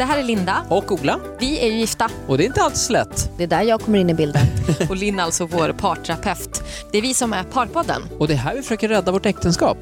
Det 0.00 0.04
här 0.04 0.18
är 0.18 0.22
Linda. 0.22 0.64
Och 0.68 0.92
Ola. 0.92 1.20
Vi 1.40 1.60
är 1.60 1.66
ju 1.66 1.78
gifta. 1.78 2.08
Och 2.26 2.38
det 2.38 2.44
är 2.44 2.46
inte 2.46 2.62
alls 2.62 2.90
lätt. 2.90 3.30
Det 3.36 3.42
är 3.42 3.46
där 3.46 3.62
jag 3.62 3.80
kommer 3.80 3.98
in 3.98 4.10
i 4.10 4.14
bilden. 4.14 4.42
Och 4.88 4.96
Linn 4.96 5.18
är 5.18 5.22
alltså 5.22 5.46
vår 5.46 5.72
parterapeut. 5.72 6.62
Det 6.92 6.98
är 6.98 7.02
vi 7.02 7.14
som 7.14 7.32
är 7.32 7.42
Parpodden. 7.42 8.02
Och 8.18 8.28
det 8.28 8.34
är 8.34 8.38
här 8.38 8.54
vi 8.54 8.62
försöker 8.62 8.88
rädda 8.88 9.12
vårt 9.12 9.26
äktenskap. 9.26 9.78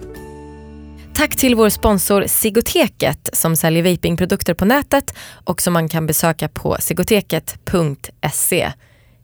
Tack 1.14 1.36
till 1.36 1.54
vår 1.54 1.68
sponsor 1.68 2.24
Sigoteket 2.26 3.30
som 3.32 3.56
säljer 3.56 3.82
vapingprodukter 3.82 4.54
på 4.54 4.64
nätet 4.64 5.14
och 5.45 5.62
som 5.62 5.73
man 5.73 5.88
kan 5.88 6.06
besöka 6.06 6.48
på 6.48 6.76
sigoteket.se. 6.80 8.73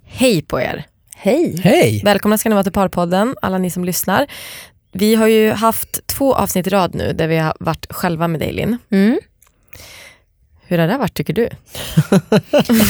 Hej 0.05 0.43
på 0.43 0.61
er! 0.61 0.87
Hej! 1.17 1.61
Hej! 1.65 2.03
Välkomna 2.05 2.39
ska 2.39 2.49
ni 2.49 2.55
vara 2.55 2.65
till 2.65 2.73
Parpodden, 2.73 3.37
alla 3.43 3.59
ni 3.59 3.71
som 3.71 3.85
lyssnar. 3.85 4.27
Vi 4.93 5.15
har 5.15 5.27
ju 5.27 5.53
haft 5.53 6.07
två 6.07 6.35
avsnitt 6.35 6.67
i 6.67 6.71
rad 6.71 6.95
nu 6.95 7.13
där 7.13 7.29
vi 7.29 7.37
har 7.37 7.57
varit 7.61 7.93
själva 7.93 8.29
med 8.29 8.41
dig 8.41 8.53
Linn. 8.53 8.79
Mm. 8.91 9.19
Hur 10.67 10.79
har 10.79 10.87
det 10.87 10.99
varit 10.99 11.15
tycker 11.15 11.33
du? 11.35 11.49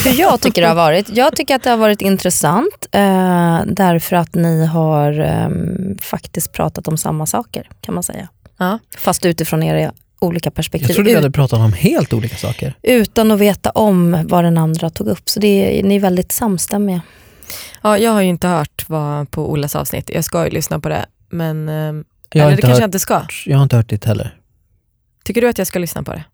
Hur 0.05 0.21
jag 0.21 0.41
tycker 0.41 0.63
det 0.63 0.69
har 0.69 0.75
varit? 0.75 1.17
Jag 1.17 1.37
tycker 1.37 1.57
att 1.57 1.63
det 1.63 1.71
har 1.71 1.77
varit 1.77 2.03
intressant 2.03 2.89
eh, 2.93 3.61
därför 3.67 4.17
att 4.17 4.35
ni 4.35 4.67
har 4.67 5.21
eh, 5.21 5.49
faktiskt 6.03 6.53
pratat 6.53 6.89
om 6.89 6.99
samma 6.99 7.27
saker 7.27 7.69
kan 7.81 7.95
man 7.95 8.03
säga. 8.03 8.29
Ja. 8.57 8.79
Fast 8.99 9.27
utifrån 9.27 9.63
era 9.63 9.93
olika 10.19 10.51
perspektiv. 10.51 10.89
Jag 10.89 10.95
trodde 10.95 11.11
vi 11.11 11.17
hade 11.17 11.31
pratat 11.31 11.59
om 11.59 11.73
helt 11.73 12.13
olika 12.13 12.37
saker. 12.37 12.75
utan 12.83 13.31
att 13.31 13.39
veta 13.39 13.71
om 13.71 14.25
vad 14.29 14.45
den 14.45 14.59
andra 14.59 14.91
tog 14.91 15.09
upp. 15.09 15.29
Så 15.29 15.41
det 15.41 15.79
är, 15.79 15.83
ni 15.83 15.97
är 15.97 16.01
väldigt 16.01 16.33
samstämmiga. 16.33 17.01
Ja, 17.83 17.99
jag 17.99 18.11
har 18.11 18.23
ju 18.23 18.29
inte 18.29 18.49
hört 18.49 18.85
vad 18.89 19.31
på 19.31 19.51
Olas 19.51 19.77
avsnitt. 19.77 20.11
Jag 20.15 20.25
ska 20.25 20.45
ju 20.45 20.51
lyssna 20.51 20.81
på 20.81 20.89
det. 20.89 21.07
Men, 21.31 21.69
eh, 21.69 21.75
Jag 21.75 21.83
har, 21.85 21.93
eller 21.93 22.47
det 22.47 22.51
inte 22.51 22.61
kanske 22.63 22.69
jag 22.69 22.75
hört, 22.75 22.85
inte 22.85 22.99
ska. 22.99 23.23
jag 23.47 23.57
har 23.57 23.63
inte 23.63 23.77
hört 23.77 23.89
ditt 23.89 24.05
heller. 24.05 24.39
Tycker 25.25 25.41
du 25.41 25.49
att 25.49 25.59
jag 25.59 25.67
ska 25.67 25.79
lyssna 25.79 26.03
på 26.03 26.13
det? 26.13 26.25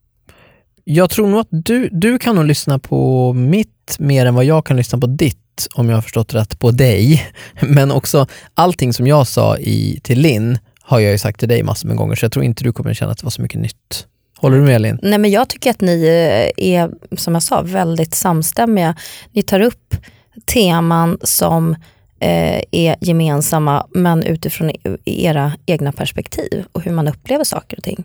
Jag 0.84 1.11
tror 1.11 1.28
nog 1.28 1.41
att 1.41 1.48
du, 1.50 1.89
du 1.92 2.19
kan 2.19 2.36
nog 2.36 2.45
lyssna 2.45 2.78
på 2.78 3.33
mitt 3.33 3.97
mer 3.98 4.27
än 4.27 4.34
vad 4.34 4.45
jag 4.45 4.67
kan 4.67 4.77
lyssna 4.77 4.98
på 4.98 5.06
ditt, 5.06 5.69
om 5.75 5.89
jag 5.89 5.97
har 5.97 6.03
förstått 6.03 6.34
rätt 6.34 6.59
på 6.59 6.70
dig. 6.70 7.33
Men 7.61 7.91
också 7.91 8.27
allting 8.55 8.92
som 8.92 9.06
jag 9.06 9.27
sa 9.27 9.58
i, 9.58 10.01
till 10.03 10.20
Linn 10.20 10.58
har 10.83 11.01
jag 11.01 11.12
ju 11.12 11.19
sagt 11.19 11.41
till 11.41 11.48
dig 11.48 11.62
massor 11.62 11.89
med 11.89 11.97
gånger, 11.97 12.14
så 12.14 12.25
jag 12.25 12.33
tror 12.33 12.45
inte 12.45 12.64
du 12.64 12.73
kommer 12.73 12.95
känna 12.95 13.12
att 13.12 13.19
det 13.19 13.25
var 13.25 13.31
så 13.31 13.42
mycket 13.42 13.61
nytt. 13.61 14.06
Håller 14.36 14.56
du 14.56 14.62
med 14.62 14.81
Linn? 14.81 14.98
Nej, 15.03 15.19
men 15.19 15.31
jag 15.31 15.48
tycker 15.48 15.70
att 15.70 15.81
ni 15.81 16.05
eh, 16.56 16.67
är, 16.75 16.91
som 17.17 17.34
jag 17.34 17.42
sa, 17.42 17.62
väldigt 17.62 18.14
samstämmiga. 18.14 18.97
Ni 19.33 19.42
tar 19.42 19.61
upp 19.61 19.97
teman 20.45 21.19
som 21.23 21.77
eh, 22.20 22.62
är 22.70 22.97
gemensamma 23.01 23.86
men 23.91 24.23
utifrån 24.23 24.70
e-, 24.70 24.97
era 25.05 25.53
egna 25.67 25.92
perspektiv 25.92 26.64
och 26.73 26.83
hur 26.83 26.92
man 26.92 27.08
upplever 27.08 27.45
saker 27.45 27.77
och 27.77 27.84
ting. 27.84 28.05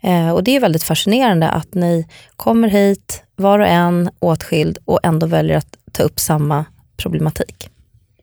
Eh, 0.00 0.30
och 0.30 0.44
Det 0.44 0.56
är 0.56 0.60
väldigt 0.60 0.82
fascinerande 0.82 1.50
att 1.50 1.74
ni 1.74 2.06
kommer 2.36 2.68
hit, 2.68 3.22
var 3.36 3.58
och 3.58 3.66
en 3.66 4.10
åtskild 4.18 4.78
och 4.84 5.00
ändå 5.02 5.26
väljer 5.26 5.56
att 5.56 5.76
ta 5.92 6.02
upp 6.02 6.20
samma 6.20 6.64
problematik. 6.96 7.68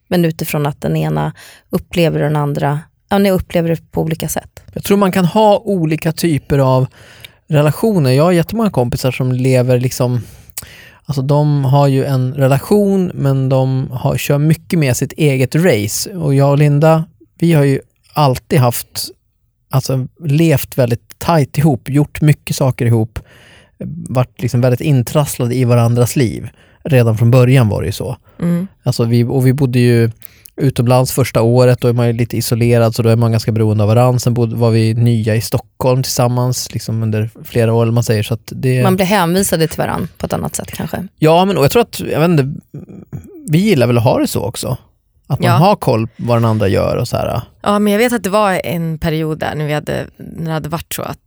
Men 0.07 0.25
utifrån 0.25 0.65
att 0.65 0.81
den 0.81 0.97
ena 0.97 1.33
upplever 1.69 2.19
den 2.19 2.35
andra, 2.35 2.79
ja, 3.09 3.17
ni 3.17 3.31
upplever 3.31 3.69
det 3.69 3.91
på 3.91 4.01
olika 4.01 4.27
sätt. 4.27 4.63
Jag 4.73 4.83
tror 4.83 4.97
man 4.97 5.11
kan 5.11 5.25
ha 5.25 5.57
olika 5.57 6.11
typer 6.11 6.59
av 6.59 6.87
relationer. 7.47 8.11
Jag 8.11 8.23
har 8.23 8.31
jättemånga 8.31 8.69
kompisar 8.69 9.11
som 9.11 9.31
lever 9.31 9.79
liksom 9.79 10.21
Alltså 11.09 11.21
de 11.21 11.65
har 11.65 11.87
ju 11.87 12.05
en 12.05 12.33
relation 12.33 13.11
men 13.13 13.49
de 13.49 13.91
har, 13.91 14.17
kör 14.17 14.37
mycket 14.37 14.79
med 14.79 14.97
sitt 14.97 15.11
eget 15.11 15.55
race. 15.55 16.15
Och 16.15 16.35
jag 16.35 16.51
och 16.51 16.57
Linda, 16.57 17.03
vi 17.39 17.53
har 17.53 17.63
ju 17.63 17.79
alltid 18.13 18.59
haft, 18.59 19.09
alltså 19.69 20.07
levt 20.23 20.77
väldigt 20.77 21.19
tajt 21.19 21.57
ihop, 21.57 21.89
gjort 21.89 22.21
mycket 22.21 22.55
saker 22.55 22.85
ihop, 22.85 23.19
varit 24.09 24.41
liksom 24.41 24.61
väldigt 24.61 24.81
intrasslade 24.81 25.55
i 25.55 25.65
varandras 25.65 26.15
liv. 26.15 26.49
Redan 26.83 27.17
från 27.17 27.31
början 27.31 27.69
var 27.69 27.81
det 27.81 27.85
ju 27.85 27.91
så. 27.91 28.17
Mm. 28.39 28.67
Alltså 28.83 29.03
vi, 29.03 29.23
och 29.23 29.47
vi 29.47 29.53
bodde 29.53 29.79
ju 29.79 30.11
utomlands 30.61 31.11
första 31.11 31.41
året, 31.41 31.81
då 31.81 31.87
är 31.87 31.93
man 31.93 32.07
ju 32.07 32.13
lite 32.13 32.37
isolerad 32.37 32.95
så 32.95 33.03
då 33.03 33.09
är 33.09 33.15
man 33.15 33.31
ganska 33.31 33.51
beroende 33.51 33.83
av 33.83 33.89
varandra. 33.89 34.19
Sen 34.19 34.33
bodde, 34.33 34.55
var 34.55 34.71
vi 34.71 34.93
nya 34.93 35.35
i 35.35 35.41
Stockholm 35.41 36.03
tillsammans 36.03 36.73
liksom 36.73 37.03
under 37.03 37.29
flera 37.43 37.73
år, 37.73 37.85
man 37.85 38.03
säger. 38.03 38.23
Så 38.23 38.37
det, 38.45 38.83
Man 38.83 38.95
blir 38.95 39.05
hänvisade 39.05 39.67
till 39.67 39.77
varandra 39.77 40.07
på 40.17 40.25
ett 40.25 40.33
annat 40.33 40.55
sätt 40.55 40.71
kanske. 40.71 41.07
Ja, 41.19 41.45
men 41.45 41.57
och 41.57 41.63
jag 41.63 41.71
tror 41.71 41.81
att, 41.81 41.99
jag 41.99 42.19
vet 42.19 42.29
inte, 42.29 42.53
vi 43.49 43.57
gillar 43.57 43.87
väl 43.87 43.97
att 43.97 44.03
ha 44.03 44.19
det 44.19 44.27
så 44.27 44.43
också. 44.43 44.77
Att 45.27 45.39
man 45.39 45.47
Ja. 45.51 45.53
har 45.57 45.75
koll 45.75 46.07
på 46.07 46.13
vad 46.17 46.37
den 46.37 46.45
andra 46.45 46.67
gör 46.67 46.95
och 46.97 47.07
så 47.07 47.17
här. 47.17 47.41
Ja, 47.61 47.79
men 47.79 47.93
jag 47.93 47.97
vet 47.99 48.13
att 48.13 48.23
det 48.23 48.29
var 48.29 48.61
en 48.63 48.99
period 48.99 49.39
där 49.39 49.55
när, 49.55 49.65
vi 49.67 49.73
hade, 49.73 50.07
när 50.17 50.45
det 50.45 50.51
hade 50.51 50.69
varit 50.69 50.93
så 50.93 51.01
att, 51.01 51.17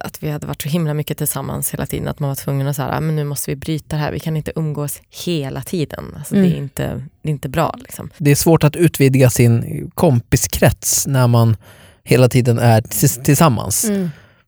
att 0.00 0.22
vi 0.22 0.30
hade 0.30 0.46
varit 0.46 0.62
så 0.62 0.68
himla 0.68 0.94
mycket 0.94 1.18
tillsammans 1.18 1.70
hela 1.74 1.86
tiden 1.86 2.08
att 2.08 2.20
man 2.20 2.28
var 2.28 2.34
tvungen 2.34 2.66
att 2.68 2.76
säga, 2.76 2.88
"Ah, 2.88 3.00
men 3.00 3.16
nu 3.16 3.24
måste 3.24 3.50
vi 3.50 3.56
bryta 3.56 3.96
det 3.96 4.02
här, 4.02 4.12
vi 4.12 4.20
kan 4.20 4.36
inte 4.36 4.52
umgås 4.56 5.00
hela 5.24 5.60
tiden. 5.62 6.04
Alltså, 6.18 6.34
det, 6.34 6.40
är 6.40 6.44
Mm. 6.46 6.58
inte, 6.58 6.82
det 7.22 7.28
är 7.28 7.32
inte 7.32 7.48
bra. 7.48 7.74
Liksom. 7.78 8.10
Det 8.18 8.30
är 8.30 8.34
svårt 8.34 8.64
att 8.64 8.76
utvidga 8.76 9.30
sin 9.30 9.90
kompiskrets 9.94 11.06
när 11.06 11.26
man 11.26 11.56
hela 12.04 12.28
tiden 12.28 12.58
är 12.58 12.80
tillsammans. 13.24 13.90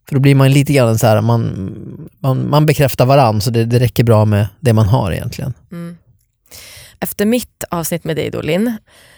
För 0.08 0.14
då 0.14 0.20
blir 0.20 0.34
man 0.34 0.50
lite 0.52 0.72
grann 0.72 0.98
så 0.98 1.06
här, 1.06 1.20
man, 1.20 1.72
man, 2.18 2.50
man 2.50 2.66
bekräftar 2.66 3.06
varann 3.06 3.40
så 3.40 3.50
det, 3.50 3.64
det 3.64 3.78
räcker 3.78 4.04
bra 4.04 4.24
med 4.24 4.46
det 4.60 4.72
man 4.72 4.86
har 4.88 5.12
egentligen. 5.12 5.54
Mm. 5.72 5.96
Efter 7.00 7.26
mitt 7.26 7.64
avsnitt 7.70 8.04
med 8.04 8.16
dig 8.16 8.30
då 8.30 8.40
Linn, 8.40 8.76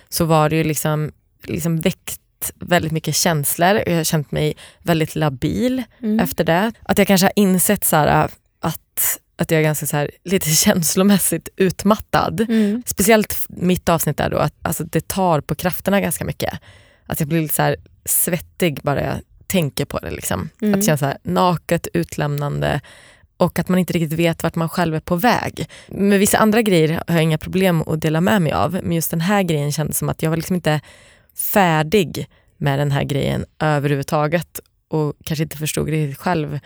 så 0.08 0.24
var 0.24 0.48
det 0.48 0.56
ju 0.56 0.64
liksom, 0.64 1.12
liksom 1.44 1.80
väckt 1.80 2.18
väldigt 2.54 2.92
mycket 2.92 3.14
känslor 3.14 3.82
jag 3.86 3.96
har 3.96 4.04
känt 4.04 4.30
mig 4.32 4.54
väldigt 4.82 5.14
labil 5.14 5.82
Mm. 6.02 6.20
efter 6.20 6.44
det. 6.44 6.72
Att 6.82 6.98
jag 6.98 7.06
kanske 7.06 7.26
har 7.26 7.32
insett 7.36 7.84
så 7.84 7.96
här, 7.96 8.30
att, 8.60 9.18
att 9.36 9.50
jag 9.50 9.58
är 9.58 9.62
ganska 9.64 9.86
så 9.86 9.96
här, 9.96 10.10
lite 10.24 10.50
känslomässigt 10.64 11.48
utmattad. 11.56 12.40
Mm. 12.40 12.82
Speciellt 12.86 13.46
mitt 13.48 13.88
avsnitt 13.88 14.16
där 14.16 14.30
då, 14.30 14.36
att 14.38 14.54
alltså, 14.62 14.84
det 14.84 15.08
tar 15.08 15.40
på 15.40 15.54
krafterna 15.54 16.00
ganska 16.00 16.24
mycket. 16.24 16.54
Att 17.06 17.20
jag 17.20 17.28
blir 17.28 17.40
lite 17.40 17.54
så 17.54 17.62
här 17.62 17.76
svettig 18.04 18.80
bara 18.82 19.02
jag 19.02 19.16
tänker 19.46 19.84
på 19.84 19.98
det. 19.98 20.10
Liksom. 20.10 20.48
Mm. 20.62 20.74
Att 20.74 20.80
det 20.80 20.86
känns 20.86 21.00
så 21.00 21.06
här 21.06 21.18
naket, 21.22 21.88
utlämnande 21.92 22.80
och 23.42 23.58
att 23.58 23.68
man 23.68 23.78
inte 23.78 23.92
riktigt 23.92 24.18
vet 24.18 24.42
vart 24.42 24.54
man 24.54 24.68
själv 24.68 24.94
är 24.94 25.00
på 25.00 25.16
väg. 25.16 25.68
Med 25.88 26.18
vissa 26.18 26.38
andra 26.38 26.62
grejer 26.62 27.02
har 27.06 27.14
jag 27.14 27.22
inga 27.22 27.38
problem 27.38 27.82
att 27.82 28.00
dela 28.00 28.20
med 28.20 28.42
mig 28.42 28.52
av, 28.52 28.72
men 28.72 28.92
just 28.92 29.10
den 29.10 29.20
här 29.20 29.42
grejen 29.42 29.72
kändes 29.72 29.98
som 29.98 30.08
att 30.08 30.22
jag 30.22 30.30
var 30.30 30.36
liksom 30.36 30.56
inte 30.56 30.80
färdig 31.36 32.28
med 32.56 32.78
den 32.78 32.90
här 32.90 33.04
grejen 33.04 33.44
överhuvudtaget 33.58 34.60
och 34.88 35.14
kanske 35.24 35.42
inte 35.42 35.56
förstod 35.56 35.88
riktigt 35.88 36.18
själv 36.18 36.58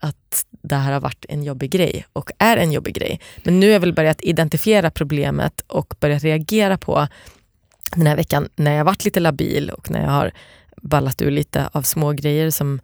att 0.00 0.46
det 0.50 0.74
här 0.74 0.92
har 0.92 1.00
varit 1.00 1.26
en 1.28 1.42
jobbig 1.42 1.70
grej 1.70 2.04
och 2.12 2.30
är 2.38 2.56
en 2.56 2.72
jobbig 2.72 2.94
grej. 2.94 3.20
Men 3.44 3.60
nu 3.60 3.66
har 3.66 3.72
jag 3.72 3.80
väl 3.80 3.94
börjat 3.94 4.22
identifiera 4.22 4.90
problemet 4.90 5.60
och 5.66 5.94
börjat 6.00 6.22
reagera 6.22 6.78
på 6.78 7.08
den 7.94 8.06
här 8.06 8.16
veckan 8.16 8.48
när 8.56 8.76
jag 8.76 8.84
varit 8.84 9.04
lite 9.04 9.20
labil 9.20 9.70
och 9.70 9.90
när 9.90 10.00
jag 10.02 10.10
har 10.10 10.32
ballat 10.76 11.22
ur 11.22 11.30
lite 11.30 11.68
av 11.72 11.82
små 11.82 12.12
grejer 12.12 12.50
som 12.50 12.80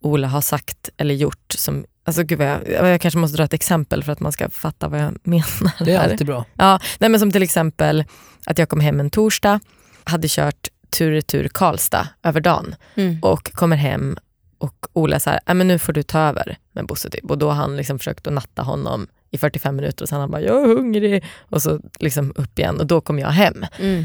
Ola 0.00 0.28
har 0.28 0.40
sagt 0.40 0.90
eller 0.96 1.14
gjort. 1.14 1.52
Som, 1.58 1.84
alltså 2.04 2.22
gud 2.22 2.38
vad 2.38 2.46
jag, 2.46 2.68
jag 2.68 3.00
kanske 3.00 3.18
måste 3.18 3.36
dra 3.36 3.44
ett 3.44 3.54
exempel 3.54 4.04
för 4.04 4.12
att 4.12 4.20
man 4.20 4.32
ska 4.32 4.50
fatta 4.50 4.88
vad 4.88 5.00
jag 5.00 5.18
menar. 5.22 5.84
Det 5.84 5.92
är 5.92 5.98
här. 5.98 6.10
alltid 6.10 6.26
bra. 6.26 6.44
Ja, 6.54 6.80
nej 6.98 7.10
men 7.10 7.20
som 7.20 7.32
till 7.32 7.42
exempel 7.42 8.04
att 8.46 8.58
jag 8.58 8.68
kom 8.68 8.80
hem 8.80 9.00
en 9.00 9.10
torsdag, 9.10 9.60
hade 10.04 10.28
kört 10.28 10.68
tur 10.98 11.06
och 11.08 11.12
retur 11.14 11.48
Karlstad 11.54 12.08
över 12.22 12.40
dagen 12.40 12.74
Mm. 12.94 13.18
och 13.22 13.52
kommer 13.52 13.76
hem 13.76 14.16
och 14.58 14.86
Ola 14.92 15.20
så 15.20 15.30
här, 15.30 15.40
"Nej, 15.46 15.54
men 15.54 15.68
nu 15.68 15.78
får 15.78 15.92
du 15.92 16.02
ta 16.02 16.18
över 16.18 16.56
med 16.72 16.86
Bosse 16.86 17.10
typ. 17.10 17.30
Och 17.30 17.38
då 17.38 17.48
har 17.48 17.54
han 17.54 17.76
liksom 17.76 17.98
försökt 17.98 18.26
att 18.26 18.32
natta 18.32 18.62
honom 18.62 19.06
i 19.30 19.38
45 19.38 19.76
minuter 19.76 20.04
och 20.04 20.08
sen 20.08 20.20
han 20.20 20.30
bara, 20.30 20.40
jag 20.40 20.62
är 20.62 20.66
hungrig. 20.66 21.24
Och 21.40 21.62
så 21.62 21.80
liksom 22.00 22.32
upp 22.36 22.58
igen 22.58 22.80
och 22.80 22.86
då 22.86 23.00
kom 23.00 23.18
jag 23.18 23.28
hem. 23.28 23.66
Mm. 23.78 24.04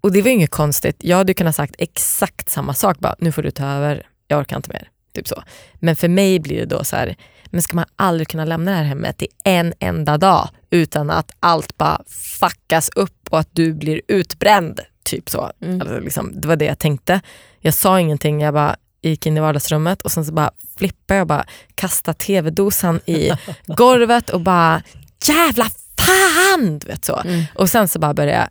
Och 0.00 0.12
det 0.12 0.22
var 0.22 0.28
ju 0.28 0.34
inget 0.34 0.50
konstigt. 0.50 0.96
Jag 1.00 1.16
hade 1.16 1.30
ju 1.30 1.34
kunnat 1.34 1.54
sagt 1.56 1.74
exakt 1.78 2.48
samma 2.50 2.74
sak, 2.74 2.98
bara, 2.98 3.14
nu 3.18 3.32
får 3.32 3.42
du 3.42 3.50
ta 3.50 3.66
över, 3.66 4.06
jag 4.28 4.40
orkar 4.40 4.56
inte 4.56 4.70
mer. 4.72 4.88
Typ 5.14 5.28
så. 5.28 5.42
Men 5.74 5.96
för 5.96 6.08
mig 6.08 6.40
blir 6.40 6.56
det 6.58 6.64
då 6.64 6.84
så 6.84 6.96
här, 6.96 7.16
men 7.50 7.62
ska 7.62 7.76
man 7.76 7.84
aldrig 7.96 8.28
kunna 8.28 8.44
lämna 8.44 8.70
det 8.70 8.76
här 8.76 8.84
hemmet 8.84 9.22
i 9.22 9.28
en 9.44 9.74
enda 9.78 10.18
dag 10.18 10.48
utan 10.70 11.10
att 11.10 11.32
allt 11.40 11.78
bara 11.78 12.02
fuckas 12.40 12.90
upp 12.94 13.28
och 13.30 13.38
att 13.38 13.48
du 13.52 13.74
blir 13.74 14.00
utbränd? 14.08 14.80
Typ 15.04 15.30
så. 15.30 15.52
Mm. 15.62 15.80
Alltså, 15.80 16.00
liksom, 16.00 16.40
det 16.40 16.48
var 16.48 16.56
det 16.56 16.64
jag 16.64 16.78
tänkte. 16.78 17.20
Jag 17.60 17.74
sa 17.74 18.00
ingenting, 18.00 18.40
jag 18.40 18.54
bara 18.54 18.76
gick 19.02 19.26
in 19.26 19.36
i 19.36 19.40
vardagsrummet 19.40 20.02
och 20.02 20.12
sen 20.12 20.24
så 20.24 20.32
bara 20.32 20.50
flippade 20.78 21.18
jag 21.18 21.26
bara 21.26 21.44
kastade 21.74 22.18
tv-dosan 22.18 23.00
i 23.06 23.30
golvet 23.66 24.30
och 24.30 24.40
bara 24.40 24.82
jävla 25.24 25.66
fan! 25.98 26.78
Du 26.78 26.86
vet 26.86 27.04
så. 27.04 27.16
Mm. 27.16 27.44
Och 27.54 27.70
sen 27.70 27.88
så 27.88 27.98
bara 27.98 28.14
började 28.14 28.38
jag 28.38 28.48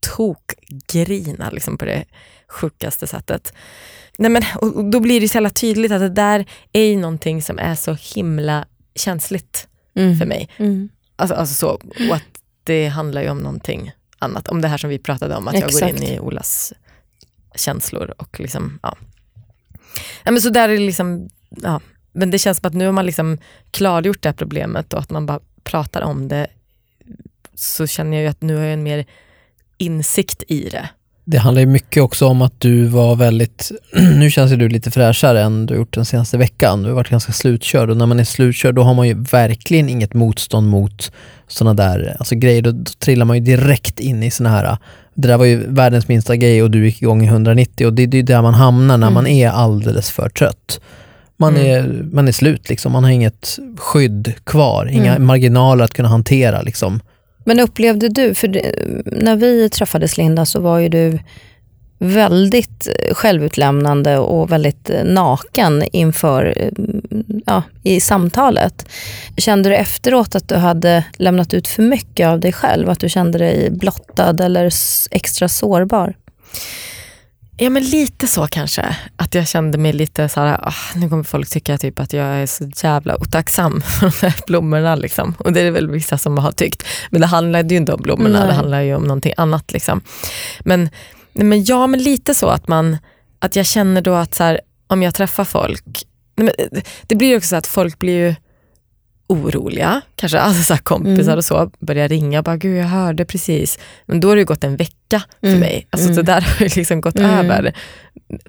tokgrina 0.00 1.50
liksom 1.50 1.78
på 1.78 1.84
det 1.84 2.04
sjukaste 2.48 3.06
sättet. 3.06 3.52
Nej, 4.18 4.30
men, 4.30 4.42
och, 4.56 4.84
då 4.84 5.00
blir 5.00 5.20
det 5.20 5.28
så 5.28 5.36
jävla 5.36 5.50
tydligt 5.50 5.92
att 5.92 6.00
det 6.00 6.08
där 6.08 6.46
är 6.72 6.84
ju 6.84 6.96
någonting 6.96 7.42
som 7.42 7.58
är 7.58 7.74
så 7.74 7.96
himla 8.14 8.64
känsligt 8.94 9.68
Mm. 9.96 10.18
för 10.18 10.26
mig. 10.26 10.48
Mm. 10.56 10.88
Alltså, 11.16 11.34
alltså 11.34 11.54
så, 11.54 11.68
och 12.08 12.16
att 12.16 12.22
det 12.64 12.86
handlar 12.86 13.22
ju 13.22 13.28
om 13.28 13.38
någonting 13.38 13.92
annat. 14.18 14.48
Om 14.48 14.60
det 14.60 14.68
här 14.68 14.78
som 14.78 14.90
vi 14.90 14.98
pratade 14.98 15.36
om, 15.36 15.48
att 15.48 15.54
jag 15.54 15.62
går 15.62 15.68
Exakt. 15.68 15.96
in 15.96 16.02
i 16.02 16.20
Olas 16.20 16.72
känslor. 17.54 18.14
och 18.18 18.40
liksom, 18.40 18.78
ja. 18.82 18.96
Ja, 20.24 20.30
men 20.30 20.40
så 20.42 20.48
där 20.48 20.68
är 20.68 20.72
det 20.72 20.78
liksom, 20.86 21.28
ja. 21.62 21.80
Men 22.12 22.30
det 22.30 22.38
känns 22.38 22.58
som 22.58 22.68
att 22.68 22.74
nu 22.74 22.84
har 22.86 22.92
man 22.92 23.06
liksom 23.06 23.38
klargjort 23.70 24.22
det 24.22 24.28
här 24.28 24.34
problemet 24.36 24.92
och 24.92 25.00
att 25.00 25.10
man 25.10 25.26
bara 25.26 25.40
pratar 25.64 26.02
om 26.02 26.28
det 26.28 26.46
så 27.54 27.86
känner 27.86 28.16
jag 28.16 28.22
ju 28.22 28.28
att 28.28 28.42
nu 28.42 28.56
har 28.56 28.62
jag 28.62 28.72
en 28.72 28.82
mer 28.82 29.06
insikt 29.78 30.42
i 30.48 30.68
det. 30.68 30.88
Det 31.26 31.38
handlar 31.38 31.60
ju 31.60 31.66
mycket 31.66 32.02
också 32.02 32.26
om 32.26 32.42
att 32.42 32.60
du 32.60 32.84
var 32.84 33.16
väldigt, 33.16 33.72
nu 34.18 34.30
känns 34.30 34.52
ju 34.52 34.56
du 34.56 34.68
lite 34.68 34.90
fräschare 34.90 35.42
än 35.42 35.66
du 35.66 35.74
gjort 35.74 35.94
den 35.94 36.04
senaste 36.04 36.38
veckan. 36.38 36.82
Du 36.82 36.88
har 36.88 36.94
varit 36.96 37.08
ganska 37.10 37.32
slutkörd 37.32 37.90
och 37.90 37.96
när 37.96 38.06
man 38.06 38.20
är 38.20 38.24
slutkörd 38.24 38.74
då 38.74 38.82
har 38.82 38.94
man 38.94 39.08
ju 39.08 39.14
verkligen 39.14 39.88
inget 39.88 40.14
motstånd 40.14 40.68
mot 40.68 41.12
sådana 41.48 41.74
där 41.74 42.16
alltså 42.18 42.34
grejer. 42.34 42.62
Då, 42.62 42.70
då 42.70 42.90
trillar 42.98 43.24
man 43.24 43.36
ju 43.36 43.42
direkt 43.44 44.00
in 44.00 44.22
i 44.22 44.30
såna 44.30 44.50
här, 44.50 44.76
det 45.14 45.28
där 45.28 45.36
var 45.36 45.44
ju 45.44 45.64
världens 45.68 46.08
minsta 46.08 46.36
grej 46.36 46.62
och 46.62 46.70
du 46.70 46.84
gick 46.86 47.02
igång 47.02 47.22
i 47.24 47.26
190 47.26 47.86
och 47.86 47.92
det, 47.92 48.06
det 48.06 48.16
är 48.16 48.18
ju 48.18 48.22
där 48.26 48.42
man 48.42 48.54
hamnar 48.54 48.98
när 48.98 49.10
man 49.10 49.26
är 49.26 49.48
alldeles 49.48 50.10
för 50.10 50.28
trött. 50.28 50.80
Man, 51.36 51.56
Mm. 51.56 51.66
är, 51.66 52.02
man 52.12 52.28
är 52.28 52.32
slut 52.32 52.68
liksom, 52.68 52.92
man 52.92 53.04
har 53.04 53.10
inget 53.10 53.58
skydd 53.76 54.32
kvar, 54.44 54.86
inga 54.92 55.14
Mm. 55.14 55.26
marginaler 55.26 55.84
att 55.84 55.94
kunna 55.94 56.08
hantera 56.08 56.62
liksom. 56.62 57.00
Men 57.44 57.60
upplevde 57.60 58.08
du, 58.08 58.34
för 58.34 58.48
när 59.04 59.36
vi 59.36 59.68
träffades 59.68 60.18
Linda 60.18 60.46
så 60.46 60.60
var 60.60 60.78
ju 60.78 60.88
du 60.88 61.18
väldigt 61.98 62.88
eh, 62.88 63.14
självutlämnande 63.14 64.18
och 64.18 64.52
väldigt 64.52 64.90
eh, 64.90 65.04
naken 65.04 65.84
inför, 65.92 66.54
eh, 66.56 66.70
ja, 67.46 67.62
i 67.82 68.00
samtalet. 68.00 68.88
Kände 69.36 69.68
du 69.68 69.76
efteråt 69.76 70.34
att 70.34 70.48
du 70.48 70.54
hade 70.54 71.04
lämnat 71.16 71.54
ut 71.54 71.68
för 71.68 71.82
mycket 71.82 72.26
av 72.26 72.40
dig 72.40 72.52
själv? 72.52 72.90
Att 72.90 73.00
du 73.00 73.08
kände 73.08 73.38
dig 73.38 73.70
blottad 73.70 74.40
eller 74.40 74.70
extra 75.10 75.48
sårbar? 75.48 76.14
Ja 77.56 77.70
men 77.70 77.82
lite 77.82 78.26
så 78.26 78.46
kanske. 78.46 78.96
Att 79.16 79.34
jag 79.34 79.48
kände 79.48 79.78
mig 79.78 79.92
lite 79.92 80.28
så 80.28 80.40
här, 80.40 80.58
ah, 80.62 80.74
nu 80.94 81.08
kommer 81.08 81.22
folk 81.22 81.48
tycka 81.48 81.78
typ 81.78 81.98
att 81.98 82.12
jag 82.12 82.26
är 82.26 82.46
så 82.46 82.86
jävla 82.86 83.16
otacksam 83.16 83.80
för 83.82 84.06
de 84.06 84.26
här 84.26 84.34
blommorna. 84.46 84.94
Liksom. 84.94 85.34
Och 85.38 85.52
det 85.52 85.60
är 85.60 85.70
väl 85.70 85.90
vissa 85.90 86.18
som 86.18 86.38
har 86.38 86.52
tyckt. 86.52 86.86
Men 87.10 87.20
det 87.20 87.26
handlade 87.26 87.74
ju 87.74 87.76
inte 87.76 87.92
om 87.92 88.02
blommorna, 88.02 88.38
Nej. 88.38 88.48
det 88.48 88.54
handlar 88.54 88.80
ju 88.80 88.94
om 88.94 89.02
någonting 89.02 89.32
annat. 89.36 89.72
Liksom. 89.72 90.00
Men, 90.60 90.90
men 91.32 91.64
ja, 91.64 91.86
men 91.86 92.02
lite 92.02 92.34
så 92.34 92.48
att 92.48 92.68
man, 92.68 92.98
att 93.38 93.56
jag 93.56 93.66
känner 93.66 94.00
då 94.00 94.14
att 94.14 94.34
så 94.34 94.44
här, 94.44 94.60
om 94.86 95.02
jag 95.02 95.14
träffar 95.14 95.44
folk, 95.44 96.04
eh, 96.40 96.80
det 97.06 97.14
blir 97.14 97.36
också 97.36 97.48
så 97.48 97.56
att 97.56 97.66
folk 97.66 97.98
blir 97.98 98.28
ju 98.28 98.34
oroliga, 99.26 100.00
kanske 100.16 100.38
alltså 100.40 100.62
så 100.62 100.74
här 100.74 100.80
kompisar 100.80 101.22
Mm. 101.32 101.36
och 101.38 101.44
så, 101.44 101.70
börjar 101.78 102.08
ringa 102.08 102.38
och 102.38 102.44
bara, 102.44 102.56
gud 102.56 102.76
jag 102.78 102.84
hörde 102.88 103.24
precis. 103.24 103.78
Men 104.06 104.20
då 104.20 104.28
har 104.28 104.36
det 104.36 104.40
ju 104.40 104.46
gått 104.46 104.64
en 104.64 104.76
vecka 104.76 105.22
för 105.40 105.46
Mm. 105.48 105.60
mig. 105.60 105.86
Alltså 105.90 106.06
Mm. 106.10 106.16
det 106.16 106.22
där 106.32 106.40
har 106.40 106.66
ju 106.66 106.70
liksom 106.76 107.00
gått 107.00 107.18
Mm. 107.18 107.30
över 107.50 107.72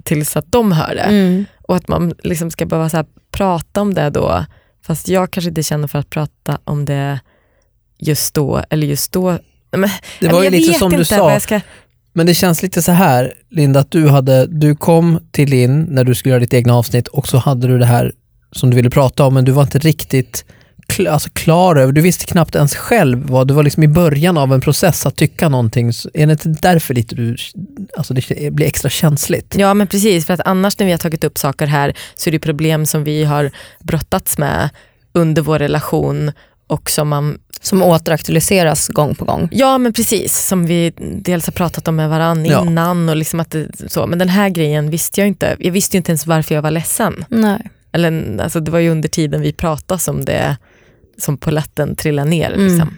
tills 0.04 0.36
att 0.36 0.52
de 0.52 0.72
hör 0.72 0.94
det. 0.94 1.44
Och 1.62 1.76
att 1.76 1.88
man 1.88 2.14
liksom 2.22 2.50
ska 2.50 2.66
behöva 2.66 2.88
så 2.88 2.96
här 2.96 3.06
prata 3.32 3.80
om 3.80 3.94
det 3.94 4.10
då, 4.10 4.44
fast 4.86 5.08
jag 5.08 5.30
kanske 5.30 5.48
inte 5.48 5.62
känner 5.62 5.88
för 5.88 5.98
att 5.98 6.10
prata 6.10 6.58
om 6.64 6.84
det 6.84 7.20
just 7.98 8.34
då, 8.34 8.62
eller 8.70 8.86
just 8.86 9.12
då. 9.12 9.38
Men, 9.70 9.90
Det 10.20 10.28
var 10.28 10.44
ju 10.44 10.50
lite 10.50 10.72
som 10.78 10.92
du 10.92 11.04
sa, 11.04 11.40
ska, 11.40 11.60
Men 12.12 12.26
det 12.26 12.34
känns 12.34 12.62
lite 12.62 12.82
så 12.82 12.92
här, 12.92 13.32
Linda, 13.50 13.80
att 13.80 13.90
du, 13.90 14.08
hade, 14.08 14.46
du 14.46 14.76
kom 14.76 15.18
till 15.30 15.48
Linn 15.50 15.82
när 15.90 16.04
du 16.04 16.14
skulle 16.14 16.30
göra 16.30 16.40
ditt 16.40 16.54
egna 16.54 16.74
avsnitt 16.74 17.08
och 17.08 17.28
så 17.28 17.38
hade 17.38 17.68
du 17.68 17.78
det 17.78 17.86
här 17.86 18.12
som 18.52 18.70
du 18.70 18.76
ville 18.76 18.90
prata 18.90 19.24
om, 19.24 19.34
men 19.34 19.44
du 19.44 19.52
var 19.52 19.62
inte 19.62 19.78
riktigt 19.78 20.44
kl- 20.88 21.08
alltså 21.10 21.30
klar 21.32 21.76
över, 21.76 21.92
du 21.92 22.00
visste 22.00 22.26
knappt 22.26 22.54
ens 22.54 22.74
själv 22.76 23.26
vad, 23.28 23.48
du 23.48 23.54
var 23.54 23.62
liksom 23.62 23.82
i 23.82 23.88
början 23.88 24.38
av 24.38 24.52
en 24.52 24.60
process 24.60 25.06
att 25.06 25.16
tycka 25.16 25.48
någonting. 25.48 25.92
Så 25.92 26.10
är 26.14 26.26
det 26.26 26.32
inte 26.32 26.48
därför 26.48 26.94
lite 26.94 27.14
du, 27.14 27.36
alltså 27.96 28.14
det 28.14 28.52
blir 28.52 28.66
extra 28.66 28.88
känsligt? 28.90 29.54
ja 29.58 29.74
men 29.74 29.86
precis, 29.86 30.26
för 30.26 30.34
att 30.34 30.40
annars 30.44 30.78
när 30.78 30.86
vi 30.86 30.92
har 30.92 30.98
tagit 30.98 31.24
upp 31.24 31.38
saker 31.38 31.66
här 31.66 31.94
så 32.14 32.30
är 32.30 32.32
det 32.32 32.38
problem 32.38 32.86
som 32.86 33.04
vi 33.04 33.24
har 33.24 33.50
brottats 33.80 34.38
med 34.38 34.68
under 35.12 35.42
vår 35.42 35.58
relation 35.58 36.32
och 36.66 36.90
som 36.90 37.08
man 37.08 37.38
Som 37.60 37.82
återaktualiseras 37.82 38.88
gång 38.88 39.14
på 39.14 39.24
gång. 39.24 39.48
Ja 39.52 39.78
men 39.78 39.92
precis, 39.92 40.46
som 40.46 40.66
vi 40.66 40.92
dels 41.22 41.46
har 41.46 41.52
pratat 41.52 41.88
om 41.88 41.96
med 41.96 42.08
varandra 42.10 42.50
Ja. 42.52 42.62
innan. 42.66 43.08
Och 43.08 43.16
liksom 43.16 43.40
att 43.40 43.50
det, 43.50 43.68
så. 43.88 44.06
Men 44.06 44.18
den 44.18 44.28
här 44.28 44.48
grejen 44.48 44.90
visste 44.90 45.20
jag 45.20 45.28
inte. 45.28 45.56
Jag 45.58 45.72
visste 45.72 45.96
inte 45.96 46.10
ens 46.10 46.26
varför 46.26 46.54
jag 46.54 46.62
var 46.62 46.70
ledsen. 46.70 47.24
Nej. 47.28 47.60
Eller, 47.92 48.38
alltså, 48.42 48.60
det 48.60 48.70
var 48.70 48.78
ju 48.78 48.90
under 48.90 49.08
tiden 49.08 49.40
vi 49.40 49.52
pratade 49.52 50.00
som 50.00 50.24
det 50.24 50.56
som 51.18 51.36
polletten 51.36 51.96
trillade 51.96 52.30
ner. 52.30 52.52
Mm. 52.52 52.66
Liksom. 52.66 52.96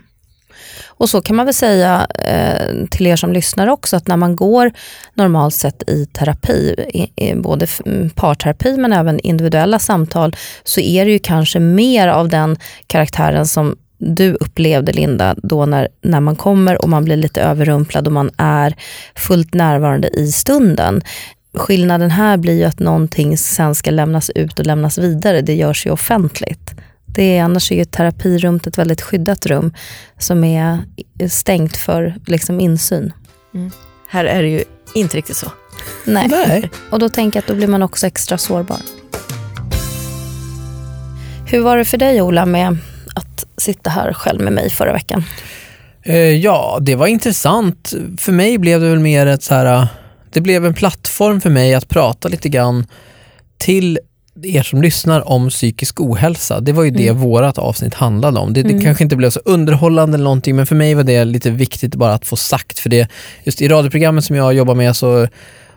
Och 0.86 1.10
så 1.10 1.22
kan 1.22 1.36
man 1.36 1.46
väl 1.46 1.54
säga 1.54 2.06
eh, 2.14 2.86
till 2.90 3.06
er 3.06 3.16
som 3.16 3.32
lyssnar 3.32 3.66
också 3.68 3.96
att 3.96 4.08
när 4.08 4.16
man 4.16 4.36
går 4.36 4.72
normalt 5.14 5.54
sett 5.54 5.90
i 5.90 6.06
terapi, 6.06 6.74
i, 6.88 7.28
i 7.28 7.34
både 7.34 7.66
mm, 7.86 8.10
parterapi 8.10 8.76
men 8.76 8.92
även 8.92 9.20
individuella 9.20 9.78
samtal, 9.78 10.36
så 10.64 10.80
är 10.80 11.04
det 11.04 11.10
ju 11.10 11.18
kanske 11.18 11.60
mer 11.60 12.08
av 12.08 12.28
den 12.28 12.56
karaktären 12.86 13.46
som 13.46 13.76
du 13.98 14.34
upplevde 14.34 14.92
Linda, 14.92 15.34
då 15.42 15.66
när, 15.66 15.88
när 16.02 16.20
man 16.20 16.36
kommer 16.36 16.82
och 16.82 16.88
man 16.88 17.04
blir 17.04 17.16
lite 17.16 17.42
överrumplad 17.42 18.06
och 18.06 18.12
man 18.12 18.30
är 18.36 18.74
fullt 19.14 19.54
närvarande 19.54 20.08
i 20.08 20.32
stunden. 20.32 21.02
Skillnaden 21.54 22.10
här 22.10 22.36
blir 22.36 22.58
ju 22.58 22.64
att 22.64 22.78
någonting 22.78 23.38
sen 23.38 23.74
ska 23.74 23.90
lämnas 23.90 24.30
ut 24.30 24.58
och 24.58 24.66
lämnas 24.66 24.98
vidare, 24.98 25.40
det 25.40 25.54
görs 25.54 25.86
ju 25.86 25.90
offentligt. 25.90 26.74
Det 27.14 27.38
är, 27.38 27.42
annars 27.42 27.72
är 27.72 27.76
ju 27.76 27.84
terapirummet 27.84 28.66
ett 28.66 28.78
väldigt 28.78 29.00
skyddat 29.00 29.46
rum 29.46 29.74
som 30.18 30.44
är 30.44 30.78
stängt 31.28 31.76
för 31.76 32.14
liksom, 32.26 32.60
insyn. 32.60 33.12
Här 34.08 34.24
är 34.24 34.42
det 34.42 34.48
ju 34.48 34.64
inte 34.94 35.16
riktigt 35.16 35.36
så. 35.36 35.52
Nej. 36.04 36.28
Nej. 36.28 36.70
Och 36.90 36.98
då 36.98 37.08
tänker 37.08 37.36
jag 37.36 37.42
att 37.42 37.48
då 37.48 37.54
blir 37.54 37.68
man 37.68 37.82
också 37.82 38.06
extra 38.06 38.38
sårbar. 38.38 38.78
Hur 41.46 41.60
var 41.60 41.76
det 41.76 41.84
för 41.84 41.98
dig 41.98 42.22
Ola 42.22 42.46
med 42.46 42.78
att 43.14 43.46
sitta 43.56 43.90
här 43.90 44.12
själv 44.12 44.40
med 44.40 44.52
mig 44.52 44.70
förra 44.70 44.92
veckan? 44.92 45.24
Eh, 46.02 46.16
ja, 46.16 46.78
det 46.80 46.94
var 46.94 47.06
intressant. 47.06 47.94
För 48.18 48.32
mig 48.32 48.58
blev 48.58 48.80
det 48.80 48.88
väl 48.88 48.98
mer 48.98 49.26
ett 49.26 49.42
så 49.42 49.54
här, 49.54 49.82
eh, 49.82 49.86
det 50.30 50.40
blev 50.40 50.66
en 50.66 50.74
plattform 50.74 51.40
för 51.40 51.50
mig 51.50 51.74
att 51.74 51.88
prata 51.88 52.28
lite 52.28 52.48
grann 52.48 52.86
till 53.58 53.98
er 54.42 54.62
som 54.62 54.82
lyssnar 54.82 55.28
om 55.28 55.48
psykisk 55.48 56.00
ohälsa. 56.00 56.60
Det 56.60 56.72
var 56.72 56.84
ju 56.84 56.90
det 56.90 57.10
vårat 57.10 57.58
avsnitt 57.58 57.94
handlade 57.94 58.38
om. 58.40 58.52
Det, 58.52 58.62
det 58.62 58.70
Mm. 58.70 58.82
kanske 58.84 59.04
inte 59.04 59.16
blev 59.16 59.30
så 59.30 59.40
underhållande 59.44 60.14
eller 60.14 60.24
någonting, 60.24 60.56
men 60.56 60.66
för 60.66 60.76
mig 60.76 60.94
var 60.94 61.02
det 61.02 61.24
lite 61.24 61.50
viktigt 61.50 61.94
bara 61.94 62.14
att 62.14 62.26
få 62.26 62.36
sagt. 62.36 62.78
För 62.78 62.90
det, 62.90 63.08
just 63.44 63.62
i 63.62 63.68
radioprogrammet 63.68 64.24
som 64.24 64.36
jag 64.36 64.54
jobbar 64.54 64.74
med 64.74 64.96
så 64.96 65.26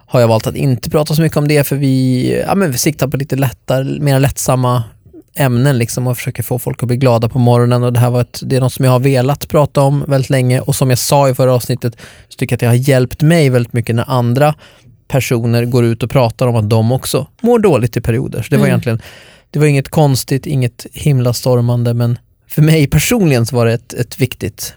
har 0.06 0.20
jag 0.20 0.28
valt 0.28 0.48
att 0.48 0.56
inte 0.56 0.90
prata 0.90 1.16
så 1.16 1.22
mycket 1.22 1.38
om 1.38 1.48
det 1.48 1.64
för 1.64 1.76
vi, 1.76 2.44
ja, 2.48 2.56
men 2.56 2.72
vi 2.72 2.78
siktar 2.78 3.08
på 3.08 3.18
lite 3.18 3.36
lättare, 3.36 4.00
mer 4.00 4.20
lättsamma 4.20 4.84
ämnen 5.36 5.78
liksom 5.78 6.08
och 6.08 6.18
försöker 6.18 6.44
få 6.44 6.60
folk 6.60 6.84
att 6.84 6.88
bli 6.88 6.98
glada 6.98 7.30
på 7.30 7.40
morgonen 7.40 7.84
och 7.84 7.94
det 7.94 8.00
här 8.00 8.10
var 8.10 8.22
ett, 8.22 8.40
det 8.44 8.56
är 8.56 8.60
något 8.60 8.74
som 8.74 8.86
jag 8.86 8.92
har 8.92 9.00
velat 9.00 9.48
prata 9.48 9.82
om 9.82 10.04
väldigt 10.08 10.30
länge 10.30 10.60
och 10.60 10.76
som 10.76 10.90
jag 10.90 11.00
sa 11.00 11.30
i 11.30 11.34
förra 11.36 11.54
avsnittet 11.54 11.96
så 12.30 12.36
tycker 12.38 12.54
jag 12.54 12.56
att 12.58 12.60
det 12.60 12.68
har 12.68 12.90
hjälpt 12.90 13.22
mig 13.22 13.50
väldigt 13.50 13.74
mycket 13.74 13.96
när 13.96 14.10
andra 14.10 14.56
personer 15.12 15.66
går 15.66 15.86
ut 15.86 16.04
och 16.04 16.10
pratar 16.10 16.48
om 16.48 16.56
att 16.56 16.70
de 16.70 16.92
också 16.92 17.28
mår 17.42 17.60
dåligt 17.60 17.98
i 17.98 18.02
perioder. 18.02 18.42
Så 18.42 18.50
det 18.50 18.56
var 18.58 18.64
Mm. 18.66 18.70
egentligen, 18.70 19.02
det 19.52 19.60
var 19.60 19.66
inget 19.66 19.90
konstigt, 19.90 20.46
inget 20.46 20.86
himla 20.94 21.34
stormande 21.34 21.94
men 21.94 22.20
för 22.48 22.62
mig 22.62 22.88
personligen 22.88 23.46
så 23.46 23.56
var 23.56 23.66
det 23.66 23.74
ett, 23.74 23.94
ett 23.94 24.20
viktigt 24.22 24.74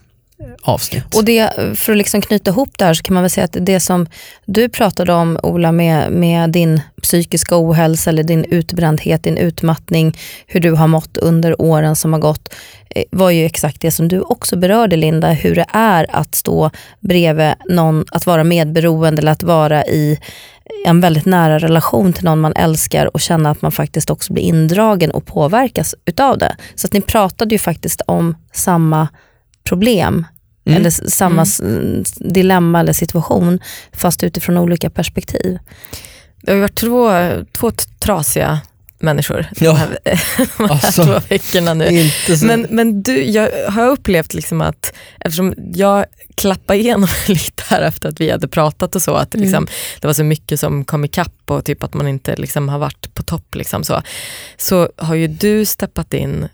avsnitt. 0.63 1.15
Och 1.15 1.25
det, 1.25 1.51
för 1.79 1.93
att 1.93 1.99
liksom 1.99 2.21
knyta 2.21 2.51
ihop 2.51 2.79
det 2.79 2.85
här 2.85 2.95
så 2.95 3.03
kan 3.03 3.15
man 3.15 3.23
väl 3.23 3.31
säga 3.31 3.45
att 3.45 3.57
det 3.61 3.81
som 3.81 4.07
du 4.47 4.69
pratade 4.69 5.13
om 5.13 5.39
Ola 5.43 5.73
med, 5.73 6.13
med 6.13 6.51
din 6.51 6.81
psykiska 7.03 7.57
ohälsa 7.59 8.11
eller 8.11 8.23
din 8.23 8.45
utbrändhet, 8.45 9.23
din 9.23 9.37
utmattning, 9.37 10.19
hur 10.47 10.61
du 10.61 10.73
har 10.73 10.87
mått 10.87 11.17
under 11.17 11.63
åren 11.63 11.97
som 11.97 12.13
har 12.13 12.21
gått 12.21 12.55
eh, 12.91 13.05
var 13.11 13.31
ju 13.31 13.45
exakt 13.45 13.81
det 13.81 13.91
som 13.91 14.09
du 14.09 14.21
också 14.21 14.57
berörde 14.57 14.97
Linda, 14.97 15.31
hur 15.31 15.55
det 15.55 15.67
är 15.73 16.07
att 16.17 16.35
stå 16.35 16.71
bredvid 17.01 17.55
någon, 17.69 18.05
att 18.11 18.27
vara 18.27 18.45
medberoende 18.45 19.21
eller 19.21 19.33
att 19.33 19.43
vara 19.43 19.85
i 19.85 20.19
en 20.87 21.01
väldigt 21.01 21.27
nära 21.27 21.59
relation 21.59 22.13
till 22.13 22.25
någon 22.25 22.41
man 22.41 22.53
älskar 22.57 23.15
och 23.15 23.21
känna 23.21 23.51
att 23.51 23.63
man 23.63 23.73
faktiskt 23.73 24.11
också 24.11 24.33
blir 24.33 24.45
indragen 24.45 25.11
och 25.11 25.27
påverkas 25.27 25.95
utav 26.05 26.39
det. 26.39 26.57
Så 26.75 26.87
att 26.87 26.93
ni 26.93 27.01
pratade 27.01 27.55
ju 27.55 27.59
faktiskt 27.59 28.01
om 28.07 28.35
samma 28.53 29.09
problem 29.65 30.27
Mm. 30.67 30.81
eller 30.81 30.91
samma 30.91 31.43
s- 31.43 31.61
dilemma 32.19 32.81
eller 32.81 32.93
situation 32.93 33.59
fast 33.93 34.25
utifrån 34.25 34.59
olika 34.59 34.91
perspektiv. 34.91 35.59
Det 36.43 36.51
har 36.51 36.55
ju 36.57 36.61
varit 36.61 36.75
två, 36.81 37.11
två 37.53 37.71
trasiga 38.01 38.61
människor 38.99 39.47
Ja. 39.57 39.73
de 39.73 39.77
här, 39.79 39.99
de 40.59 40.69
här 40.69 40.85
Alltså, 40.87 41.05
två 41.05 41.21
veckorna 41.29 41.75
nu. 41.75 41.87
Inte 41.87 42.37
så, 42.37 42.47
Men, 42.47 42.67
men 42.71 43.03
du, 43.03 43.25
jag 43.25 43.71
har 43.71 43.87
upplevt 43.91 44.35
liksom 44.35 44.61
att 44.61 44.93
eftersom 45.21 45.55
jag 45.75 46.05
klappade 46.35 46.79
igenom 46.79 47.09
lite 47.29 47.63
här 47.69 47.83
efter 47.83 48.09
att 48.09 48.21
vi 48.21 48.31
hade 48.31 48.49
pratat 48.49 48.95
och 48.97 49.03
så, 49.03 49.15
att 49.15 49.35
Mm. 49.35 49.45
liksom, 49.47 49.67
det 50.01 50.07
var 50.07 50.15
så 50.15 50.25
mycket 50.25 50.61
som 50.61 50.85
kom 50.85 51.05
ikapp 51.05 51.33
och 51.47 51.65
typ 51.65 51.83
att 51.83 51.95
man 51.95 52.09
inte 52.09 52.37
liksom 52.37 52.69
har 52.69 52.79
varit 52.79 53.15
på 53.15 53.23
topp. 53.23 53.55
Liksom 53.55 53.85
så. 53.85 54.03
så 54.57 54.89
har 54.97 55.15
ju 55.15 55.27
du 55.29 55.67
steppat 55.67 56.15
in 56.15 56.49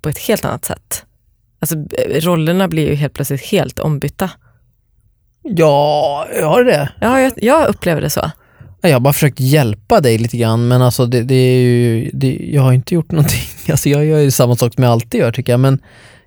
på 0.00 0.08
ett 0.08 0.18
helt 0.18 0.44
annat 0.44 0.64
sätt. 0.64 1.04
Alltså, 1.64 1.76
rollerna 2.28 2.68
blir 2.68 2.88
ju 2.88 2.94
helt 2.94 3.12
plötsligt 3.14 3.42
helt 3.46 3.78
ombytta. 3.78 4.30
ja, 5.42 6.26
har 6.42 6.64
det. 6.64 6.88
Ja, 7.00 7.20
jag, 7.20 7.32
jag 7.36 7.68
upplever 7.68 8.00
det 8.00 8.10
så. 8.10 8.30
Ja, 8.80 8.88
Jag 8.88 8.92
har 8.92 9.00
bara 9.00 9.12
försökt 9.12 9.40
hjälpa 9.40 10.00
dig 10.00 10.18
lite 10.18 10.36
grann 10.36 10.68
men 10.68 10.82
alltså 10.82 11.06
det, 11.06 11.22
det 11.22 11.34
är 11.34 11.60
ju, 11.60 12.10
det, 12.12 12.50
jag 12.52 12.62
har 12.62 12.72
inte 12.72 12.94
gjort 12.94 13.10
någonting. 13.12 13.42
Alltså 13.70 13.88
jag 13.88 14.04
gör 14.04 14.18
ju 14.18 14.30
samma 14.30 14.56
sak 14.56 14.74
som 14.74 14.84
jag 14.84 14.90
alltid 14.92 15.20
gör 15.20 15.32
tycker 15.32 15.52
jag 15.52 15.60
men 15.60 15.78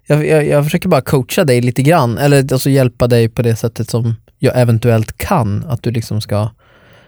jag, 0.08 0.27
jag, 0.27 0.48
jag 0.48 0.63
försöker 0.63 0.89
bara 0.89 1.01
coacha 1.01 1.44
dig 1.44 1.62
lite 1.62 1.82
grann 1.82 2.17
eller 2.17 2.53
alltså 2.53 2.70
hjälpa 2.70 3.08
dig 3.08 3.29
på 3.29 3.41
det 3.41 3.56
sättet 3.56 3.89
som 3.89 4.15
jag 4.39 4.60
eventuellt 4.62 5.17
kan. 5.17 5.65
Att 5.67 5.84
du 5.84 5.91
liksom 5.91 6.22
ska 6.22 6.50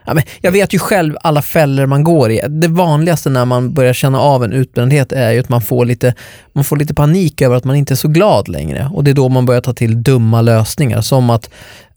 Ja, 0.10 0.14
men 0.14 0.24
jag 0.42 0.52
vet 0.52 0.74
ju 0.74 0.80
själv 0.80 1.16
alla 1.22 1.42
fällor 1.42 1.86
man 1.86 2.04
går 2.04 2.32
i. 2.32 2.42
Det 2.50 2.68
vanligaste 2.68 3.30
när 3.30 3.46
man 3.46 3.74
börjar 3.74 3.94
känna 3.94 4.20
av 4.20 4.44
en 4.44 4.54
utbrändhet 4.54 5.12
är 5.12 5.32
ju 5.32 5.40
att 5.40 5.50
man 5.50 5.62
får, 5.62 5.86
lite, 5.86 6.14
man 6.54 6.64
får 6.64 6.78
lite 6.78 6.94
panik 6.94 7.42
över 7.42 7.56
att 7.56 7.64
man 7.64 7.76
inte 7.76 7.94
är 7.94 7.96
så 7.96 8.08
glad 8.08 8.48
längre. 8.48 8.90
Och 8.94 9.04
det 9.04 9.12
är 9.12 9.16
då 9.16 9.30
man 9.30 9.46
börjar 9.46 9.62
ta 9.62 9.74
till 9.74 10.04
dumma 10.04 10.42
lösningar 10.42 11.02
som 11.02 11.30
att 11.30 11.50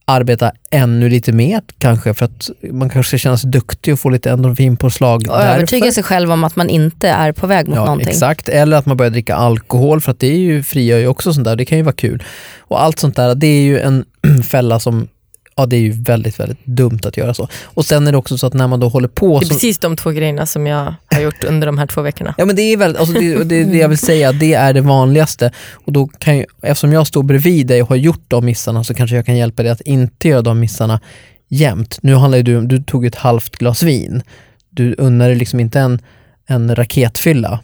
arbeta 0.05 0.53
ännu 0.71 1.09
lite 1.09 1.33
mer 1.33 1.61
kanske 1.79 2.15
för 2.15 2.25
att 2.25 2.51
man 2.73 2.91
kanske 2.91 3.19
känna 3.19 3.37
sig 3.37 3.51
duktig 3.51 3.93
och 3.95 4.01
få 4.01 4.09
lite 4.11 4.31
endorfinpåslag 4.31 5.27
Och 5.29 5.41
övertyga 5.41 5.93
sig 5.93 6.03
själv 6.03 6.33
om 6.33 6.45
att 6.45 6.57
man 6.57 6.69
inte 6.69 7.09
är 7.09 7.33
på 7.33 7.47
väg 7.47 7.69
mot 7.69 7.77
Ja, 7.77 7.85
någonting. 7.85 8.09
exakt. 8.09 8.49
Eller 8.49 8.77
att 8.77 8.87
man 8.87 8.97
börjar 8.97 9.11
dricka 9.11 9.35
alkohol 9.35 10.01
för 10.01 10.11
att 10.13 10.21
det 10.21 10.27
är 10.27 10.39
ju, 10.39 10.63
frigör 10.63 10.99
ju 10.99 11.07
också 11.07 11.33
sånt 11.33 11.45
där. 11.45 11.57
Det 11.57 11.65
kan 11.65 11.79
ju 11.79 11.85
vara 11.85 11.95
kul. 11.95 12.23
Och 12.59 12.83
allt 12.83 12.99
sånt 12.99 13.17
där, 13.17 13.35
det 13.35 13.47
är 13.47 13.63
ju 13.63 13.81
en 13.81 14.05
fälla 14.45 14.81
som 14.81 15.09
Ja 15.57 15.67
det 15.67 15.77
är 15.77 15.81
ju 15.81 15.93
väldigt, 16.03 16.41
väldigt 16.41 16.67
dumt 16.67 17.01
att 17.05 17.17
göra 17.17 17.35
så. 17.35 17.49
Och 17.65 17.85
sen 17.85 18.07
är 18.07 18.13
det 18.13 18.19
också 18.19 18.39
så 18.39 18.47
att 18.47 18.55
när 18.55 18.69
man 18.69 18.81
då 18.81 18.89
håller 18.89 19.09
på 19.09 19.39
Det 19.39 19.45
är 19.45 19.47
så, 19.47 19.55
precis 19.55 19.79
de 19.79 19.97
två 19.97 20.11
grejerna 20.11 20.47
som 20.47 20.67
jag 20.67 20.95
har 21.11 21.21
gjort 21.21 21.45
under 21.45 21.67
de 21.67 21.79
här 21.79 21.87
två 21.87 22.03
veckorna. 22.03 22.35
Ja 22.39 22.45
men 22.45 22.57
det 22.57 22.63
är 22.63 22.77
väldigt, 22.77 23.01
alltså 23.01 23.15
det, 23.15 23.45
det, 23.45 23.65
det 23.65 23.79
jag 23.79 23.89
vill 23.89 23.99
säga, 23.99 24.33
det 24.33 24.55
är 24.55 24.73
det 24.73 24.81
vanligaste. 24.81 25.53
Och 25.73 25.93
då 25.93 26.07
kan 26.07 26.37
ju, 26.37 26.45
eftersom 26.63 26.93
jag 26.93 27.07
står 27.07 27.23
bredvid 27.23 27.67
dig 27.67 27.83
och 27.83 27.89
har 27.89 27.97
gjort 27.97 28.25
de 28.29 28.45
missarna 28.45 28.85
så 28.85 28.95
kanske 28.95 29.17
jag 29.17 29.27
kan 29.27 29.37
hjälpa 29.37 29.63
dig 29.63 29.73
att 29.73 29.81
inte 29.81 30.29
göra 30.29 30.43
de 30.43 30.61
missarna 30.61 31.01
jämt. 31.49 31.99
Nu 32.03 32.15
handlar 32.15 32.39
ju 32.39 32.43
du 32.43 32.57
om, 32.57 32.69
du 32.69 32.83
tog 32.83 33.07
ett 33.07 33.15
halvt 33.15 33.57
glas 33.57 33.83
vin. 33.83 34.23
Du 34.71 34.95
unnar 34.99 35.29
dig 35.29 35.37
liksom 35.37 35.61
inte 35.61 35.81
en, 35.81 36.01
en 36.47 36.75
raketfylla. 36.75 37.61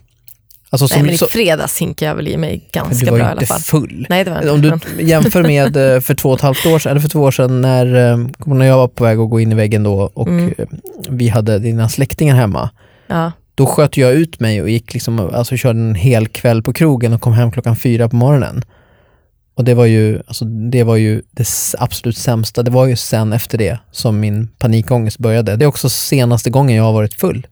Alltså 0.70 0.84
Nej, 0.84 0.88
som, 0.88 1.02
men 1.06 1.14
i 1.14 1.18
fredags 1.18 1.78
hinkade 1.78 2.08
jag 2.08 2.16
väl 2.16 2.28
i 2.28 2.36
mig 2.36 2.68
du 2.72 2.78
ganska 2.80 3.10
var 3.10 3.18
bra 3.18 3.26
i 3.26 3.30
alla 3.30 3.32
inte 3.40 3.46
fall. 3.46 3.60
full. 3.60 4.06
Nej, 4.10 4.24
det 4.24 4.30
var 4.30 4.42
jag 4.42 4.54
Om 4.54 4.64
inte. 4.64 4.80
du 4.96 5.02
jämför 5.02 5.42
med 5.42 5.76
eh, 5.94 6.00
för 6.06 6.14
två 6.14 6.28
och 6.28 6.36
ett 6.36 6.42
halvt 6.42 6.66
år 6.66 6.78
sedan, 6.78 6.90
eller 6.90 7.00
för 7.00 7.08
två 7.08 7.20
år 7.20 7.30
sedan 7.30 7.60
när, 7.60 7.86
eh, 8.12 8.18
du 8.46 8.54
när 8.54 8.66
jag 8.66 8.76
var 8.76 8.88
på 8.88 9.04
väg 9.04 9.18
att 9.18 9.30
gå 9.30 9.40
in 9.40 9.52
i 9.52 9.54
väggen 9.54 9.82
då 9.82 10.10
och 10.14 10.28
Mm. 10.28 10.54
eh, 10.58 10.66
vi 11.08 11.28
hade 11.28 11.58
dina 11.58 11.88
släktingar 11.88 12.36
hemma. 12.36 12.70
Ja. 13.06 13.32
Då 13.54 13.66
sköt 13.66 13.96
jag 13.96 14.12
ut 14.12 14.40
mig 14.40 14.62
och 14.62 14.70
gick 14.70 14.94
liksom, 14.94 15.18
alltså 15.34 15.56
körde 15.56 15.78
en 15.78 15.94
hel 15.94 16.28
kväll 16.28 16.62
på 16.62 16.72
krogen 16.72 17.12
och 17.12 17.20
kom 17.20 17.32
hem 17.32 17.52
klockan 17.52 17.76
fyra 17.76 18.08
på 18.08 18.16
morgonen. 18.16 18.64
Och 19.54 19.64
det 19.64 19.74
var 19.74 19.84
ju, 19.86 20.22
alltså 20.26 20.44
det 20.44 20.84
var 20.84 20.96
ju 20.96 21.22
det 21.30 21.46
absolut 21.78 22.16
sämsta. 22.16 22.62
Det 22.62 22.70
var 22.70 22.86
ju 22.86 22.96
sen 22.96 23.32
efter 23.32 23.58
det 23.58 23.78
som 23.90 24.20
min 24.20 24.48
panikångest 24.58 25.18
började. 25.18 25.56
Det 25.56 25.64
är 25.64 25.66
också 25.66 25.88
senaste 25.90 26.50
gången 26.50 26.76
jag 26.76 26.84
har 26.84 26.92
varit 26.92 27.14
full. 27.14 27.46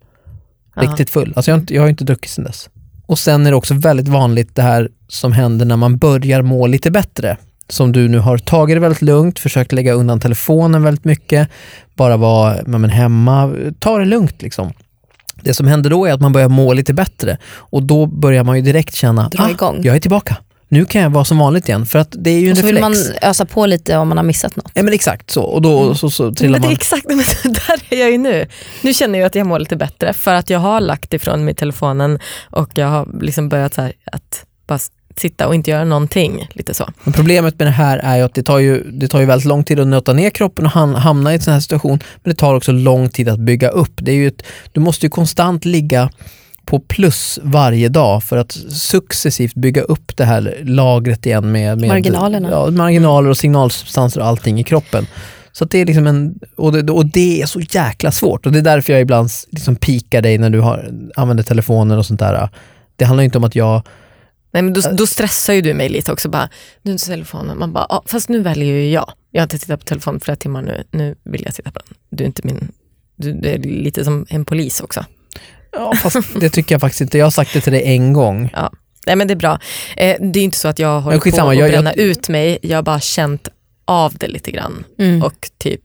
Riktigt 0.76 1.10
full. 1.10 1.32
Alltså 1.36 1.50
jag 1.50 1.56
har, 1.56 1.60
inte, 1.60 1.74
jag 1.74 1.82
har 1.82 1.88
inte 1.88 2.04
druckit 2.04 2.30
sen 2.30 2.44
dess. 2.44 2.68
Och 3.06 3.18
sen 3.18 3.46
är 3.46 3.50
det 3.50 3.56
också 3.56 3.74
väldigt 3.74 4.08
vanligt 4.08 4.54
det 4.54 4.62
här 4.62 4.88
som 5.08 5.32
händer 5.32 5.66
när 5.66 5.76
man 5.76 5.98
börjar 5.98 6.42
må 6.42 6.66
lite 6.66 6.90
bättre. 6.90 7.36
Som 7.68 7.92
du 7.92 8.08
nu 8.08 8.18
har 8.18 8.38
tagit 8.38 8.76
det 8.76 8.80
väldigt 8.80 9.02
lugnt, 9.02 9.38
försökt 9.38 9.72
lägga 9.72 9.92
undan 9.92 10.20
telefonen 10.20 10.82
väldigt 10.82 11.04
mycket, 11.04 11.48
bara 11.94 12.16
vara 12.16 12.56
men 12.66 12.90
hemma, 12.90 13.54
ta 13.78 13.98
det 13.98 14.04
lugnt 14.04 14.42
liksom. 14.42 14.72
Det 15.42 15.54
som 15.54 15.66
händer 15.66 15.90
då 15.90 16.06
är 16.06 16.12
att 16.12 16.20
man 16.20 16.32
börjar 16.32 16.48
må 16.48 16.72
lite 16.72 16.94
bättre 16.94 17.38
och 17.46 17.82
då 17.82 18.06
börjar 18.06 18.44
man 18.44 18.56
ju 18.56 18.62
direkt 18.62 18.94
känna, 18.94 19.28
Dra 19.28 19.44
ah, 19.60 19.74
jag 19.82 19.96
är 19.96 20.00
tillbaka. 20.00 20.36
Nu 20.68 20.84
kan 20.84 21.02
jag 21.02 21.10
vara 21.10 21.24
som 21.24 21.38
vanligt 21.38 21.68
igen, 21.68 21.86
för 21.86 21.98
att 21.98 22.08
det 22.18 22.30
är 22.30 22.38
ju 22.38 22.46
en 22.46 22.52
Och 22.52 22.58
så 22.58 22.66
vill 22.66 22.80
man 22.80 22.94
ösa 23.22 23.44
på 23.46 23.66
lite 23.66 23.96
om 23.96 24.08
man 24.08 24.16
har 24.18 24.24
missat 24.24 24.56
något. 24.56 24.70
Ja 24.74 24.82
men 24.82 24.94
exakt 24.94 25.30
så, 25.30 25.42
och 25.42 25.62
då 25.62 25.94
så, 25.94 26.10
så 26.10 26.34
trillar 26.34 26.52
Men 26.52 26.60
det 26.62 26.66
är 26.66 26.68
man. 26.68 26.72
exakt, 26.76 27.06
men 27.44 27.52
där 27.52 27.82
är 27.96 28.00
jag 28.00 28.10
ju 28.10 28.18
nu. 28.18 28.46
Nu 28.82 28.94
känner 28.94 29.18
jag 29.18 29.26
att 29.26 29.34
jag 29.34 29.46
mår 29.46 29.58
lite 29.58 29.76
bättre 29.76 30.12
för 30.12 30.34
att 30.34 30.50
jag 30.50 30.58
har 30.58 30.80
lagt 30.80 31.14
ifrån 31.14 31.44
mig 31.44 31.54
telefonen 31.54 32.18
och 32.50 32.70
jag 32.74 32.86
har 32.86 33.08
liksom 33.20 33.48
börjat 33.48 33.74
så 33.74 33.82
här 33.82 33.92
att 34.12 34.44
bara 34.66 34.78
sitta 35.16 35.48
och 35.48 35.54
inte 35.54 35.70
göra 35.70 35.84
någonting. 35.84 36.48
Lite 36.52 36.74
så. 36.74 36.88
Men 37.04 37.12
problemet 37.12 37.58
med 37.58 37.68
det 37.68 37.72
här 37.72 37.98
är 37.98 38.16
ju 38.16 38.22
att 38.22 38.34
det 38.34 38.42
tar 38.42 38.58
ju, 38.58 38.90
det 38.90 39.08
tar 39.08 39.20
ju 39.20 39.26
väldigt 39.26 39.46
lång 39.48 39.64
tid 39.64 39.80
att 39.80 39.86
nöta 39.86 40.12
ner 40.12 40.30
kroppen 40.30 40.66
och 40.66 40.72
ham- 40.72 40.94
hamna 40.94 41.32
i 41.32 41.34
en 41.34 41.40
sån 41.40 41.52
här 41.52 41.60
situation, 41.60 41.98
men 42.22 42.30
det 42.32 42.36
tar 42.38 42.54
också 42.54 42.72
lång 42.72 43.08
tid 43.08 43.28
att 43.28 43.38
bygga 43.38 43.68
upp. 43.68 43.92
Det 43.96 44.10
är 44.12 44.16
ju 44.16 44.26
ett, 44.28 44.42
du 44.72 44.80
måste 44.80 45.06
ju 45.06 45.10
konstant 45.10 45.64
ligga 45.64 46.10
på 46.66 46.80
plus 46.80 47.38
varje 47.42 47.88
dag 47.88 48.24
för 48.24 48.36
att 48.36 48.52
successivt 48.70 49.54
bygga 49.54 49.82
upp 49.82 50.16
det 50.16 50.24
här 50.24 50.60
lagret 50.62 51.26
igen 51.26 51.52
med, 51.52 51.80
med 51.80 51.88
Marginalerna. 51.88 52.50
Ja, 52.50 52.70
marginaler 52.70 53.30
och 53.30 53.36
signalsubstanser 53.36 54.20
och 54.20 54.26
allting 54.26 54.60
i 54.60 54.64
kroppen. 54.64 55.06
Så 55.52 55.64
det 55.64 55.78
är 55.78 55.86
liksom 55.86 56.06
en, 56.06 56.38
och 56.56 56.72
det, 56.72 56.92
och 56.92 57.06
det 57.06 57.42
är 57.42 57.46
så 57.46 57.60
jäkla 57.60 58.10
svårt 58.10 58.46
och 58.46 58.52
det 58.52 58.58
är 58.58 58.62
därför 58.62 58.92
jag 58.92 59.02
ibland 59.02 59.30
liksom 59.50 59.76
pikar 59.76 60.22
dig 60.22 60.38
när 60.38 60.50
du 60.50 60.60
har, 60.60 60.90
använder 61.16 61.44
telefonen 61.44 61.98
och 61.98 62.06
sånt 62.06 62.20
där. 62.20 62.48
Det 62.96 63.04
handlar 63.04 63.24
inte 63.24 63.38
om 63.38 63.44
att 63.44 63.54
jag 63.54 63.82
Nej, 64.56 64.62
men 64.62 64.72
då, 64.72 64.80
då 64.80 65.06
stressar 65.06 65.54
ju 65.54 65.60
du 65.60 65.74
mig 65.74 65.88
lite 65.88 66.12
också. 66.12 66.28
Bara, 66.28 66.48
nu 66.82 66.92
är 66.92 66.98
telefonen. 66.98 67.58
Man 67.58 67.72
bara, 67.72 67.86
ah, 67.88 68.02
fast 68.06 68.28
nu 68.28 68.42
väljer 68.42 68.74
ju 68.74 68.90
jag. 68.90 69.12
Jag 69.30 69.40
har 69.40 69.44
inte 69.44 69.58
tittat 69.58 69.80
på 69.80 69.86
telefonen 69.86 70.20
flera 70.20 70.36
timmar 70.36 70.62
nu. 70.62 70.84
Nu 70.90 71.14
vill 71.24 71.42
jag 71.44 71.54
titta 71.54 71.70
på 71.70 71.78
den. 71.78 71.96
Du 72.10 72.24
är 72.24 72.26
inte 72.26 72.42
min... 72.44 72.72
Du, 73.16 73.32
du 73.32 73.48
är 73.48 73.58
lite 73.58 74.04
som 74.04 74.26
en 74.28 74.44
polis 74.44 74.80
också. 74.80 75.04
Ja, 75.76 75.94
fast 75.94 76.16
det 76.40 76.50
tycker 76.50 76.74
jag 76.74 76.80
faktiskt 76.80 77.00
inte. 77.00 77.18
Jag 77.18 77.26
har 77.26 77.30
sagt 77.30 77.52
det 77.52 77.60
till 77.60 77.72
dig 77.72 77.82
en 77.84 78.12
gång. 78.12 78.50
Nej 79.06 79.16
men 79.16 79.28
det 79.28 79.34
är 79.34 79.36
bra. 79.36 79.58
Eh, 79.96 80.16
det 80.20 80.40
är 80.40 80.44
inte 80.44 80.58
så 80.58 80.68
att 80.68 80.78
jag 80.78 81.00
håller 81.00 81.16
på 81.16 81.36
att 81.50 81.56
jag- 81.56 81.62
jag- 81.64 81.82
bränna 81.82 81.92
ut 81.92 82.28
mig. 82.28 82.58
Jag 82.62 82.78
har 82.78 82.82
bara 82.82 83.00
känt 83.00 83.48
av 83.84 84.14
det 84.14 84.28
lite 84.28 84.50
grann. 84.50 84.84
Mm. 84.98 85.22
Och 85.22 85.50
typ 85.58 85.82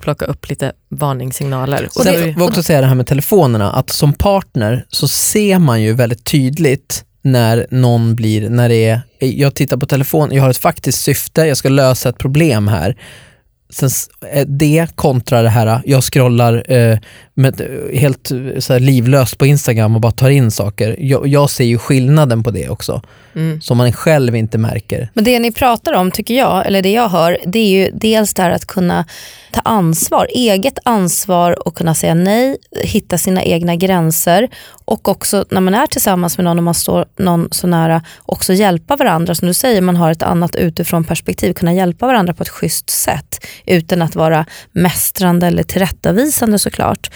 plocka 0.00 0.24
upp 0.24 0.48
lite 0.48 0.72
varningssignaler. 0.88 1.84
Och 1.84 1.92
Sen 2.02 2.20
vill 2.24 2.34
jag 2.38 2.48
också 2.48 2.62
säga 2.62 2.80
det 2.80 2.86
här 2.86 2.94
med 2.94 3.06
telefonerna, 3.06 3.72
att 3.72 3.90
som 3.90 4.12
partner 4.12 4.84
så 4.88 5.08
ser 5.08 5.58
man 5.58 5.82
ju 5.82 5.92
väldigt 5.92 6.24
tydligt 6.24 7.04
när 7.22 7.66
någon 7.70 8.14
blir, 8.14 8.48
när 8.50 8.68
det 8.68 8.84
är, 8.88 9.00
jag 9.18 9.54
tittar 9.54 9.76
på 9.76 9.86
telefon, 9.86 10.28
jag 10.32 10.42
har 10.42 10.50
ett 10.50 10.56
faktiskt 10.58 11.02
syfte, 11.02 11.40
jag 11.40 11.56
ska 11.56 11.68
lösa 11.68 12.08
ett 12.08 12.18
problem 12.18 12.68
här. 12.68 12.96
Sen 13.70 13.90
eh, 14.32 14.46
det 14.46 14.86
kontra 14.94 15.42
det 15.42 15.48
här, 15.48 15.82
jag 15.84 16.04
scrollar 16.04 16.72
eh, 16.72 16.98
med, 17.34 17.60
eh, 17.60 17.98
helt 18.00 18.30
eh, 18.30 18.38
så 18.58 18.72
här 18.72 18.80
livlöst 18.80 19.38
på 19.38 19.46
Instagram 19.46 19.94
och 19.94 20.00
bara 20.00 20.12
tar 20.12 20.30
in 20.30 20.50
saker. 20.50 20.96
Jag, 20.98 21.26
jag 21.26 21.50
ser 21.50 21.64
ju 21.64 21.78
skillnaden 21.78 22.42
på 22.42 22.50
det 22.50 22.68
också, 22.68 23.02
mm. 23.34 23.60
som 23.60 23.78
man 23.78 23.92
själv 23.92 24.36
inte 24.36 24.58
märker. 24.58 25.10
Men 25.14 25.24
det 25.24 25.38
ni 25.38 25.52
pratar 25.52 25.92
om 25.92 26.10
tycker 26.10 26.34
jag, 26.34 26.66
eller 26.66 26.82
det 26.82 26.92
jag 26.92 27.08
hör, 27.08 27.38
det 27.46 27.58
är 27.58 27.68
ju 27.68 27.90
dels 27.94 28.34
det 28.34 28.42
här 28.42 28.50
att 28.50 28.66
kunna 28.66 29.04
ta 29.52 29.60
ansvar, 29.60 30.28
eget 30.34 30.78
ansvar 30.84 31.66
och 31.68 31.74
kunna 31.74 31.94
säga 31.94 32.14
nej, 32.14 32.56
hitta 32.82 33.18
sina 33.18 33.42
egna 33.42 33.76
gränser 33.76 34.48
och 34.84 35.08
också 35.08 35.44
när 35.50 35.60
man 35.60 35.74
är 35.74 35.86
tillsammans 35.86 36.38
med 36.38 36.44
någon 36.44 36.58
och 36.58 36.64
man 36.64 36.74
står 36.74 37.06
någon 37.16 37.48
så 37.50 37.66
nära, 37.66 38.02
också 38.22 38.52
hjälpa 38.52 38.96
varandra. 38.96 39.34
Som 39.34 39.48
du 39.48 39.54
säger, 39.54 39.80
man 39.80 39.96
har 39.96 40.10
ett 40.10 40.22
annat 40.22 40.56
utifrån 40.56 41.04
perspektiv, 41.04 41.52
kunna 41.52 41.74
hjälpa 41.74 42.06
varandra 42.06 42.34
på 42.34 42.42
ett 42.42 42.48
schysst 42.48 42.90
sätt 42.90 43.46
utan 43.66 44.02
att 44.02 44.14
vara 44.14 44.46
mästrande 44.72 45.46
eller 45.46 45.62
tillrättavisande 45.62 46.58
såklart. 46.58 47.10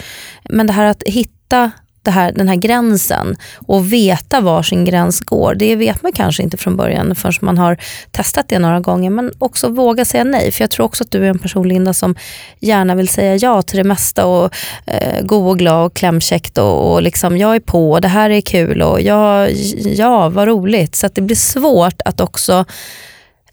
Men 0.51 0.67
det 0.67 0.73
här 0.73 0.87
att 0.87 1.03
hitta 1.07 1.71
det 2.05 2.11
här, 2.11 2.33
den 2.33 2.49
här 2.49 2.57
gränsen 2.57 3.37
och 3.67 3.93
veta 3.93 4.41
var 4.41 4.63
sin 4.63 4.85
gräns 4.85 5.21
går. 5.21 5.55
Det 5.55 5.77
vet 5.77 6.03
man 6.03 6.13
kanske 6.13 6.43
inte 6.43 6.57
från 6.57 6.77
början 6.77 7.15
förrän 7.15 7.35
man 7.41 7.59
har 7.59 7.77
testat 8.11 8.49
det 8.49 8.59
några 8.59 8.81
gånger. 8.81 9.11
Men 9.11 9.33
också 9.39 9.69
våga 9.69 10.05
säga 10.05 10.25
nej. 10.25 10.53
För 10.53 10.63
jag 10.63 10.71
tror 10.71 10.87
också 10.87 11.05
att 11.05 11.11
du 11.11 11.25
är 11.25 11.31
en 11.31 11.39
person 11.39 11.69
Linda 11.69 11.95
som 11.95 12.15
gärna 12.61 12.95
vill 12.95 13.09
säga 13.09 13.37
ja 13.37 13.63
till 13.63 13.77
det 13.77 13.85
mesta 13.85 14.27
och 14.27 14.55
eh, 14.87 15.23
god 15.23 15.51
och 15.51 15.59
glad 15.59 15.87
och 15.87 15.95
klämkäckt 15.95 16.59
och, 16.59 16.93
och 16.93 17.03
liksom 17.03 17.39
jag 17.39 17.57
är 17.57 17.61
på 17.61 17.93
och 17.93 18.01
det 18.01 18.09
här 18.09 18.31
är 18.31 18.41
kul 18.41 18.83
och 18.83 19.01
ja, 19.01 19.49
ja 19.85 20.29
vad 20.29 20.49
roligt. 20.49 20.95
Så 20.95 21.07
att 21.07 21.15
det 21.15 21.23
blir 21.23 21.37
svårt 21.37 22.03
att 22.05 22.21
också 22.21 22.65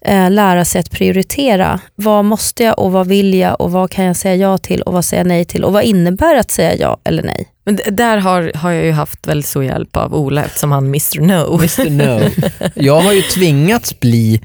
eh, 0.04 0.30
lära 0.30 0.64
sig 0.64 0.80
att 0.80 0.90
prioritera. 0.90 1.80
Vad 1.94 2.24
måste 2.24 2.64
jag 2.64 2.78
och 2.78 2.92
vad 2.92 3.06
vill 3.06 3.34
jag 3.34 3.60
och 3.60 3.72
vad 3.72 3.90
kan 3.90 4.04
jag 4.04 4.16
säga 4.16 4.36
ja 4.36 4.58
till 4.58 4.82
och 4.82 4.92
vad 4.92 5.04
säger 5.04 5.20
jag 5.20 5.28
nej 5.28 5.44
till 5.44 5.64
och 5.64 5.72
vad 5.72 5.84
innebär 5.84 6.36
att 6.36 6.50
säga 6.50 6.76
ja 6.76 6.98
eller 7.04 7.22
nej? 7.22 7.48
Men 7.64 7.78
där 7.90 8.16
har, 8.16 8.52
har 8.54 8.70
jag 8.70 8.84
ju 8.84 8.92
haft 8.92 9.26
väldigt 9.26 9.46
stor 9.46 9.64
hjälp 9.64 9.96
av 9.96 10.14
Ola 10.14 10.44
eftersom 10.44 10.72
han 10.72 10.84
Mr 10.86 11.20
No. 11.20 11.54
Mr 11.58 11.90
No. 11.90 12.30
Jag 12.74 13.00
har 13.00 13.12
ju 13.12 13.22
tvingats 13.22 14.00
bli 14.00 14.42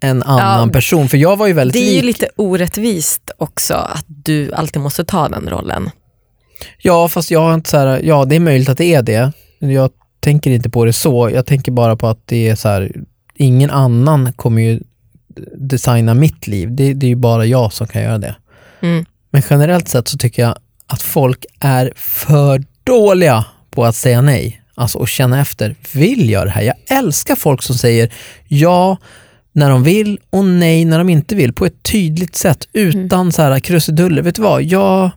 en 0.00 0.22
annan 0.22 0.68
Ja, 0.68 0.72
person, 0.72 1.08
för 1.08 1.16
jag 1.16 1.36
var 1.36 1.46
ju 1.46 1.52
väldigt 1.52 1.74
Det 1.74 1.90
är 1.90 1.94
ju 1.94 2.02
lik 2.02 2.04
lite 2.04 2.28
orättvist 2.36 3.30
också 3.38 3.74
att 3.74 4.04
du 4.06 4.52
alltid 4.52 4.82
måste 4.82 5.04
ta 5.04 5.28
den 5.28 5.48
rollen. 5.48 5.90
Ja, 6.78 7.08
fast 7.08 7.30
jag 7.30 7.40
har 7.40 7.54
inte 7.54 7.70
så 7.70 7.76
här, 7.76 8.00
ja 8.04 8.24
det 8.24 8.36
är 8.36 8.40
möjligt 8.40 8.68
att 8.68 8.78
det 8.78 8.94
är 8.94 9.02
det. 9.02 9.32
Jag 9.58 9.90
tänker 10.20 10.50
inte 10.50 10.70
på 10.70 10.84
det 10.84 10.92
så. 10.92 11.30
Jag 11.34 11.46
tänker 11.46 11.72
bara 11.72 11.96
på 11.96 12.06
att 12.06 12.26
det 12.26 12.48
är 12.48 12.54
så 12.54 12.68
här, 12.68 12.92
ingen 13.40 13.70
annan 13.70 14.32
kommer 14.32 14.62
ju 14.62 14.80
designa 15.56 16.14
mitt 16.14 16.46
liv. 16.46 16.74
Det, 16.74 16.94
det 16.94 17.06
är 17.06 17.08
ju 17.08 17.16
bara 17.16 17.46
jag 17.46 17.72
som 17.72 17.86
kan 17.86 18.02
göra 18.02 18.18
det. 18.18 18.36
Mm. 18.80 19.04
Men 19.30 19.42
generellt 19.50 19.88
sett 19.88 20.08
så 20.08 20.18
tycker 20.18 20.42
jag 20.42 20.54
att 20.86 21.02
folk 21.02 21.44
är 21.60 21.92
för 21.96 22.64
dåliga 22.84 23.44
på 23.70 23.84
att 23.84 23.96
säga 23.96 24.20
nej. 24.20 24.62
Alltså 24.74 24.98
och 24.98 25.08
känna 25.08 25.40
efter, 25.40 25.76
vill 25.92 26.30
jag 26.30 26.46
det 26.46 26.50
här? 26.50 26.62
Jag 26.62 26.74
älskar 26.98 27.36
folk 27.36 27.62
som 27.62 27.74
säger 27.74 28.12
ja 28.48 28.96
när 29.52 29.70
de 29.70 29.82
vill 29.82 30.18
och 30.30 30.44
nej 30.44 30.84
när 30.84 30.98
de 30.98 31.08
inte 31.08 31.34
vill 31.34 31.52
på 31.52 31.66
ett 31.66 31.82
tydligt 31.82 32.36
sätt 32.36 32.68
utan 32.72 33.32
så 33.32 33.42
här 33.42 33.60
krusiduller. 33.60 34.22
Vet 34.22 34.34
du 34.34 34.42
vad, 34.42 34.62
jag, 34.62 35.10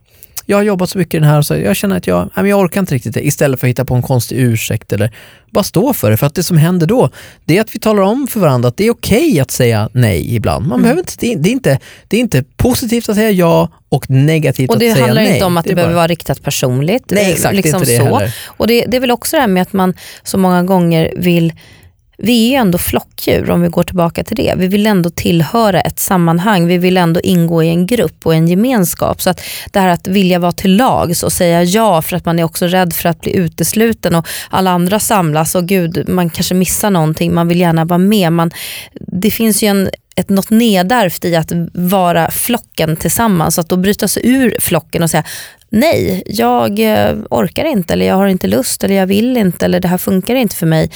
jag 0.45 0.57
har 0.57 0.63
jobbat 0.63 0.89
så 0.89 0.97
mycket 0.97 1.13
i 1.13 1.17
den 1.19 1.29
här 1.29 1.38
och 1.38 1.45
så 1.45 1.55
jag 1.55 1.75
känner 1.75 1.97
att 1.97 2.07
jag, 2.07 2.29
nej, 2.38 2.50
jag 2.50 2.59
orkar 2.59 2.79
inte 2.79 2.95
riktigt 2.95 3.13
det. 3.13 3.27
Istället 3.27 3.59
för 3.59 3.67
att 3.67 3.69
hitta 3.69 3.85
på 3.85 3.95
en 3.95 4.01
konstig 4.01 4.38
ursäkt 4.39 4.93
eller 4.93 5.12
bara 5.51 5.63
stå 5.63 5.93
för 5.93 6.12
det. 6.12 6.17
För 6.17 6.27
att 6.27 6.35
det 6.35 6.43
som 6.43 6.57
händer 6.57 6.88
då, 6.88 7.09
det 7.45 7.57
är 7.57 7.62
att 7.62 7.75
vi 7.75 7.79
talar 7.79 8.03
om 8.03 8.27
för 8.27 8.39
varandra 8.39 8.69
att 8.69 8.77
det 8.77 8.85
är 8.88 8.91
okej 8.91 9.39
att 9.39 9.51
säga 9.51 9.89
nej 9.93 10.35
ibland. 10.35 10.67
Man 10.67 10.81
behöver 10.81 11.00
inte, 11.01 11.13
det, 11.19 11.33
är, 11.33 11.38
det, 11.38 11.50
inte, 11.50 11.79
det 12.07 12.17
är 12.17 12.21
inte 12.21 12.43
positivt 12.57 13.09
att 13.09 13.15
säga 13.15 13.31
ja 13.31 13.69
och 13.89 14.09
negativt 14.09 14.69
Och 14.69 14.79
det 14.79 14.89
att 14.89 14.93
säga 14.95 15.05
handlar 15.05 15.23
nej. 15.23 15.33
inte 15.33 15.45
om 15.45 15.57
att 15.57 15.65
det, 15.65 15.71
är 15.71 15.75
behöver 15.75 15.93
bara- 15.93 15.97
vara 15.97 16.07
riktat 16.07 16.41
personligt. 16.43 17.03
Nej 17.07 17.23
eh, 17.23 17.29
exakt, 17.29 17.55
liksom 17.55 17.71
det 17.81 17.91
är 17.91 17.93
inte 17.93 18.03
det 18.03 18.09
så. 18.09 18.15
heller. 18.17 18.35
Och 18.45 18.67
det, 18.67 18.85
det 18.88 18.97
är 18.97 19.01
väl 19.01 19.12
också 19.12 19.35
det 19.35 19.41
här 19.41 19.47
med 19.47 19.62
att 19.62 19.73
man 19.73 19.93
så 20.23 20.38
många 20.38 20.63
gånger 20.63 21.13
vill 21.17 21.53
vi 22.17 22.46
är 22.46 22.50
ju 22.50 22.55
ändå 22.55 22.77
flockdjur 22.77 23.50
om 23.51 23.62
vi 23.62 23.67
går 23.67 23.84
tillbaka 23.84 24.24
till 24.24 24.38
det. 24.38 24.53
Vi 24.58 24.67
vill 24.67 24.88
ändå 24.88 25.10
tillhöra 25.10 25.82
ett 25.82 26.00
sammanhang, 26.00 26.67
vi 26.67 26.77
vill 26.77 26.98
ändå 26.98 27.22
ingå 27.22 27.63
i 27.63 27.70
en 27.70 27.88
grupp 27.88 28.25
och 28.25 28.36
en 28.36 28.48
gemenskap. 28.48 29.22
Så 29.22 29.29
att 29.29 29.41
det 29.72 29.79
här 29.79 29.88
att 29.88 30.08
vilja 30.08 30.39
vara 30.39 30.51
till 30.51 30.75
lags 30.75 31.24
och 31.24 31.34
säga 31.34 31.63
ja 31.63 32.01
för 32.01 32.17
att 32.17 32.25
man 32.25 32.39
är 32.39 32.43
också 32.43 32.67
rädd 32.67 32.93
för 32.93 33.10
att 33.10 33.22
bli 33.22 33.36
utesluten 33.36 34.15
och 34.15 34.27
alla 34.50 34.72
andra 34.72 35.00
samlas 35.00 35.55
och 35.55 35.67
gud 35.67 36.10
man 36.10 36.29
kanske 36.29 36.55
missar 36.55 36.89
någonting, 36.89 37.34
man 37.34 37.48
vill 37.48 37.60
gärna 37.60 37.86
vara 37.86 37.98
med. 37.98 38.34
Man, 38.34 38.51
det 38.93 39.32
finns 39.32 39.63
ju 39.63 39.67
en, 39.67 39.89
ett, 40.15 40.29
något 40.29 40.50
nedärvt 40.50 41.25
i 41.25 41.36
att 41.36 41.51
vara 41.74 42.32
flocken 42.32 42.96
tillsammans. 42.96 43.60
Att 43.60 43.70
då 43.70 43.77
bryta 43.77 44.08
sig 44.08 44.27
ur 44.29 44.55
flocken 44.60 45.03
och 45.03 45.10
säga 45.10 45.24
nej, 45.74 46.24
jag 46.25 46.80
eh, 46.80 47.15
orkar 47.30 47.65
inte 47.65 47.94
eller 47.94 48.06
jag 48.06 48.15
har 48.15 48.27
inte 48.27 48.48
lust 48.48 48.84
eller 48.84 48.96
jag 48.96 49.08
vill 49.08 49.38
inte 49.38 49.65
eller 49.65 49.80
det 49.80 49.88
här 49.88 49.98
funkar 49.98 50.36
inte 50.36 50.56
för 50.56 50.65
mig. 50.65 50.92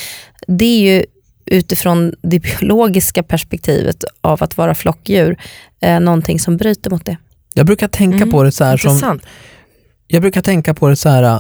Det 0.48 0.66
är 0.66 0.94
ju 0.94 1.06
utifrån 1.46 2.14
det 2.22 2.40
biologiska 2.40 3.24
perspektivet 3.24 4.04
av 4.22 4.44
att 4.44 4.58
vara 4.58 4.76
flockdjur 4.76 5.38
eh, 5.82 6.00
någonting 6.00 6.40
som 6.40 6.58
bryter 6.58 6.90
mot 6.90 7.06
det. 7.06 7.18
Jag 7.54 7.66
brukar 7.66 7.88
tänka 7.88 8.18
Mm, 8.18 8.32
på 8.32 8.44
det 8.44 8.52
så 8.52 8.64
här 8.64 8.78
som, 8.78 8.92
Intressant. 8.92 9.22
jag 10.08 10.22
brukar 10.22 10.42
tänka 10.42 10.74
på 10.74 10.90
det 10.90 10.96
så 10.96 11.10
här, 11.10 11.40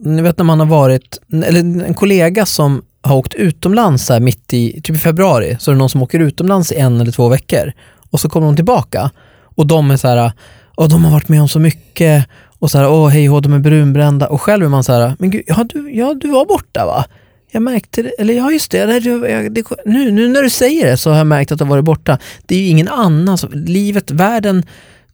ni 0.00 0.22
vet 0.22 0.38
när 0.38 0.44
man 0.44 0.60
har 0.60 0.66
varit, 0.66 1.18
eller 1.44 1.60
en 1.60 1.94
kollega 1.94 2.46
som 2.46 2.82
har 3.02 3.16
åkt 3.16 3.34
utomlands 3.34 4.06
så 4.06 4.12
här 4.12 4.20
mitt 4.20 4.52
i, 4.52 4.80
typ 4.82 4.96
i 4.96 4.98
februari, 4.98 5.56
så 5.60 5.70
är 5.70 5.74
det 5.74 5.78
någon 5.78 5.88
som 5.88 6.02
åker 6.02 6.20
utomlands 6.20 6.72
i 6.72 6.76
en 6.76 7.00
eller 7.00 7.12
två 7.12 7.28
veckor 7.28 7.72
och 8.10 8.20
så 8.20 8.28
kommer 8.28 8.46
de 8.46 8.56
tillbaka 8.56 9.10
och 9.42 9.66
de 9.66 9.90
är 9.90 9.96
så 9.96 10.08
här, 10.08 10.32
och 10.76 10.88
de 10.88 11.04
har 11.04 11.12
varit 11.12 11.28
med 11.28 11.40
om 11.42 11.48
så 11.48 11.58
mycket 11.60 12.26
och 12.66 12.70
så 12.70 12.78
här, 12.78 12.88
åh 12.88 13.08
hej 13.08 13.26
hå, 13.26 13.40
de 13.40 13.52
är 13.52 13.58
brunbrända 13.58 14.26
och 14.28 14.40
själv 14.42 14.64
är 14.64 14.68
man 14.68 14.84
så 14.84 14.92
här, 14.92 15.16
men 15.18 15.30
gud, 15.30 15.42
ja 15.46 15.64
du, 15.68 15.90
ja, 15.94 16.14
du 16.14 16.28
var 16.30 16.46
borta 16.46 16.86
va? 16.86 17.04
Jag 17.50 17.62
märkte 17.62 18.02
det, 18.02 18.08
eller 18.08 18.34
ja 18.34 18.50
just 18.52 18.70
det, 18.70 18.86
det, 18.86 18.98
jag- 19.30 19.52
det 19.54 19.64
nu, 19.84 20.10
nu 20.10 20.28
när 20.28 20.42
du 20.42 20.50
säger 20.50 20.86
det 20.90 20.96
så 20.96 21.10
har 21.10 21.16
jag 21.16 21.26
märkt 21.26 21.52
att 21.52 21.60
har 21.60 21.66
varit 21.66 21.84
borta. 21.84 22.18
Det 22.46 22.54
är 22.54 22.58
ju 22.58 22.66
ingen 22.66 22.88
annan, 22.88 23.38
som- 23.38 23.52
livet, 23.52 24.10
världen 24.10 24.62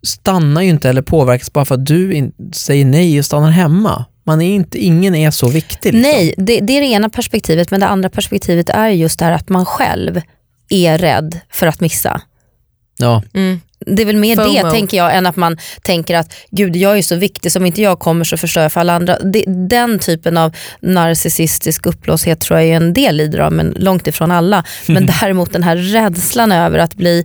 stannar 0.03 0.63
ju 0.63 0.69
inte 0.69 0.89
eller 0.89 1.03
påverkas 1.03 1.53
bara 1.53 1.65
för 1.65 1.75
att 1.75 1.87
du 1.87 2.15
in, 2.15 2.33
säger 2.53 2.85
nej 2.85 3.19
och 3.19 3.25
stannar 3.25 3.51
hemma. 3.51 4.05
Man 4.25 4.43
är 4.43 4.55
inte, 4.55 4.79
ingen 4.85 5.15
är 5.15 5.31
så 5.31 5.49
viktig. 5.49 5.95
Liksom. 5.95 6.11
Nej, 6.13 6.35
det, 6.37 6.61
det 6.61 6.73
är 6.77 6.81
det 6.81 6.87
ena 6.87 7.09
perspektivet 7.09 7.71
men 7.71 7.81
det 7.81 7.87
andra 7.87 8.09
perspektivet 8.11 8.69
är 8.71 8.89
just 8.89 9.19
det 9.19 9.25
här 9.25 9.33
att 9.33 9.49
man 9.49 9.65
själv 9.67 10.21
är 10.69 10.99
rädd 10.99 11.41
för 11.51 11.67
att 11.67 11.81
missa. 11.81 12.21
Ja. 12.99 13.23
Mm. 13.35 13.61
Det 13.87 14.03
är 14.03 14.07
väl 14.07 14.17
mer 14.17 14.37
FOMO. 14.37 14.53
det 14.53 14.71
tänker 14.71 14.97
jag 14.97 15.17
än 15.17 15.27
att 15.27 15.37
man 15.37 15.59
tänker 15.83 16.17
att 16.17 16.35
gud 16.51 16.77
jag 16.77 16.99
är 16.99 17.03
så 17.03 17.17
viktig, 17.17 17.53
som 17.53 17.67
inte 17.67 17.83
jag 17.83 17.99
kommer 17.99 18.25
så 18.25 18.37
förstör 18.37 18.63
jag 18.63 18.73
för 18.73 18.81
alla 18.81 18.93
andra. 18.93 19.19
Det, 19.19 19.45
den 19.47 19.99
typen 19.99 20.37
av 20.37 20.57
narcissistisk 20.81 21.87
uppblåshet 21.87 22.41
tror 22.41 22.61
jag 22.61 22.69
är 22.69 22.77
en 22.77 22.93
del 22.93 23.17
lider 23.17 23.39
av 23.39 23.53
men 23.53 23.75
långt 23.77 24.07
ifrån 24.07 24.31
alla. 24.31 24.65
Men 24.87 25.07
däremot 25.21 25.53
den 25.53 25.63
här 25.63 25.77
rädslan 25.77 26.53
över 26.53 26.79
att 26.79 26.95
bli 26.95 27.25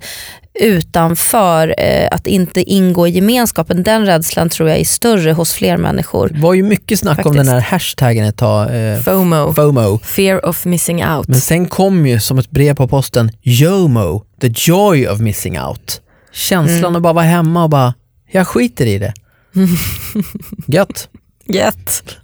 utanför, 0.60 1.75
eh, 1.77 2.08
att 2.12 2.27
inte 2.27 2.62
ingå 2.62 3.08
i 3.08 3.10
gemenskapen, 3.10 3.84
den 3.84 4.05
rädslan 4.05 4.49
tror 4.49 4.69
jag 4.69 4.79
är 4.79 4.86
större 4.86 5.32
hos 5.32 5.53
fler 5.53 5.77
människor. 5.77 6.29
Det 6.34 6.39
var 6.39 6.53
ju 6.53 6.63
mycket 6.63 6.99
snack 6.99 7.17
om 7.17 7.23
Faktiskt. 7.23 7.45
den 7.45 7.47
här 7.47 7.62
hashtaggen 7.62 8.25
ett 8.25 8.38
tag, 8.38 8.75
eh, 8.75 8.99
FOMO. 8.99 9.53
FOMO. 9.53 9.99
Fear 9.99 10.45
of 10.45 10.65
missing 10.65 11.05
out. 11.05 11.27
Men 11.27 11.41
sen 11.41 11.65
kom 11.65 12.08
ju 12.08 12.19
som 12.19 12.38
ett 12.38 12.49
brev 12.49 12.75
på 12.75 12.88
posten 12.88 13.32
JOMO, 13.41 14.23
the 14.41 14.53
joy 14.55 15.08
of 15.08 15.19
missing 15.19 15.60
out. 15.60 16.01
Känslan 16.38 16.78
Mm. 16.84 16.95
att 16.95 17.02
bara 17.02 17.13
vara 17.13 17.26
hemma 17.26 17.63
och 17.63 17.69
bara, 17.69 17.93
jag 18.32 18.47
skiter 18.47 18.86
i 18.86 19.00
det. 19.00 19.13
Gött. 20.67 21.10
Gött. 21.45 22.17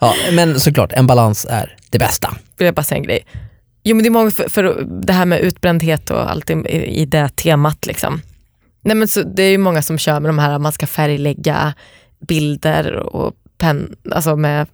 Ja, 0.00 0.14
men 0.32 0.60
såklart, 0.60 0.92
en 0.92 1.06
balans 1.06 1.46
är 1.50 1.76
det 1.90 1.98
bästa. 1.98 2.34
Vill 2.56 2.66
jag 2.66 2.74
bara 2.74 2.82
säga 2.82 2.96
en 2.96 3.02
grej. 3.04 3.26
Jo 3.84 3.96
men 3.96 4.02
det 4.02 4.08
är 4.08 4.10
många 4.10 4.30
för, 4.30 4.48
för 4.48 4.86
det 5.06 5.12
här 5.12 5.26
med 5.26 5.40
utbrändhet 5.40 6.10
och 6.10 6.30
allt 6.30 6.50
i, 6.50 6.54
i 7.00 7.04
det 7.06 7.28
temat. 7.28 7.86
Liksom. 7.86 8.20
Nej, 8.84 8.96
men 8.96 9.08
så, 9.08 9.22
det 9.22 9.42
är 9.42 9.50
ju 9.50 9.58
många 9.58 9.82
som 9.82 9.98
kör 9.98 10.20
med 10.20 10.28
de 10.28 10.38
här 10.38 10.50
att 10.54 10.60
man 10.60 10.72
ska 10.72 10.86
färglägga 10.86 11.74
bilder 12.28 12.92
och 12.92 13.34
pen, 13.58 13.96
alltså 14.10 14.36
med 14.36 14.66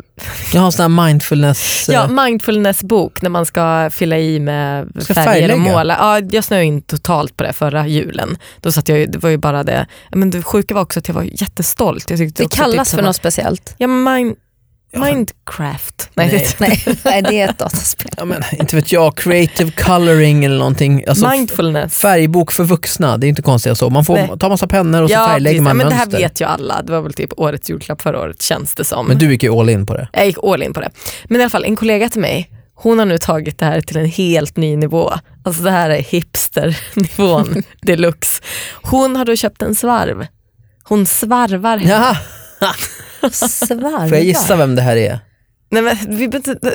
Jag 0.53 0.61
har 0.61 0.67
en 0.67 0.73
sån 0.73 0.93
här 0.93 1.07
mindfulness... 1.07 1.89
ja, 1.89 2.05
eh, 2.05 2.25
mindfulness-bok 2.25 3.23
när 3.23 3.31
man 3.31 3.47
ska 3.47 3.91
fylla 3.93 4.19
i 4.19 4.41
med 4.41 4.93
Ska 5.01 5.15
färger 5.15 5.31
färglägga? 5.31 5.55
och 5.55 5.61
måla. 5.61 5.97
Ja, 6.01 6.29
jag 6.31 6.45
snöade 6.45 6.65
in 6.65 6.83
totalt 6.83 7.37
på 7.37 7.45
det 7.45 7.53
förra 7.53 7.87
julen. 7.87 8.37
Då 8.61 8.73
satt 8.73 8.89
jag, 8.89 9.13
det 9.13 9.19
var 9.19 9.31
ju 9.31 9.37
bara 9.37 9.63
det. 9.63 9.87
Men 10.11 10.31
det 10.31 10.43
sjuka 10.43 10.75
var 10.75 10.83
också 10.83 10.99
att 10.99 11.09
jag 11.09 11.15
var 11.15 11.23
jättestolt. 11.23 12.11
Jag 12.11 12.33
Det 12.35 12.51
kallas 12.51 12.91
för 12.91 13.03
något 13.03 13.17
speciellt. 13.17 13.75
Ja, 13.79 13.87
mind, 13.87 14.37
Mindcraft. 15.01 16.11
Nej, 16.15 16.29
Nej. 16.33 16.49
Nej, 16.87 16.99
nej, 17.05 17.23
det 17.23 17.41
är 17.41 17.49
ett 17.49 17.59
dataspel. 17.59 18.11
ja, 18.17 18.25
men, 18.25 18.43
inte 18.53 18.77
vet 18.77 18.93
jag, 18.93 19.17
creative 19.17 19.71
coloring 19.71 20.45
eller 20.45 20.59
någonting. 20.59 21.05
Alltså, 21.09 21.29
mindfulness. 21.31 21.99
Färgbok 21.99 22.53
för 22.53 22.65
vuxna, 22.65 23.17
det 23.17 23.27
är 23.27 23.29
inte 23.29 23.43
konstigt 23.43 23.79
så. 23.79 23.91
Man 23.91 24.05
får 24.05 24.15
Nej. 24.15 24.31
ta 24.41 24.49
massa 24.49 24.67
pennor 24.67 25.03
och 25.03 25.09
så 25.11 25.15
ja, 25.15 25.27
färglägger 25.29 25.59
precis. 25.59 25.65
man 25.65 25.71
ja, 25.71 25.85
men 25.85 25.89
Det 25.89 25.95
här 25.95 26.07
mönster. 26.07 26.19
vet 26.19 26.41
ju 26.41 26.45
alla. 26.45 26.83
Det 26.83 26.93
var 26.93 27.01
väl 27.01 27.13
typ 27.15 27.31
årets 27.37 27.71
julklapp 27.71 28.03
förra 28.03 28.21
året 28.21 28.43
känns 28.43 28.75
det 28.75 28.85
som. 28.85 29.07
Men 29.07 29.19
du 29.19 29.31
gick 29.33 29.43
ju 29.43 29.51
all 29.61 29.71
in 29.71 29.87
på 29.87 29.95
det. 29.95 30.09
Jag 30.13 30.27
gick 30.27 30.37
all 30.45 30.63
in 30.63 30.73
på 30.75 30.81
det. 30.81 30.91
Men 31.25 31.41
i 31.41 31.45
alla 31.45 31.51
fall, 31.51 31.65
en 31.65 31.77
kollega 31.77 32.09
till 32.09 32.21
mig, 32.21 32.51
hon 32.75 32.99
har 32.99 33.07
nu 33.07 33.19
tagit 33.19 33.59
det 33.59 33.67
här 33.67 33.81
till 33.81 33.97
en 33.97 34.07
helt 34.07 34.57
ny 34.57 34.77
nivå. 34.77 35.13
Alltså 35.45 35.63
det 35.63 35.71
här 35.71 35.91
är 35.91 36.01
hipsternivån 36.03 37.63
deluxe. 37.83 38.41
Hon 38.83 39.17
har 39.17 39.25
då 39.25 39.37
köpt 39.37 39.63
en 39.63 39.75
svarv. 39.75 40.27
Hon 40.85 41.07
svarvar 41.07 41.77
hemma. 41.79 41.91
Jaha, 41.91 42.17
Svarvar. 43.33 44.09
får 44.09 44.17
jag 44.17 44.25
gissa 44.25 44.57
vem 44.57 44.75
det 44.75 44.83
här 44.83 44.97
är? 44.97 45.19
Nej, 45.71 45.83
men 45.83 45.97
vi, 46.17 46.27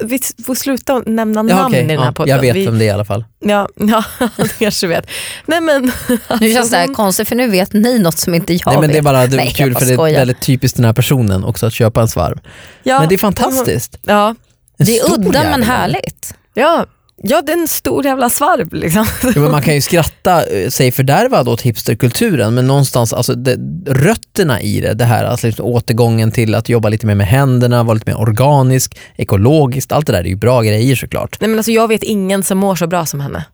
vi 0.04 0.20
får 0.46 0.56
sluta 0.56 1.00
nämna 1.06 1.40
Ja, 1.40 1.44
namn 1.44 1.66
okej, 1.66 1.84
i 1.84 1.88
den 1.88 2.00
här 2.00 2.06
ja, 2.06 2.12
podden. 2.12 2.36
jag 2.36 2.42
vet 2.42 2.56
vi, 2.56 2.66
vem 2.66 2.80
det 2.80 2.86
är 2.86 2.88
i 2.88 2.90
alla 2.92 3.06
fall. 3.06 3.26
Ja, 3.40 3.70
ja 3.76 4.04
du 4.38 4.48
kanske 4.50 4.88
vet. 4.88 5.06
Nej, 5.46 5.62
men, 5.62 5.82
Nu 5.82 5.92
känns 6.40 6.58
alltså, 6.58 6.72
det 6.72 6.78
här 6.78 6.88
konstigt 6.94 7.28
för 7.30 7.36
nu 7.36 7.48
vet 7.48 7.74
ni 7.74 8.00
något 8.00 8.18
som 8.18 8.34
inte 8.34 8.54
jag 8.54 8.62
Nej, 8.66 8.78
men 8.80 8.90
det 8.90 8.94
är 8.94 8.96
vet. 8.96 9.04
bara 9.04 9.28
det 9.28 9.36
är 9.36 9.38
Nej, 9.38 9.54
kul 9.56 9.76
för 9.76 9.86
det 9.86 9.94
är 9.94 9.98
väldigt 9.98 10.42
typiskt 10.42 10.76
den 10.78 10.86
här 10.86 10.94
personen 10.94 11.44
också 11.44 11.66
att 11.66 11.74
köpa 11.74 12.02
en 12.02 12.08
svarv. 12.08 12.40
ja, 12.84 13.00
men 13.00 13.10
det 13.10 13.16
är 13.16 13.20
fantastiskt. 13.20 13.98
Ja, 14.02 14.30
En 14.78 14.86
Det 14.86 15.00
är 15.00 15.14
udda 15.14 15.34
jävel. 15.40 15.50
men 15.52 15.64
härligt. 15.64 16.34
ja, 16.54 16.86
ja, 17.24 17.42
det 17.42 17.52
är 17.52 17.58
en 17.58 17.68
stor 17.68 18.06
jävla 18.06 18.30
svarv. 18.30 18.74
Liksom. 18.74 19.06
Ja, 19.24 19.42
men 19.42 19.52
man 19.52 19.62
kan 19.62 19.76
ju 19.76 19.82
skratta 19.82 20.46
eh, 20.46 20.70
sig 20.70 20.92
fördärvad 20.92 21.48
åt 21.48 21.62
hipsterkulturen 21.62 22.54
men 22.54 22.68
någonstans, 22.68 23.14
alltså 23.14 23.34
det, 23.34 23.58
rötterna 23.86 24.62
i 24.62 24.82
det, 24.82 24.94
det 24.94 25.06
här 25.06 25.26
alltså 25.26 25.48
liksom 25.48 25.66
återgången 25.66 26.32
till 26.32 26.56
att 26.56 26.70
jobba 26.70 26.90
lite 26.90 27.06
mer 27.06 27.16
med 27.16 27.28
händerna, 27.28 27.84
vara 27.84 27.94
lite 27.94 28.12
mer 28.12 28.20
organisk, 28.20 29.00
ekologiskt, 29.16 29.92
allt 29.92 30.08
det 30.08 30.14
där 30.14 30.20
är 30.20 30.30
ju 30.30 30.36
bra 30.36 30.62
grejer 30.62 30.96
såklart. 30.96 31.38
Nej, 31.42 31.50
men 31.50 31.60
alltså, 31.60 31.72
jag 31.72 31.88
vet 31.88 32.04
ingen 32.04 32.44
som 32.44 32.58
mår 32.58 32.76
så 32.76 32.88
bra 32.88 33.06
som 33.06 33.20
henne. 33.20 33.46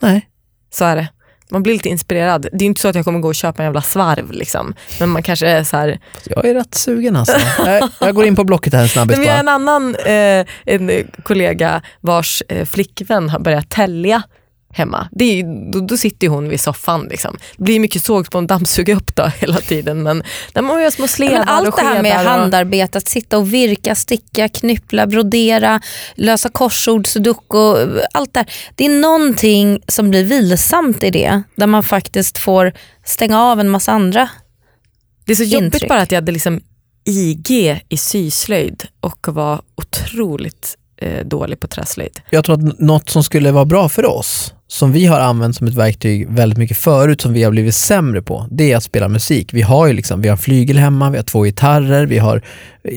Nej. 0.00 0.26
Så 0.72 0.84
är 0.84 0.96
det. 0.96 1.08
Man 1.50 1.62
blir 1.62 1.72
lite 1.72 1.88
inspirerad. 1.88 2.46
Det 2.52 2.64
är 2.64 2.66
inte 2.66 2.80
så 2.80 2.88
att 2.88 2.94
jag 2.94 3.04
kommer 3.04 3.18
gå 3.18 3.28
och 3.28 3.34
köpa 3.34 3.62
en 3.62 3.66
jävla 3.66 3.82
svarv. 3.82 4.32
Liksom. 4.32 4.74
Men 5.00 5.08
man 5.08 5.22
kanske 5.22 5.48
är 5.48 5.64
så 5.64 5.76
här. 5.76 5.98
Jag 6.24 6.44
är 6.44 6.54
rätt 6.54 6.74
sugen 6.74 7.16
alltså. 7.16 7.36
jag, 7.66 7.88
jag 8.00 8.14
går 8.14 8.24
in 8.24 8.36
på 8.36 8.44
Blocket 8.44 8.74
här 8.74 9.06
Men 9.06 9.20
vi 9.20 9.28
har 9.28 9.38
en 9.38 9.48
annan 9.48 9.94
eh, 9.94 10.46
en 10.64 10.90
kollega 11.22 11.82
vars 12.00 12.42
eh, 12.48 12.66
flickvän 12.66 13.28
har 13.28 13.38
börjat 13.38 13.70
tälja 13.70 14.22
hemma. 14.72 15.08
Det 15.12 15.24
är, 15.40 15.72
då, 15.72 15.80
då 15.80 15.96
sitter 15.96 16.26
ju 16.26 16.30
hon 16.32 16.48
vid 16.48 16.60
soffan. 16.60 17.06
Liksom. 17.10 17.36
Det 17.56 17.62
blir 17.64 17.80
mycket 17.80 18.02
såg 18.04 18.30
på 18.30 18.38
en 18.38 18.46
dammsuga 18.46 18.96
upp 18.96 19.16
då 19.16 19.26
hela 19.38 19.56
tiden. 19.58 20.02
Men 20.02 20.22
när 20.54 20.62
man 20.62 20.82
gör 20.82 20.90
små 20.90 21.08
sledar 21.08 21.38
Men 21.38 21.48
allt 21.48 21.68
och 21.68 21.74
det 21.76 21.82
här 21.82 22.02
med 22.02 22.16
och- 22.16 22.24
handarbete, 22.30 22.98
att 22.98 23.08
sitta 23.08 23.38
och 23.38 23.54
virka, 23.54 23.94
sticka, 23.94 24.48
knyppla, 24.48 25.06
brodera, 25.06 25.80
lösa 26.14 26.48
korsord, 26.48 27.06
sudoku, 27.06 27.74
allt 28.14 28.34
det 28.34 28.40
här. 28.40 28.52
Det 28.74 28.84
är 28.86 29.00
någonting 29.00 29.82
som 29.88 30.10
blir 30.10 30.24
vilsamt 30.24 31.02
i 31.02 31.10
det, 31.10 31.42
där 31.56 31.66
man 31.66 31.82
faktiskt 31.82 32.38
får 32.38 32.72
stänga 33.04 33.42
av 33.42 33.60
en 33.60 33.68
massa 33.68 33.92
andra. 33.92 34.28
Det 35.24 35.32
är 35.32 35.36
så 35.36 35.42
jobbigt 35.42 35.64
intryck. 35.74 35.88
bara 35.88 36.00
att 36.00 36.12
jag 36.12 36.16
hade 36.16 36.32
liksom 36.32 36.60
IG 37.04 37.82
i 37.88 37.96
syslöjd 37.96 38.84
och 39.00 39.28
var 39.28 39.60
otroligt 39.76 40.76
eh, 40.96 41.26
dålig 41.26 41.60
på 41.60 41.66
träslöjd. 41.68 42.20
Jag 42.30 42.44
tror 42.44 42.54
att 42.54 42.78
något 42.78 43.08
som 43.10 43.24
skulle 43.24 43.52
vara 43.52 43.64
bra 43.64 43.88
för 43.88 44.06
oss, 44.06 44.54
som 44.72 44.92
vi 44.92 45.06
har 45.06 45.20
använt 45.20 45.56
som 45.56 45.66
ett 45.66 45.74
verktyg 45.74 46.28
väldigt 46.30 46.58
mycket 46.58 46.76
förut, 46.76 47.20
som 47.20 47.32
vi 47.32 47.42
har 47.42 47.50
blivit 47.50 47.74
sämre 47.74 48.22
på, 48.22 48.46
det 48.50 48.72
är 48.72 48.76
att 48.76 48.82
spela 48.82 49.08
musik. 49.08 49.54
Vi 49.54 49.62
har 49.62 49.86
ju 49.86 49.92
liksom, 49.92 50.22
vi 50.22 50.28
har 50.28 50.36
flygel 50.36 50.78
hemma, 50.78 51.10
vi 51.10 51.16
har 51.16 51.24
två 51.24 51.42
gitarrer, 51.42 52.06
vi 52.06 52.18
har, 52.18 52.42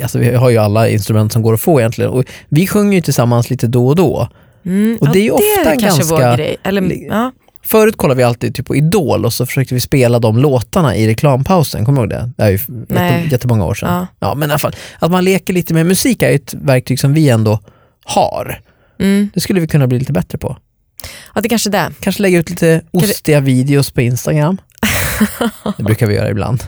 alltså 0.03 0.19
vi 0.19 0.35
har 0.35 0.49
ju 0.49 0.57
alla 0.57 0.89
instrument 0.89 1.33
som 1.33 1.41
går 1.41 1.53
att 1.53 1.61
få 1.61 1.79
egentligen. 1.79 2.11
Och 2.11 2.25
vi 2.49 2.67
sjunger 2.67 2.93
ju 2.93 3.01
tillsammans 3.01 3.49
lite 3.49 3.67
då 3.67 3.87
och 3.87 3.95
då. 3.95 4.27
Mm, 4.65 4.97
Och 5.01 5.09
det 5.13 5.19
är 5.19 5.23
ju 5.23 5.31
ofta 5.31 5.75
kanske 5.75 6.17
ganska-. 6.17 6.55
Eller, 6.63 7.07
ja. 7.09 7.31
Förut 7.63 7.97
kollade 7.97 8.17
vi 8.17 8.23
alltid 8.23 8.55
typ 8.55 8.65
på 8.65 8.75
Idol 8.75 9.25
och 9.25 9.33
så 9.33 9.45
försökte 9.45 9.73
vi 9.73 9.81
spela 9.81 10.19
de 10.19 10.37
låtarna 10.37 10.95
i 10.95 11.07
reklampausen, 11.07 11.85
kommer 11.85 12.01
du 12.01 12.03
ihåg 12.03 12.09
det? 12.09 12.31
Det 12.37 12.43
är 12.43 12.49
ju 12.49 12.59
Nej. 12.67 13.21
jätte, 13.21 13.31
jättemånga 13.31 13.65
år 13.65 13.73
sedan. 13.73 13.89
Ja. 14.19 14.27
Ja. 14.27 14.35
men 14.35 14.49
i 14.49 14.51
alla 14.51 14.59
fall, 14.59 14.75
att 14.99 15.11
man 15.11 15.23
leker 15.23 15.53
lite 15.53 15.73
med 15.73 15.85
musik 15.85 16.21
är 16.21 16.31
ett 16.31 16.53
verktyg 16.53 16.99
som 16.99 17.13
vi 17.13 17.29
ändå 17.29 17.59
har. 18.05 18.59
Mm. 18.99 19.29
Det 19.33 19.39
skulle 19.39 19.59
vi 19.59 19.67
kunna 19.67 19.87
bli 19.87 19.99
lite 19.99 20.13
bättre 20.13 20.37
på. 20.37 20.57
Ja, 21.35 21.41
det 21.41 21.47
är 21.47 21.49
kanske 21.49 21.69
det. 21.69 21.91
Kanske 21.99 22.21
lägga 22.21 22.39
ut 22.39 22.49
lite 22.49 22.81
ostiga 22.91 23.39
videos 23.39 23.91
på 23.91 24.01
Instagram. 24.01 24.57
Det 25.77 25.83
brukar 25.83 26.07
vi 26.07 26.15
göra 26.15 26.29
ibland. 26.29 26.63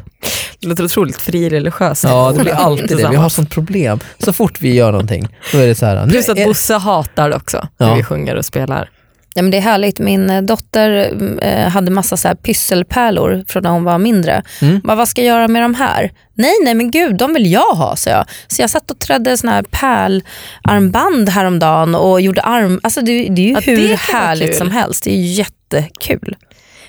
Det 0.59 0.67
låter 0.67 0.83
otroligt 0.83 1.17
frireligiöst. 1.17 2.03
Ja, 2.03 2.33
det 2.37 2.43
blir 2.43 2.53
alltid 2.53 2.97
det. 2.97 3.09
Vi 3.09 3.15
har 3.15 3.29
sånt 3.29 3.49
problem. 3.49 3.99
Så 4.19 4.33
fort 4.33 4.61
vi 4.61 4.73
gör 4.73 4.91
någonting, 4.91 5.27
då 5.51 5.57
är 5.57 5.67
det 5.67 5.75
så 5.75 5.85
här. 5.85 6.07
Plus 6.09 6.29
att 6.29 6.37
är- 6.37 6.45
Bosse 6.45 6.73
hatar 6.73 7.29
det 7.29 7.35
också 7.35 7.67
när 7.77 7.87
Ja. 7.89 7.95
vi 7.95 8.03
sjunger 8.03 8.35
och 8.35 8.45
spelar. 8.45 8.89
Ja, 9.37 9.41
men 9.41 9.51
det 9.51 9.57
är 9.57 9.61
härligt. 9.61 9.99
Min 9.99 10.29
eh, 10.29 10.41
dotter 10.41 11.13
eh, 11.41 11.67
hade 11.69 11.91
massa 11.91 12.17
så 12.17 12.27
här 12.27 12.35
pysselpärlor 12.35 13.45
från 13.47 13.63
när 13.63 13.69
hon 13.69 13.83
var 13.83 13.97
mindre. 13.97 14.43
Mm. 14.61 14.79
Bara, 14.83 14.95
vad 14.95 15.09
ska 15.09 15.21
jag 15.21 15.27
göra 15.27 15.47
med 15.47 15.61
de 15.61 15.75
här? 15.75 16.11
Nej, 16.33 16.51
nej 16.63 16.73
men 16.73 16.91
gud, 16.91 17.17
de 17.17 17.33
vill 17.33 17.51
jag 17.51 17.71
ha, 17.75 17.95
sa 17.95 18.09
jag. 18.09 18.25
Så 18.47 18.61
jag 18.61 18.69
satt 18.69 18.91
och 18.91 18.99
trädde 18.99 19.37
såna 19.37 19.53
här 19.53 19.63
pärlarmband 19.63 21.29
häromdagen 21.29 21.95
och 21.95 22.21
gjorde 22.21 22.41
arm... 22.41 22.79
Alltså 22.83 23.01
det, 23.01 23.11
det 23.29 23.41
är 23.41 23.45
ju 23.45 23.51
Ja, 23.53 23.59
hur 23.59 23.87
vara 23.87 23.97
härligt 23.97 24.49
kul. 24.49 24.57
som 24.57 24.71
helst. 24.71 25.03
Det 25.03 25.11
är 25.11 25.21
jättekul. 25.21 26.35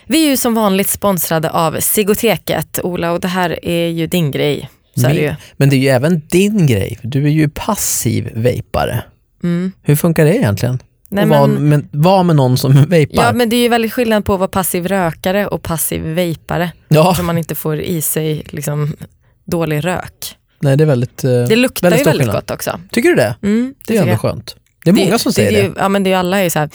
Vi 0.07 0.25
är 0.27 0.31
ju 0.31 0.37
som 0.37 0.55
vanligt 0.55 0.89
sponsrade 0.89 1.51
av 1.51 1.81
Sigoteket, 1.81 2.81
Ola, 2.83 3.13
och 3.13 3.21
det 3.21 3.29
här 3.29 3.65
är 3.65 3.89
ju 3.89 4.07
din 4.07 4.31
grej. 4.31 4.71
Så 4.97 5.07
är 5.07 5.15
det. 5.15 5.37
Men 5.57 5.69
det 5.69 5.77
är 5.77 5.79
ju 5.79 5.89
även 5.89 6.23
din 6.29 6.67
grej. 6.67 6.99
Du 7.03 7.25
är 7.25 7.31
ju 7.31 7.49
passiv 7.49 8.31
vejpare. 8.35 9.03
Mm. 9.43 9.73
Hur 9.83 9.97
funkar 9.97 10.25
det 10.25 10.37
egentligen? 10.37 10.79
Nej, 11.17 11.25
att 11.25 11.31
vara 11.31 11.47
men- 11.47 11.89
vara 11.93 12.23
med 12.23 12.37
någon 12.37 12.59
som 12.59 12.85
vejpar? 12.89 13.23
Ja, 13.25 13.33
men 13.33 13.49
det 13.49 13.57
är 13.57 13.63
ju 13.63 13.69
väldigt 13.69 13.93
skillnad 13.93 14.25
på 14.25 14.33
att 14.35 14.39
vara 14.41 14.49
passiv 14.49 14.87
rökare 14.89 15.47
och 15.47 15.63
passiv 15.63 16.03
vejpare. 16.03 16.73
Ja, 16.89 17.11
Eftersom 17.11 17.27
man 17.27 17.39
inte 17.39 17.55
får 17.55 17.81
i 17.81 18.03
sig 18.03 18.43
liksom, 18.51 18.97
dålig 19.45 19.85
rök. 19.85 20.37
nej 20.61 20.77
det 20.77 20.85
är 20.85 20.87
väldigt 20.87 21.25
eh, 21.25 21.31
Det 21.31 21.57
luktar 21.57 21.83
väldigt 21.91 22.01
ju 22.01 22.05
väldigt 22.05 22.27
skillnad. 22.27 22.37
gott 22.43 22.51
också. 22.51 22.81
Tycker 22.93 23.09
du 23.09 23.15
det? 23.15 23.37
Mm, 23.43 23.75
Det 23.77 23.83
är 23.83 23.87
tycker 23.87 24.01
ändå 24.01 24.13
jag. 24.13 24.21
skönt. 24.21 24.57
Det 24.85 24.91
är 24.91 24.95
många 24.95 25.19
som 25.19 25.33
säger 25.33 25.53
det. 25.53 25.63
det. 25.63 25.67
är 25.67 25.73
Ja 25.83 25.89
men 25.89 26.03
det 26.03 26.13
är 26.13 26.17
alla 26.17 26.39
är 26.39 26.43
ju 26.45 26.51
såhär, 26.51 26.71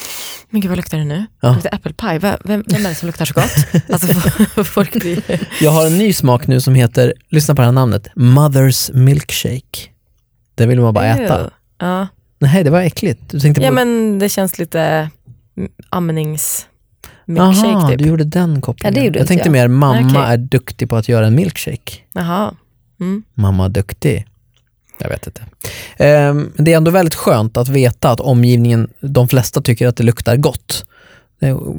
men 0.50 0.62
gud 0.62 0.70
vad 0.70 0.78
luktar 0.78 0.98
det 0.98 1.04
nu? 1.04 1.26
Ja. 1.42 1.50
Det 1.64 1.72
luktar 1.86 2.10
pie, 2.10 2.20
vem, 2.20 2.36
vem, 2.44 2.64
vem 2.68 2.86
är 2.86 2.90
det 2.90 2.96
som 2.96 3.08
luktar 3.08 3.26
så 3.26 3.34
gott? 3.34 3.52
Alltså 3.90 4.08
folk 4.64 4.94
blir... 4.94 5.22
Jag 5.62 5.72
har 5.72 5.86
en 5.86 5.98
ny 5.98 6.14
smak 6.14 6.48
nu 6.48 6.62
som 6.62 6.76
heter, 6.76 7.14
lyssna 7.30 7.56
på 7.56 7.62
det 7.62 7.66
här 7.66 7.72
namnet, 7.72 8.08
Mother's 8.16 8.94
Milkshake. 8.94 9.90
Det 10.56 10.66
vill 10.66 10.80
man 10.82 10.94
bara 10.94 11.06
äta. 11.06 11.50
Ja. 11.80 12.08
Nej, 12.42 12.64
det 12.64 12.70
var 12.70 12.82
äckligt. 12.82 13.22
Du 13.30 13.40
tänkte 13.40 13.62
ja 13.62 13.70
på... 13.70 13.76
men 13.76 14.20
det 14.20 14.30
känns 14.30 14.60
lite 14.60 15.10
amnings 15.90 16.68
milkshake 17.26 17.68
Aha, 17.68 17.90
typ. 17.90 18.00
du 18.00 18.06
gjorde 18.06 18.24
den 18.24 18.62
kopplingen. 18.62 18.96
Ja, 18.96 19.02
det 19.02 19.06
gjorde 19.06 19.20
jag 19.20 19.28
tänkte 19.28 19.48
jag. 19.48 19.52
mer, 19.54 19.68
mamma 19.68 20.08
Okej. 20.10 20.34
är 20.34 20.38
duktig 20.38 20.90
på 20.90 20.96
att 20.96 21.10
göra 21.10 21.28
en 21.28 21.36
milkshake. 21.36 21.94
Jaha. 22.14 22.54
Mm. 23.00 23.24
Mamma 23.34 23.66
är 23.66 23.70
duktig. 23.70 24.26
Jag 24.98 25.10
vet 25.10 25.28
inte. 25.28 25.42
Ehm, 25.98 26.52
det 26.58 26.74
är 26.74 26.78
ändå 26.78 26.92
väldigt 26.92 27.16
skönt 27.16 27.58
att 27.58 27.70
veta 27.70 28.10
att 28.12 28.20
omgivningen, 28.20 28.90
de 29.00 29.28
flesta 29.28 29.62
tycker 29.62 29.88
att 29.88 29.96
det 29.96 30.04
luktar 30.04 30.38
gott. 30.38 30.86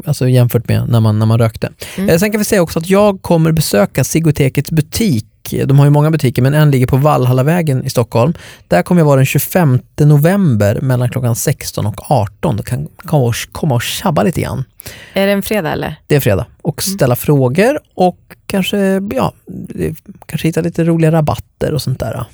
Alltså 0.05 0.29
jämfört 0.29 0.69
med 0.69 0.89
när 0.89 1.01
man, 1.01 1.19
när 1.19 1.27
man 1.27 1.39
rökte. 1.39 1.73
Mm. 1.97 2.11
Eh, 2.11 2.19
Sen 2.19 2.33
kan 2.33 2.39
vi 2.39 2.45
säga 2.45 2.63
också 2.63 2.79
att 2.79 2.89
jag 2.89 3.23
kommer 3.23 3.53
besöka 3.53 4.05
Sigotekets 4.05 4.71
butik. 4.71 5.27
De 5.51 5.79
har 5.79 5.87
ju 5.87 5.91
många 5.91 6.11
butiker 6.11 6.43
men 6.43 6.55
en 6.55 6.71
ligger 6.71 6.87
på 6.87 6.97
Vallhallavägen 6.97 7.85
i 7.85 7.91
Stockholm. 7.91 8.35
Där 8.69 8.83
kommer 8.83 9.01
jag 9.01 9.07
vara 9.07 9.17
den 9.17 9.27
25 9.27 9.79
november 10.01 10.79
mellan 10.83 11.11
klockan 11.11 11.37
16 11.37 11.87
och 11.87 12.11
18. 12.11 12.57
Då 12.57 12.63
kan 12.63 12.89
komma 12.97 13.25
och, 13.25 13.35
komma 13.53 13.75
och 13.75 13.83
tjabba 13.83 14.23
lite 14.23 14.41
grann. 14.41 14.65
Är 15.13 15.27
det 15.27 15.33
en 15.33 15.43
fredag 15.43 15.73
eller? 15.73 15.97
Det 16.07 16.17
är 16.17 16.21
fredag. 16.21 16.47
Och 16.63 16.83
ställa 16.83 17.17
frågor 17.17 17.79
och 17.95 18.19
kanske, 18.47 19.03
ja, 19.15 19.33
kanske 20.27 20.49
hitta 20.49 20.61
lite 20.61 20.85
roliga 20.85 21.13
rabatter 21.13 21.73
och 21.75 21.83
sånt 21.83 22.01
där. 22.01 22.25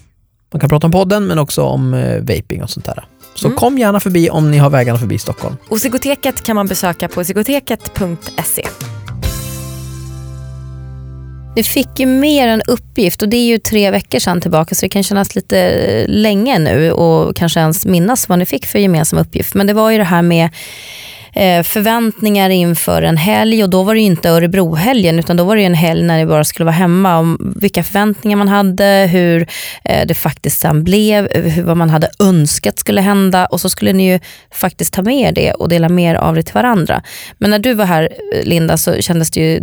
Man 0.52 0.60
kan 0.60 0.68
prata 0.70 0.86
om 0.86 0.92
podden 0.92 1.26
men 1.26 1.38
också 1.38 1.62
om 1.62 1.94
eh, 1.94 2.20
vaping 2.20 2.62
och 2.62 2.70
sånt 2.70 2.86
där. 2.86 3.04
Så 3.34 3.46
Mm. 3.46 3.58
kom 3.58 3.78
gärna 3.78 4.00
förbi 4.00 4.30
om 4.30 4.50
ni 4.50 4.58
har 4.58 4.70
vägarna 4.70 4.98
förbi 4.98 5.18
Stockholm. 5.18 5.56
Och 5.68 5.80
Sigoteket 5.80 6.42
kan 6.42 6.56
man 6.56 6.66
besöka 6.66 7.08
på 7.08 7.24
sigoteket.se. 7.24 8.62
Du 11.58 11.64
fick 11.64 12.00
ju 12.00 12.06
mer 12.06 12.48
en 12.48 12.62
uppgift 12.66 13.22
och 13.22 13.28
det 13.28 13.36
är 13.36 13.46
ju 13.46 13.58
tre 13.58 13.90
veckor 13.90 14.18
sedan 14.18 14.40
tillbaka 14.40 14.74
så 14.74 14.86
det 14.86 14.88
kan 14.88 15.02
kännas 15.02 15.34
lite 15.34 15.58
eh, 15.60 16.08
länge 16.08 16.58
nu 16.58 16.92
och 16.92 17.36
kanske 17.36 17.60
ens 17.60 17.86
minnas 17.86 18.28
vad 18.28 18.38
ni 18.38 18.46
fick 18.46 18.66
för 18.66 18.78
gemensam 18.78 19.18
uppgift. 19.18 19.54
Men 19.54 19.66
det 19.66 19.72
var 19.72 19.90
ju 19.90 19.98
det 19.98 20.04
här 20.04 20.22
med 20.22 20.50
förväntningar 21.64 22.50
inför 22.50 23.02
en 23.02 23.16
helg 23.16 23.62
och 23.62 23.70
då 23.70 23.82
var 23.82 23.94
det 23.94 24.00
inte 24.00 24.28
Örebrohelgen 24.30 25.18
utan 25.18 25.36
då 25.36 25.44
var 25.44 25.56
det 25.56 25.62
en 25.64 25.74
helg 25.74 26.02
när 26.02 26.18
ni 26.18 26.26
bara 26.26 26.44
skulle 26.44 26.64
vara 26.64 26.74
hemma. 26.74 27.18
Om 27.18 27.54
vilka 27.60 27.82
förväntningar 27.84 28.36
man 28.36 28.48
hade, 28.48 29.08
hur 29.12 29.46
eh, 29.84 30.06
det 30.06 30.14
faktiskt 30.14 30.60
sen 30.60 30.84
blev, 30.84 31.28
hur, 31.34 31.62
vad 31.62 31.76
man 31.76 31.90
hade 31.90 32.10
önskat 32.20 32.78
skulle 32.78 33.00
hända 33.00 33.46
och 33.46 33.60
så 33.60 33.70
skulle 33.70 33.92
ni 33.92 34.12
ju 34.12 34.20
faktiskt 34.50 34.92
ta 34.94 35.02
med 35.02 35.14
er 35.28 35.32
det 35.32 35.52
och 35.52 35.68
dela 35.68 35.88
mer 35.88 36.14
av 36.14 36.34
det 36.34 36.42
till 36.42 36.54
varandra. 36.54 37.02
Men 37.38 37.50
när 37.50 37.58
du 37.58 37.74
var 37.74 37.84
här 37.84 38.08
eh, 38.34 38.44
Linda 38.44 38.76
så 38.76 38.94
kändes 39.02 39.30
det 39.30 39.40
ju 39.40 39.60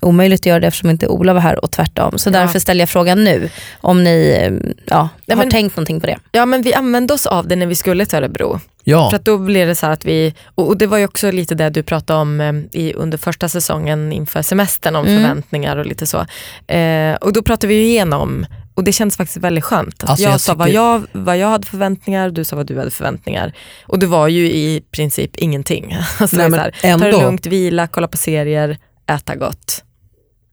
omöjligt 0.00 0.40
att 0.40 0.46
göra 0.46 0.60
det 0.60 0.66
eftersom 0.66 0.90
inte 0.90 1.06
Ola 1.08 1.32
var 1.34 1.40
här 1.40 1.64
och 1.64 1.70
tvärtom. 1.70 2.18
Så 2.18 2.28
Ja. 2.28 2.32
därför 2.32 2.58
ställer 2.58 2.82
jag 2.82 2.88
frågan 2.88 3.24
nu 3.24 3.48
om 3.80 4.04
ni 4.04 4.38
eh, 4.42 4.70
ja, 4.84 5.08
har 5.28 5.36
men- 5.36 5.50
tänkt 5.50 5.76
någonting 5.76 6.00
på 6.00 6.06
det. 6.06 6.18
Ja 6.32 6.46
men 6.46 6.62
vi 6.62 6.74
använde 6.74 7.14
oss 7.14 7.26
av 7.26 7.48
det 7.48 7.56
när 7.56 7.66
vi 7.66 7.74
skulle 7.74 8.06
till 8.06 8.18
Örebro. 8.18 8.60
Ja, 8.90 9.10
För 9.10 9.16
att 9.16 9.24
då 9.24 9.38
blev 9.38 9.68
det 9.68 9.74
så 9.74 9.86
här 9.86 9.92
att 9.92 10.04
vi, 10.04 10.34
och 10.54 10.76
det 10.78 10.86
var 10.86 10.98
ju 10.98 11.04
också 11.04 11.30
lite 11.30 11.54
det 11.54 11.70
du 11.70 11.82
pratade 11.82 12.20
om 12.20 12.40
eh, 12.40 12.52
i, 12.80 12.92
under 12.96 13.18
första 13.18 13.48
säsongen 13.48 14.12
inför 14.12 14.42
semestern 14.42 14.96
om 14.96 15.06
Mm. 15.06 15.22
förväntningar 15.22 15.76
och 15.76 15.86
lite 15.86 16.06
så. 16.06 16.26
Eh, 16.72 17.14
och 17.14 17.32
då 17.32 17.42
pratade 17.42 17.66
vi 17.66 17.74
ju 17.74 17.84
igenom, 17.84 18.46
och 18.74 18.84
det 18.84 18.92
känns 18.92 19.16
faktiskt 19.16 19.36
väldigt 19.36 19.64
skönt. 19.64 20.04
Att 20.04 20.10
Alltså, 20.10 20.24
jag, 20.24 20.32
jag 20.32 20.40
sa 20.40 20.54
vad 20.54 20.66
tycker- 20.66 20.80
jag, 20.80 21.02
vad 21.12 21.38
jag 21.38 21.48
hade 21.48 21.66
förväntningar, 21.66 22.30
du 22.30 22.44
sa 22.44 22.56
vad 22.56 22.66
du 22.66 22.78
hade 22.78 22.90
förväntningar. 22.90 23.52
Och 23.86 23.98
det 23.98 24.06
var 24.06 24.28
ju 24.28 24.46
i 24.52 24.82
princip 24.90 25.36
ingenting. 25.36 25.96
Alltså 26.20 26.36
Nej, 26.36 26.48
men 26.50 26.58
så 26.58 26.62
här, 26.64 26.70
ta 26.70 26.78
det 26.82 26.88
ändå. 27.06 27.20
lugnt, 27.22 27.46
vila, 27.46 27.86
kolla 27.86 28.08
på 28.08 28.16
serier, 28.16 28.76
äta 29.10 29.34
gott. 29.36 29.84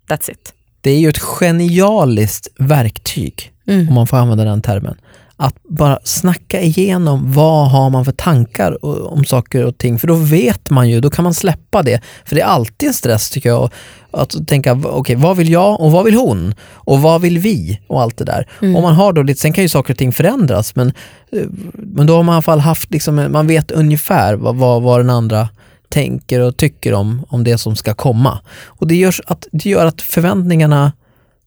That's 0.10 0.32
it. 0.32 0.54
det 0.82 0.92
är 0.92 0.98
ju 1.00 1.10
ett 1.10 1.20
genialiskt 1.20 2.48
verktyg, 2.60 3.52
Mm. 3.68 3.88
om 3.90 3.94
man 3.96 4.08
får 4.08 4.18
använda 4.18 4.44
den 4.44 4.62
termen. 4.62 4.98
Att 5.38 5.56
bara 5.64 6.00
snacka 6.04 6.62
igenom 6.62 7.34
vad 7.34 7.72
har 7.72 7.90
man 7.90 8.06
för 8.06 8.12
tankar 8.12 8.86
om 8.86 9.26
saker 9.26 9.64
och 9.66 9.78
ting. 9.78 10.00
För 10.00 10.08
då 10.08 10.16
vet 10.16 10.70
man 10.70 10.90
ju, 10.90 11.02
då 11.02 11.10
kan 11.10 11.24
man 11.24 11.34
släppa 11.34 11.84
det. 11.84 12.02
För 12.26 12.36
det 12.36 12.42
är 12.42 12.46
alltid 12.46 12.88
en 12.88 12.94
stress 12.94 13.30
tycker 13.30 13.50
jag. 13.50 13.70
Att 14.12 14.48
tänka, 14.48 14.82
okej 14.86 15.16
vad 15.16 15.38
vill 15.38 15.52
jag 15.52 15.80
och 15.80 15.92
vad 15.92 16.06
vill 16.06 16.16
hon? 16.16 16.54
Och 16.74 17.02
vad 17.02 17.22
vill 17.22 17.40
vi? 17.40 17.82
Och 17.88 18.02
allt 18.02 18.18
det 18.18 18.26
där. 18.26 18.48
Mm. 18.62 18.76
Om 18.76 18.82
man 18.82 18.94
har 18.94 19.14
då 19.14 19.22
lite, 19.22 19.42
sen 19.42 19.54
kan 19.54 19.64
ju 19.64 19.70
saker 19.70 19.94
och 19.94 19.98
ting 19.98 20.12
förändras 20.12 20.76
men, 20.76 20.88
eh, 21.32 21.48
men 21.74 22.08
då 22.08 22.16
har 22.16 22.24
man 22.24 22.34
i 22.34 22.36
alla 22.36 22.42
fall 22.42 22.60
haft, 22.60 22.92
liksom, 22.92 23.28
man 23.32 23.48
vet 23.48 23.72
ungefär 23.72 24.36
vad, 24.36 24.56
vad, 24.56 24.82
vad 24.82 25.00
den 25.00 25.10
andra 25.10 25.50
tänker 25.90 26.40
och 26.40 26.58
tycker 26.58 26.94
om, 26.94 27.26
om 27.30 27.44
det 27.44 27.58
som 27.58 27.76
ska 27.76 27.94
komma. 27.94 28.40
Och 28.66 28.88
det 28.88 28.96
gör, 28.96 29.16
att, 29.26 29.48
det 29.52 29.70
gör 29.70 29.86
att 29.86 30.02
förväntningarna 30.02 30.92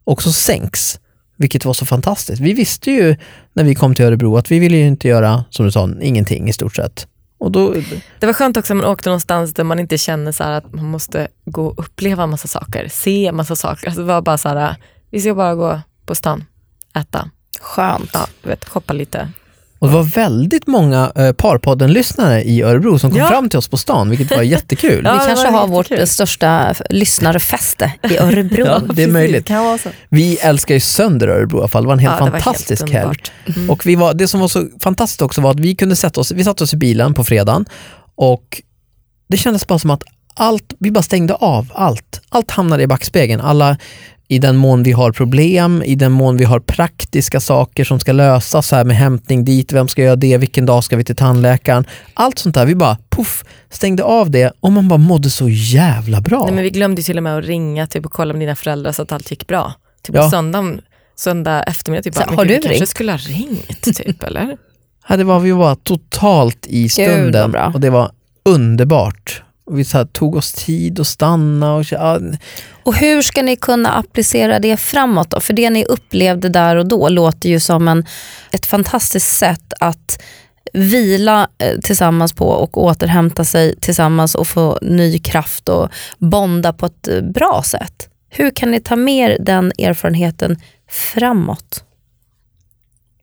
också 0.05 0.33
sänks, 0.33 1.01
vilket 1.39 1.65
var 1.65 1.73
så 1.73 1.87
fantastiskt. 1.87 2.41
Vi 2.41 2.53
visste 2.53 2.91
ju 2.91 3.17
när 3.53 3.65
vi 3.65 3.75
kom 3.75 3.95
till 3.95 4.05
Örebro 4.05 4.37
att 4.37 4.51
vi 4.51 4.59
ville 4.59 4.77
ju 4.77 4.87
inte 4.87 5.09
göra, 5.09 5.45
som 5.51 5.65
du 5.67 5.73
sa, 5.73 5.91
ingenting 6.01 6.49
i 6.49 6.53
stort 6.53 6.77
sett. 6.77 7.07
Och 7.39 7.53
då, 7.53 7.75
Det 8.21 8.27
var 8.27 8.33
skönt 8.33 8.57
också 8.57 8.73
att 8.73 8.77
man 8.77 8.87
åkte 8.87 9.09
någonstans 9.09 9.55
där 9.55 9.65
man 9.65 9.79
inte 9.79 9.99
känner 9.99 10.33
så 10.33 10.45
här 10.45 10.53
att 10.53 10.73
man 10.75 10.85
måste 10.85 11.29
gå 11.45 11.67
och 11.67 11.79
uppleva 11.79 12.27
massa 12.27 12.49
saker, 12.49 12.89
se 12.89 13.33
massa 13.33 13.57
saker. 13.57 13.87
Alltså 13.87 14.01
det 14.01 14.07
var 14.07 14.23
bara 14.23 14.39
så 14.39 14.49
här, 14.49 14.77
vi 15.11 15.21
ska 15.21 15.35
bara 15.35 15.55
gå 15.55 15.81
på 16.07 16.15
stan, 16.15 16.45
äta, 16.97 17.31
Skönt. 17.61 18.11
ja, 18.13 18.27
vet, 18.43 18.65
shoppa 18.69 18.93
lite. 18.93 19.29
Och 19.79 19.89
det 19.89 19.95
var 19.95 20.03
väldigt 20.03 20.67
många 20.67 21.13
eh, 21.17 21.33
Parpodden-lyssnare 21.33 22.43
i 22.43 22.63
Örebro 22.63 22.99
som 22.99 23.11
kom 23.11 23.19
Ja. 23.21 23.29
fram 23.29 23.49
till 23.49 23.59
oss 23.59 23.69
på 23.69 23.77
stan, 23.77 24.11
vilket 24.11 24.31
var 24.37 24.43
jättekul. 24.55 25.03
Ja, 25.05 25.13
Vi 25.13 25.27
kanske 25.27 25.51
var 25.51 25.61
har 25.61 25.69
vårt 25.69 25.91
jättekul. 25.91 26.07
största 26.07 26.75
lyssnarfäste 26.91 27.93
i 28.11 28.17
Örebro. 28.19 28.67
Ja, 28.67 28.79
det 28.95 29.03
är 29.03 29.09
möjligt. 29.09 29.47
Kan 29.47 29.65
vara 29.65 29.79
så. 29.79 29.89
Vi 30.09 30.37
älskar 30.39 30.75
ju 30.75 30.81
sönder 30.81 31.29
Örebro 31.29 31.57
i 31.59 31.61
alla 31.61 31.69
fall, 31.69 31.83
det 31.83 31.87
var 31.87 31.93
en 31.95 31.99
helt 31.99 32.15
Ja, 32.19 32.25
det 32.25 32.31
var 32.31 32.39
fantastisk 32.39 32.83
helt 32.83 32.93
helg. 32.93 33.05
underbart. 33.07 33.33
Mm. 33.57 33.71
Och 33.71 33.87
vi 33.87 33.95
var, 33.95 34.15
det 34.15 34.29
som 34.29 34.41
var 34.41 34.49
så 34.49 34.67
fantastiskt 34.83 35.23
också 35.23 35.41
var 35.41 35.51
att 35.51 35.61
vi 35.61 35.75
kunde 35.75 35.97
sätta 35.97 36.21
oss, 36.21 36.33
vi 36.33 36.45
satte 36.45 36.65
oss 36.65 36.75
i 36.75 36.77
bilen 36.77 37.15
på 37.15 37.25
fredagen 37.25 37.65
och 38.15 38.63
det 39.29 39.37
kändes 39.37 39.67
bara 39.67 39.79
som 39.79 39.91
att 39.91 40.03
allt, 40.35 40.75
vi 40.79 40.91
bara 40.91 41.03
stängde 41.03 41.35
av 41.35 41.67
allt. 41.75 42.21
Allt 42.29 42.51
hamnade 42.51 42.83
i 42.83 42.87
backspegeln. 42.87 43.41
Alla 43.41 43.77
i 44.31 44.39
den 44.39 44.57
mån 44.57 44.83
vi 44.83 44.93
har 44.93 45.13
problem, 45.13 45.83
i 45.87 45.95
den 45.95 46.13
mån 46.13 46.37
vi 46.37 46.45
har 46.45 46.61
praktiska 46.61 47.41
saker 47.41 47.85
som 47.85 48.01
ska 48.01 48.13
lösas, 48.13 48.69
så 48.69 48.77
här 48.77 48.85
med 48.85 48.97
hämtning 48.97 49.45
dit, 49.45 49.73
vem 49.73 49.89
ska 49.89 50.03
göra 50.03 50.17
det, 50.17 50.39
vilken 50.39 50.67
dag 50.67 50.85
ska 50.85 50.97
vi 50.97 51.05
till 51.05 51.17
tandläkaren? 51.17 51.85
Allt 52.15 52.39
sånt 52.39 52.55
där, 52.55 52.67
vi 52.67 52.75
bara 52.75 52.97
puff, 53.09 53.45
stängde 53.71 54.03
av 54.05 54.31
det 54.31 54.53
och 54.61 54.73
man 54.73 54.89
bara 54.89 54.99
mådde 54.99 55.31
så 55.31 55.49
jävla 55.49 56.21
bra. 56.21 56.45
Nej, 56.45 56.55
men 56.55 56.63
vi 56.65 56.71
glömde 56.71 57.01
ju 57.01 57.05
till 57.05 57.17
och 57.17 57.23
med 57.23 57.39
att 57.39 57.45
ringa 57.45 57.87
typ, 57.87 58.07
och 58.07 58.13
kolla 58.13 58.33
med 58.35 58.41
dina 58.41 58.57
föräldrar 58.57 58.93
så 58.93 59.03
att 59.03 59.13
allt 59.13 59.31
gick 59.31 59.47
bra. 59.47 59.73
Typ 60.03 60.17
Ja. 60.17 60.23
på 60.23 60.31
söndagen, 60.31 60.81
söndag 61.17 61.63
eftermiddag, 61.63 62.03
typ, 62.03 62.15
Så, 62.15 62.21
bara, 62.27 62.37
har 62.37 62.45
gud, 62.45 62.49
du 62.49 62.55
vi 62.55 62.63
kanske 62.63 62.79
ringt? 62.81 62.89
skulle 62.89 63.13
ha 63.13 63.19
ringt 63.19 63.83
typ 63.97 64.23
eller? 64.23 64.57
Ja, 65.09 65.17
det 65.17 65.25
var 65.25 65.41
vi 65.41 65.51
var 65.53 65.75
totalt 65.75 66.67
i 66.67 66.89
stunden 66.89 67.51
bra. 67.51 67.71
och 67.75 67.81
det 67.81 67.91
var 67.91 68.11
underbart. 68.45 69.43
Och 69.69 69.79
vi 69.79 69.85
så 69.85 69.99
här, 69.99 70.05
tog 70.05 70.37
oss 70.37 70.53
tid 70.53 71.01
att 71.01 71.07
stanna 71.07 71.75
och 71.75 71.85
ja, 71.91 72.21
Och 72.83 72.95
hur 72.95 73.23
ska 73.23 73.43
ni 73.43 73.57
kunna 73.57 73.93
applicera 73.93 74.59
det 74.59 74.77
framåt 74.77 75.31
då? 75.31 75.41
För 75.41 75.53
det 75.53 75.71
ni 75.71 75.85
upplevde 75.85 76.49
där 76.49 76.77
och 76.77 76.89
då 76.89 77.09
låter 77.09 77.49
ju 77.49 77.61
som 77.61 77.89
en, 77.89 78.05
ett 78.53 78.67
fantastiskt 78.67 79.37
sätt 79.37 79.73
att 79.81 80.23
vila 80.73 81.49
eh, 81.59 81.81
tillsammans 81.81 82.33
på 82.33 82.49
och 82.49 82.83
återhämta 82.83 83.45
sig 83.45 83.77
tillsammans 83.81 84.35
och 84.35 84.47
få 84.47 84.79
ny 84.83 85.19
kraft 85.19 85.69
och 85.69 85.89
bonda 86.19 86.73
på 86.73 86.87
ett 86.87 87.09
eh, 87.09 87.21
bra 87.21 87.63
sätt. 87.65 88.09
Hur 88.31 88.51
kan 88.51 88.71
ni 88.71 88.81
ta 88.81 88.97
med 88.97 89.31
er 89.31 89.39
den 89.41 89.73
erfarenheten 89.79 90.57
framåt? 90.91 91.85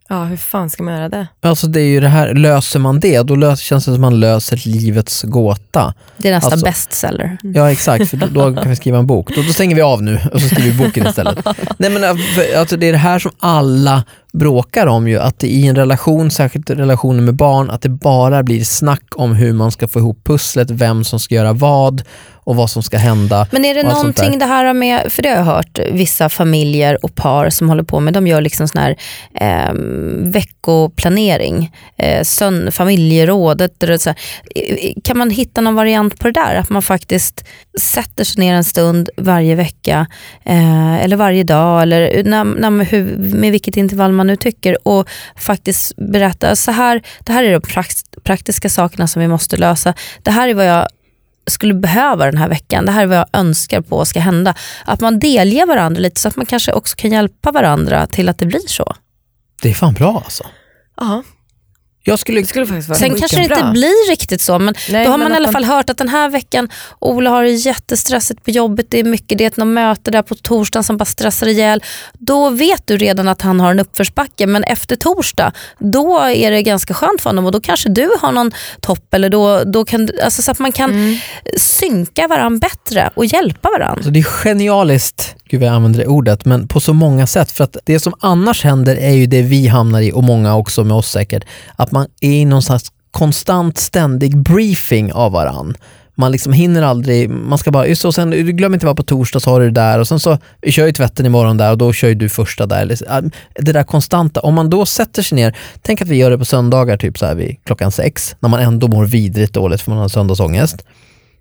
Ja, 0.10 0.24
hur 0.24 0.38
fan 0.38 0.70
ska 0.70 0.84
man 0.84 0.94
göra 0.94 1.10
det? 1.10 1.28
Alltså 1.42 1.68
det 1.68 1.82
är 1.82 1.86
ju 1.86 2.00
det 2.00 2.08
här, 2.08 2.34
löser 2.34 2.80
man 2.80 3.00
det, 3.00 3.22
då 3.22 3.36
löser, 3.36 3.64
känns 3.64 3.86
det 3.86 3.92
som 3.92 4.02
man 4.02 4.20
löser 4.20 4.62
livets 4.66 5.24
gåta. 5.24 5.94
Det 6.18 6.30
är 6.30 6.34
nästa 6.34 6.52
Alltså- 6.52 6.66
bestseller. 6.66 7.38
Ja 7.44 7.72
exakt, 7.72 8.10
för 8.10 8.18
då, 8.18 8.28
då 8.28 8.62
kan 8.62 8.70
vi 8.70 8.76
skriva 8.76 8.98
en 8.98 9.08
bok. 9.08 9.36
Då, 9.36 9.42
då 9.42 9.54
stänger 9.54 9.76
vi 9.76 9.82
av 9.82 10.04
nu 10.04 10.20
och 10.34 10.42
så 10.42 10.48
skriver 10.48 10.72
vi 10.72 10.84
boken 10.86 11.08
istället. 11.08 11.46
Nej 11.78 11.90
men 11.90 12.04
äh, 12.04 12.10
alltså, 12.60 12.78
det 12.78 12.88
är 12.88 12.92
det 12.92 12.98
här 12.98 13.20
som 13.20 13.32
alla 13.40 14.04
bråkar 14.40 14.88
om 14.88 15.08
ju, 15.08 15.20
att 15.20 15.44
i 15.44 15.68
en 15.68 15.76
relation, 15.76 16.32
särskilt 16.32 16.70
relationer 16.70 17.22
med 17.22 17.36
barn, 17.36 17.70
att 17.70 17.82
det 17.82 17.90
bara 17.90 18.44
blir 18.44 18.64
snack 18.64 19.04
om 19.16 19.36
hur 19.36 19.54
man 19.54 19.72
ska 19.72 19.88
få 19.88 20.00
ihop 20.00 20.24
pusslet, 20.24 20.72
vem 20.72 21.04
som 21.04 21.20
ska 21.20 21.36
göra 21.36 21.54
vad 21.54 22.04
och 22.46 22.56
vad 22.56 22.70
som 22.70 22.84
ska 22.84 22.98
hända. 22.98 23.48
Men 23.52 23.66
är 23.66 23.76
det 23.76 23.84
någonting 23.84 24.40
det 24.40 24.46
här 24.46 24.74
med, 24.74 25.12
för 25.14 25.24
det 25.24 25.30
har 25.30 25.36
jag 25.36 25.44
hört 25.44 25.80
vissa 25.92 26.30
familjer 26.30 27.06
och 27.06 27.16
par 27.16 27.50
som 27.50 27.70
håller 27.70 27.84
på 27.84 28.00
med, 28.00 28.14
de 28.14 28.28
gör 28.28 28.42
liksom 28.42 28.68
sån 28.68 28.82
här 28.82 28.98
eh, 29.34 29.74
veckoplanering, 30.32 31.72
eh, 31.98 32.24
sön, 32.24 32.72
familjerådet. 32.72 33.84
Så 34.00 34.10
här. 34.10 34.18
Kan 35.04 35.18
man 35.18 35.30
hitta 35.30 35.62
någon 35.62 35.76
variant 35.76 36.20
på 36.20 36.28
det 36.28 36.40
där? 36.40 36.56
Att 36.56 36.70
man 36.70 36.82
faktiskt 36.82 37.46
sätter 37.80 38.24
sig 38.24 38.40
ner 38.40 38.56
en 38.56 38.64
stund 38.64 39.10
varje 39.18 39.56
vecka 39.56 40.08
eh, 40.44 41.04
eller 41.04 41.18
varje 41.18 41.44
dag 41.44 41.82
eller 41.82 42.24
när, 42.24 42.44
när, 42.44 42.86
hur, 42.86 43.18
med 43.18 43.52
vilket 43.52 43.78
intervall 43.78 44.12
man 44.12 44.28
nu 44.28 44.36
tycker 44.36 44.88
och 44.88 45.10
faktiskt 45.36 45.96
berätta, 45.96 46.56
så 46.56 46.72
här, 46.72 47.02
det 47.20 47.34
här 47.34 47.44
är 47.44 47.52
de 47.52 47.62
prakt, 47.62 48.24
praktiska 48.24 48.70
sakerna 48.70 49.08
som 49.08 49.22
vi 49.22 49.28
måste 49.28 49.58
lösa. 49.58 49.94
Det 50.24 50.32
här 50.32 50.50
är 50.50 50.54
vad 50.54 50.66
jag 50.66 50.88
skulle 51.48 51.74
behöva 51.74 52.26
den 52.26 52.38
här 52.38 52.50
veckan. 52.50 52.86
Det 52.86 52.92
här 52.92 53.04
är 53.04 53.08
vad 53.08 53.18
jag 53.18 53.28
önskar 53.34 53.82
på 53.82 54.06
ska 54.06 54.20
hända. 54.20 54.56
Att 54.86 55.02
man 55.02 55.20
delger 55.20 55.66
varandra 55.66 56.02
lite 56.02 56.22
så 56.22 56.28
att 56.28 56.36
man 56.36 56.46
kanske 56.46 56.72
också 56.72 56.96
kan 56.96 57.12
hjälpa 57.12 57.52
varandra 57.52 58.08
till 58.08 58.30
att 58.30 58.40
det 58.40 58.46
blir 58.46 58.68
så. 58.68 58.96
Det 59.62 59.70
är 59.70 59.74
fan 59.74 59.94
bra 59.94 60.22
alltså. 60.26 60.44
Ja, 60.98 61.24
Jag 62.08 62.20
skulle, 62.20 62.42
det 62.42 62.48
skulle 62.48 62.66
faktiskt 62.66 62.90
vara 62.90 63.00
Sen 63.00 63.16
kanske 63.20 63.38
det 63.38 63.44
inte 63.44 63.56
skitbra. 63.56 63.72
blir 63.72 64.10
riktigt 64.10 64.42
så 64.42 64.60
men 64.60 64.74
Nej, 64.90 65.06
då 65.06 65.12
har 65.12 65.18
men 65.18 65.26
man 65.26 65.34
i 65.34 65.36
alla 65.36 65.52
fall 65.52 65.64
hört 65.64 65.90
att 65.90 65.98
den 65.98 66.10
här 66.10 66.30
veckan 66.30 66.70
Ola 67.00 67.30
har 67.30 67.44
det 67.44 67.50
jättestressigt 67.52 68.44
på 68.44 68.52
jobbet, 68.52 68.86
det 68.90 69.00
är 69.00 69.04
mycket, 69.04 69.38
det 69.38 69.44
är 69.44 69.48
ett 69.48 69.58
något 69.58 69.68
möte 69.68 70.12
där 70.12 70.22
på 70.22 70.36
torsdagen 70.36 70.84
som 70.84 70.98
bara 70.98 71.06
stressar 71.06 71.48
ihjäl. 71.48 71.84
Då 72.14 72.50
vet 72.50 72.82
du 72.88 72.98
redan 72.98 73.28
att 73.28 73.42
han 73.42 73.60
har 73.60 73.72
en 73.72 73.80
uppförsbacke 73.80 74.48
men 74.48 74.64
efter 74.64 74.96
torsdag 74.96 75.52
då 75.80 76.20
är 76.20 76.52
det 76.52 76.62
ganska 76.62 76.94
skönt 76.94 77.22
för 77.22 77.30
honom 77.30 77.46
och 77.46 77.52
då 77.52 77.62
kanske 77.62 77.90
du 77.90 78.10
har 78.22 78.32
någon 78.32 78.52
topp 78.82 79.14
eller 79.14 79.30
då, 79.30 79.64
då 79.64 79.86
kan, 79.86 80.10
alltså 80.24 80.42
så 80.42 80.52
att 80.52 80.60
man 80.60 80.72
kan 80.72 80.86
Mm. 80.92 81.18
synka 81.58 82.28
varandra 82.28 82.60
bättre 82.70 83.10
och 83.16 83.26
hjälpa 83.26 83.70
varandra. 83.70 83.96
alltså 83.96 84.12
det 84.12 84.20
är 84.20 84.24
genialiskt, 84.24 85.36
gud 85.50 85.60
vad 85.60 85.70
jag 85.70 85.76
använder 85.76 86.00
det 86.00 86.08
ordet, 86.08 86.46
men 86.46 86.68
på 86.68 86.80
så 86.80 86.94
många 86.94 87.28
sätt. 87.28 87.52
För 87.52 87.64
att 87.64 87.78
det 87.84 88.00
som 88.00 88.14
annars 88.20 88.64
händer 88.64 88.96
är 88.96 89.14
ju 89.14 89.26
det 89.26 89.42
vi 89.42 89.68
hamnar 89.68 90.02
i, 90.02 90.12
och 90.12 90.24
många 90.24 90.56
också 90.56 90.84
med 90.84 90.98
oss 90.98 91.12
säkert, 91.12 91.44
att 91.76 91.92
man 91.92 92.08
är 92.22 92.32
i 92.32 92.46
någon 92.46 92.62
slags 92.62 92.92
konstant 93.12 93.78
ständig 93.78 94.38
briefing 94.38 95.14
av 95.14 95.32
varann. 95.32 95.78
Man 96.18 96.32
liksom 96.32 96.54
hinner 96.54 96.82
aldrig, 96.82 97.30
man 97.30 97.58
ska 97.58 97.72
bara, 97.72 97.88
just 97.88 98.02
så, 98.02 98.12
sen, 98.12 98.32
glöm 98.32 98.74
inte 98.74 98.86
vara 98.86 98.96
på 98.96 99.04
torsdag 99.04 99.40
så 99.40 99.50
har 99.50 99.60
du 99.60 99.66
det 99.66 99.82
där 99.82 100.00
och 100.00 100.08
sen 100.08 100.20
så 100.20 100.38
vi 100.62 100.72
kör 100.72 100.86
ju 100.86 100.92
tvätten 100.92 101.26
imorgon 101.26 101.58
där 101.58 101.72
och 101.72 101.78
då 101.78 101.94
kör 101.94 102.08
ju 102.08 102.16
du 102.16 102.30
första 102.30 102.66
där. 102.66 102.96
Det 103.60 103.72
där 103.72 103.84
konstanta, 103.84 104.40
om 104.40 104.54
man 104.54 104.70
då 104.70 104.86
sätter 104.86 105.24
sig 105.24 105.36
ner, 105.36 105.58
tänk 105.82 106.02
att 106.02 106.08
vi 106.08 106.16
gör 106.16 106.32
det 106.32 106.38
på 106.38 106.46
söndagar 106.46 106.98
typ 106.98 107.18
så 107.18 107.26
här 107.26 107.36
vid 107.36 107.56
klockan 107.64 107.92
sex, 107.92 108.36
när 108.40 108.50
man 108.50 108.60
ändå 108.60 108.88
mår 108.88 109.06
vidrigt 109.06 109.54
dåligt 109.54 109.82
för 109.82 109.92
man 109.92 110.00
har 110.00 110.08
söndagsångest. 110.08 110.86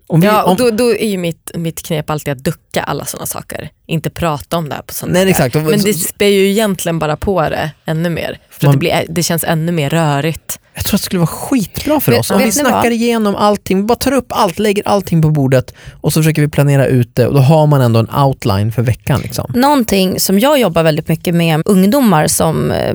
Om 0.07 0.19
vi, 0.21 0.27
Ja, 0.27 0.43
och 0.43 0.55
då, 0.57 0.69
då 0.69 0.89
är 0.95 1.07
ju 1.07 1.17
mitt, 1.17 1.51
mitt 1.55 1.83
knep 1.83 2.09
alltid 2.09 2.31
att 2.33 2.43
ducka 2.43 2.83
alla 2.83 3.05
sådana 3.05 3.25
saker. 3.25 3.69
Inte 3.87 4.09
prata 4.09 4.57
om 4.57 4.69
det 4.69 4.75
här 4.75 4.81
på. 4.81 4.93
Nej, 5.07 5.29
exakt. 5.29 5.55
Men 5.55 5.65
det 5.81 5.93
spär 5.93 6.25
ju 6.25 6.49
egentligen 6.49 6.99
bara 6.99 7.17
på 7.17 7.41
det 7.41 7.71
ännu 7.85 8.09
mer. 8.09 8.39
För 8.49 8.65
Man- 8.65 8.69
att 8.69 8.73
det, 8.75 8.79
blir, 8.79 9.05
det 9.09 9.23
känns 9.23 9.43
ännu 9.43 9.71
mer 9.71 9.89
rörigt. 9.89 10.59
Jag 10.73 10.85
tror 10.85 10.95
att 10.95 11.01
det 11.01 11.05
skulle 11.05 11.19
vara 11.19 11.27
skitbra 11.27 11.99
för 11.99 12.11
Vet- 12.11 12.19
oss 12.19 12.31
om 12.31 12.37
vi 12.39 12.51
snackar 12.51 12.77
vad? 12.83 12.91
igenom 12.93 13.35
allting, 13.35 13.77
vi 13.77 13.83
bara 13.83 13.95
tar 13.95 14.11
upp 14.11 14.25
allt, 14.29 14.59
lägger 14.59 14.87
allting 14.87 15.21
på 15.21 15.29
bordet 15.29 15.73
och 16.01 16.13
så 16.13 16.19
försöker 16.19 16.41
vi 16.41 16.47
planera 16.47 16.85
ut 16.87 17.15
det 17.15 17.27
och 17.27 17.33
då 17.33 17.39
har 17.39 17.67
man 17.67 17.81
ändå 17.81 17.99
en 17.99 18.09
outline 18.09 18.71
för 18.71 18.81
veckan. 18.81 19.19
Liksom. 19.23 19.51
Någonting 19.55 20.19
som 20.19 20.39
jag 20.39 20.59
jobbar 20.59 20.83
väldigt 20.83 21.07
mycket 21.07 21.35
med 21.35 21.61
ungdomar 21.65 22.27
som 22.27 22.71
eh, 22.71 22.93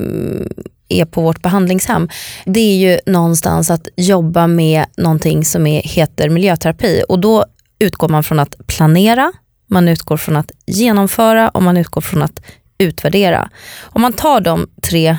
är 0.91 1.05
på 1.05 1.21
vårt 1.21 1.41
behandlingshem, 1.41 2.09
det 2.45 2.59
är 2.59 2.75
ju 2.75 2.99
någonstans 3.05 3.69
att 3.69 3.87
jobba 3.95 4.47
med 4.47 4.85
någonting 4.97 5.45
som 5.45 5.67
är, 5.67 5.81
heter 5.81 6.29
miljöterapi 6.29 7.03
och 7.09 7.19
då 7.19 7.45
utgår 7.79 8.09
man 8.09 8.23
från 8.23 8.39
att 8.39 8.67
planera, 8.67 9.31
man 9.67 9.87
utgår 9.87 10.17
från 10.17 10.35
att 10.35 10.51
genomföra 10.65 11.49
och 11.49 11.63
man 11.63 11.77
utgår 11.77 12.01
från 12.01 12.21
att 12.21 12.41
utvärdera. 12.77 13.49
Om 13.81 14.01
man 14.01 14.13
tar 14.13 14.41
de 14.41 14.69
tre 14.89 15.17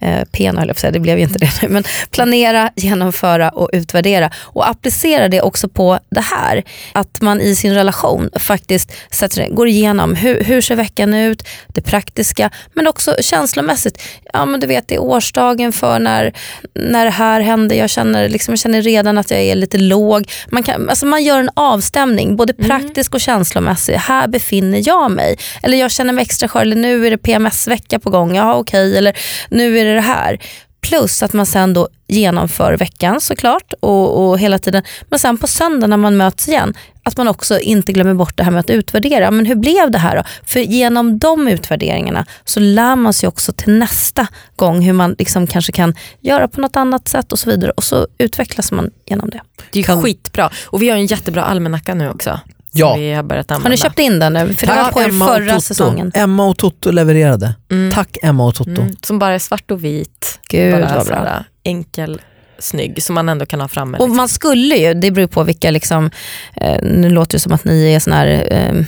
eh, 0.00 0.24
P 0.32 0.50
höll 0.56 0.68
jag 0.68 0.78
säga, 0.78 0.90
det 0.90 1.00
blev 1.00 1.18
ju 1.18 1.24
inte 1.24 1.38
det 1.38 1.62
nu, 1.62 1.68
men 1.68 1.84
planera, 2.10 2.70
genomföra 2.76 3.48
och 3.48 3.70
utvärdera 3.72 4.30
och 4.36 4.68
applicera 4.68 5.28
det 5.28 5.42
också 5.42 5.68
på 5.68 5.98
det 6.08 6.20
här. 6.20 6.64
Att 6.92 7.20
man 7.20 7.40
i 7.40 7.56
sin 7.56 7.74
relation 7.74 8.30
faktiskt 8.38 8.92
sätter 9.10 9.48
går 9.48 9.68
igenom 9.68 10.14
hur, 10.14 10.44
hur 10.44 10.60
ser 10.60 10.76
veckan 10.76 11.14
ut, 11.14 11.48
det 11.68 11.82
praktiska 11.82 12.50
men 12.74 12.86
också 12.86 13.16
känslomässigt. 13.20 14.02
Ja 14.32 14.46
men 14.46 14.60
du 14.60 14.66
vet 14.66 14.88
det 14.88 14.94
är 14.94 15.02
årsdagen 15.02 15.72
för 15.72 15.98
när, 15.98 16.32
när 16.74 17.04
det 17.04 17.10
här 17.10 17.40
hände, 17.40 17.74
jag 17.74 17.90
känner, 17.90 18.28
liksom, 18.28 18.52
jag 18.52 18.58
känner 18.58 18.82
redan 18.82 19.18
att 19.18 19.30
jag 19.30 19.40
är 19.40 19.54
lite 19.54 19.78
låg. 19.78 20.30
Man, 20.48 20.62
kan, 20.62 20.88
alltså 20.88 21.06
man 21.06 21.24
gör 21.24 21.38
en 21.38 21.50
avstämning, 21.54 22.36
både 22.36 22.54
praktisk 22.54 23.14
och 23.14 23.20
känslomässig. 23.20 23.94
Här 23.94 24.28
befinner 24.28 24.82
jag 24.88 25.10
mig. 25.10 25.38
Eller 25.62 25.78
jag 25.78 25.90
känner 25.90 26.12
mig 26.12 26.22
extra 26.22 26.48
skör, 26.48 26.60
eller 26.60 26.76
nu 26.76 27.06
är 27.06 27.10
det 27.10 27.18
PMS-vecka 27.18 27.98
på 27.98 28.10
gång, 28.10 28.36
ja 28.36 28.54
okej, 28.54 28.98
eller 28.98 29.16
nu 29.50 29.78
är 29.78 29.84
det 29.86 29.94
det 29.94 30.00
här. 30.00 30.38
Plus 30.80 31.22
att 31.22 31.32
man 31.32 31.46
sen 31.46 31.72
då 31.72 31.88
genomför 32.08 32.76
veckan 32.76 33.20
såklart 33.20 33.72
och, 33.80 34.28
och 34.28 34.38
hela 34.38 34.58
tiden. 34.58 34.82
Men 35.08 35.18
sen 35.18 35.38
på 35.38 35.46
söndag 35.46 35.86
när 35.86 35.96
man 35.96 36.16
möts 36.16 36.48
igen, 36.48 36.74
att 37.02 37.16
man 37.16 37.28
också 37.28 37.58
inte 37.58 37.92
glömmer 37.92 38.14
bort 38.14 38.36
det 38.36 38.44
här 38.44 38.50
med 38.50 38.60
att 38.60 38.70
utvärdera. 38.70 39.30
Men 39.30 39.46
hur 39.46 39.54
blev 39.54 39.90
det 39.90 39.98
här 39.98 40.16
då? 40.16 40.22
För 40.44 40.60
genom 40.60 41.18
de 41.18 41.48
utvärderingarna 41.48 42.26
så 42.44 42.60
lär 42.60 42.96
man 42.96 43.12
sig 43.12 43.28
också 43.28 43.52
till 43.52 43.78
nästa 43.78 44.26
gång 44.56 44.80
hur 44.80 44.92
man 44.92 45.14
liksom 45.18 45.46
kanske 45.46 45.72
kan 45.72 45.94
göra 46.20 46.48
på 46.48 46.60
något 46.60 46.76
annat 46.76 47.08
sätt 47.08 47.32
och 47.32 47.38
så 47.38 47.50
vidare. 47.50 47.70
Och 47.70 47.84
så 47.84 48.06
utvecklas 48.18 48.72
man 48.72 48.90
genom 49.06 49.30
det. 49.30 49.40
Det 49.72 49.80
är 49.80 50.02
skitbra. 50.02 50.50
Och 50.64 50.82
vi 50.82 50.88
har 50.88 50.96
en 50.96 51.06
jättebra 51.06 51.42
almanacka 51.42 51.94
nu 51.94 52.10
också. 52.10 52.40
Som 52.78 52.88
Ja. 52.88 52.94
vi 52.96 53.12
har 53.12 53.22
börjat 53.22 53.50
använda. 53.50 53.64
Har 53.66 53.70
ni 53.70 53.76
köpt 53.76 53.98
in 53.98 54.18
den 54.18 54.32
nu? 54.32 54.54
För 54.54 54.66
det 54.66 54.72
var 54.74 54.92
på 54.92 55.00
er 55.02 55.08
Emma 55.08 55.24
och 55.24 55.34
förra 55.36 55.48
Toto. 55.48 55.60
säsongen. 55.60 56.12
Emma 56.14 56.46
och 56.46 56.56
Toto 56.58 56.90
levererade. 56.90 57.54
Mm. 57.70 57.92
Tack 57.92 58.16
Emma 58.22 58.46
och 58.46 58.54
Toto. 58.54 58.70
Mm, 58.70 58.96
som 59.02 59.18
bara 59.18 59.34
är 59.34 59.38
svart 59.38 59.70
och 59.70 59.84
vit. 59.84 60.40
Gud 60.50 60.72
bara 60.74 60.94
vad 60.94 61.06
så 61.06 61.12
bra. 61.12 61.44
enkel, 61.64 62.20
snygg, 62.58 63.02
som 63.02 63.14
man 63.14 63.28
ändå 63.28 63.46
kan 63.46 63.60
ha 63.60 63.68
framme. 63.68 63.98
Och 63.98 64.04
liksom. 64.06 64.16
man 64.16 64.28
skulle 64.28 64.76
ju, 64.76 64.94
det 64.94 65.10
beror 65.10 65.26
på 65.26 65.42
vilka, 65.42 65.70
liksom, 65.70 66.10
eh, 66.56 66.78
nu 66.82 67.10
låter 67.10 67.32
det 67.32 67.40
som 67.40 67.52
att 67.52 67.64
ni 67.64 67.92
är 67.92 68.00
såna 68.00 68.16
här 68.16 68.48
eh, 68.50 68.84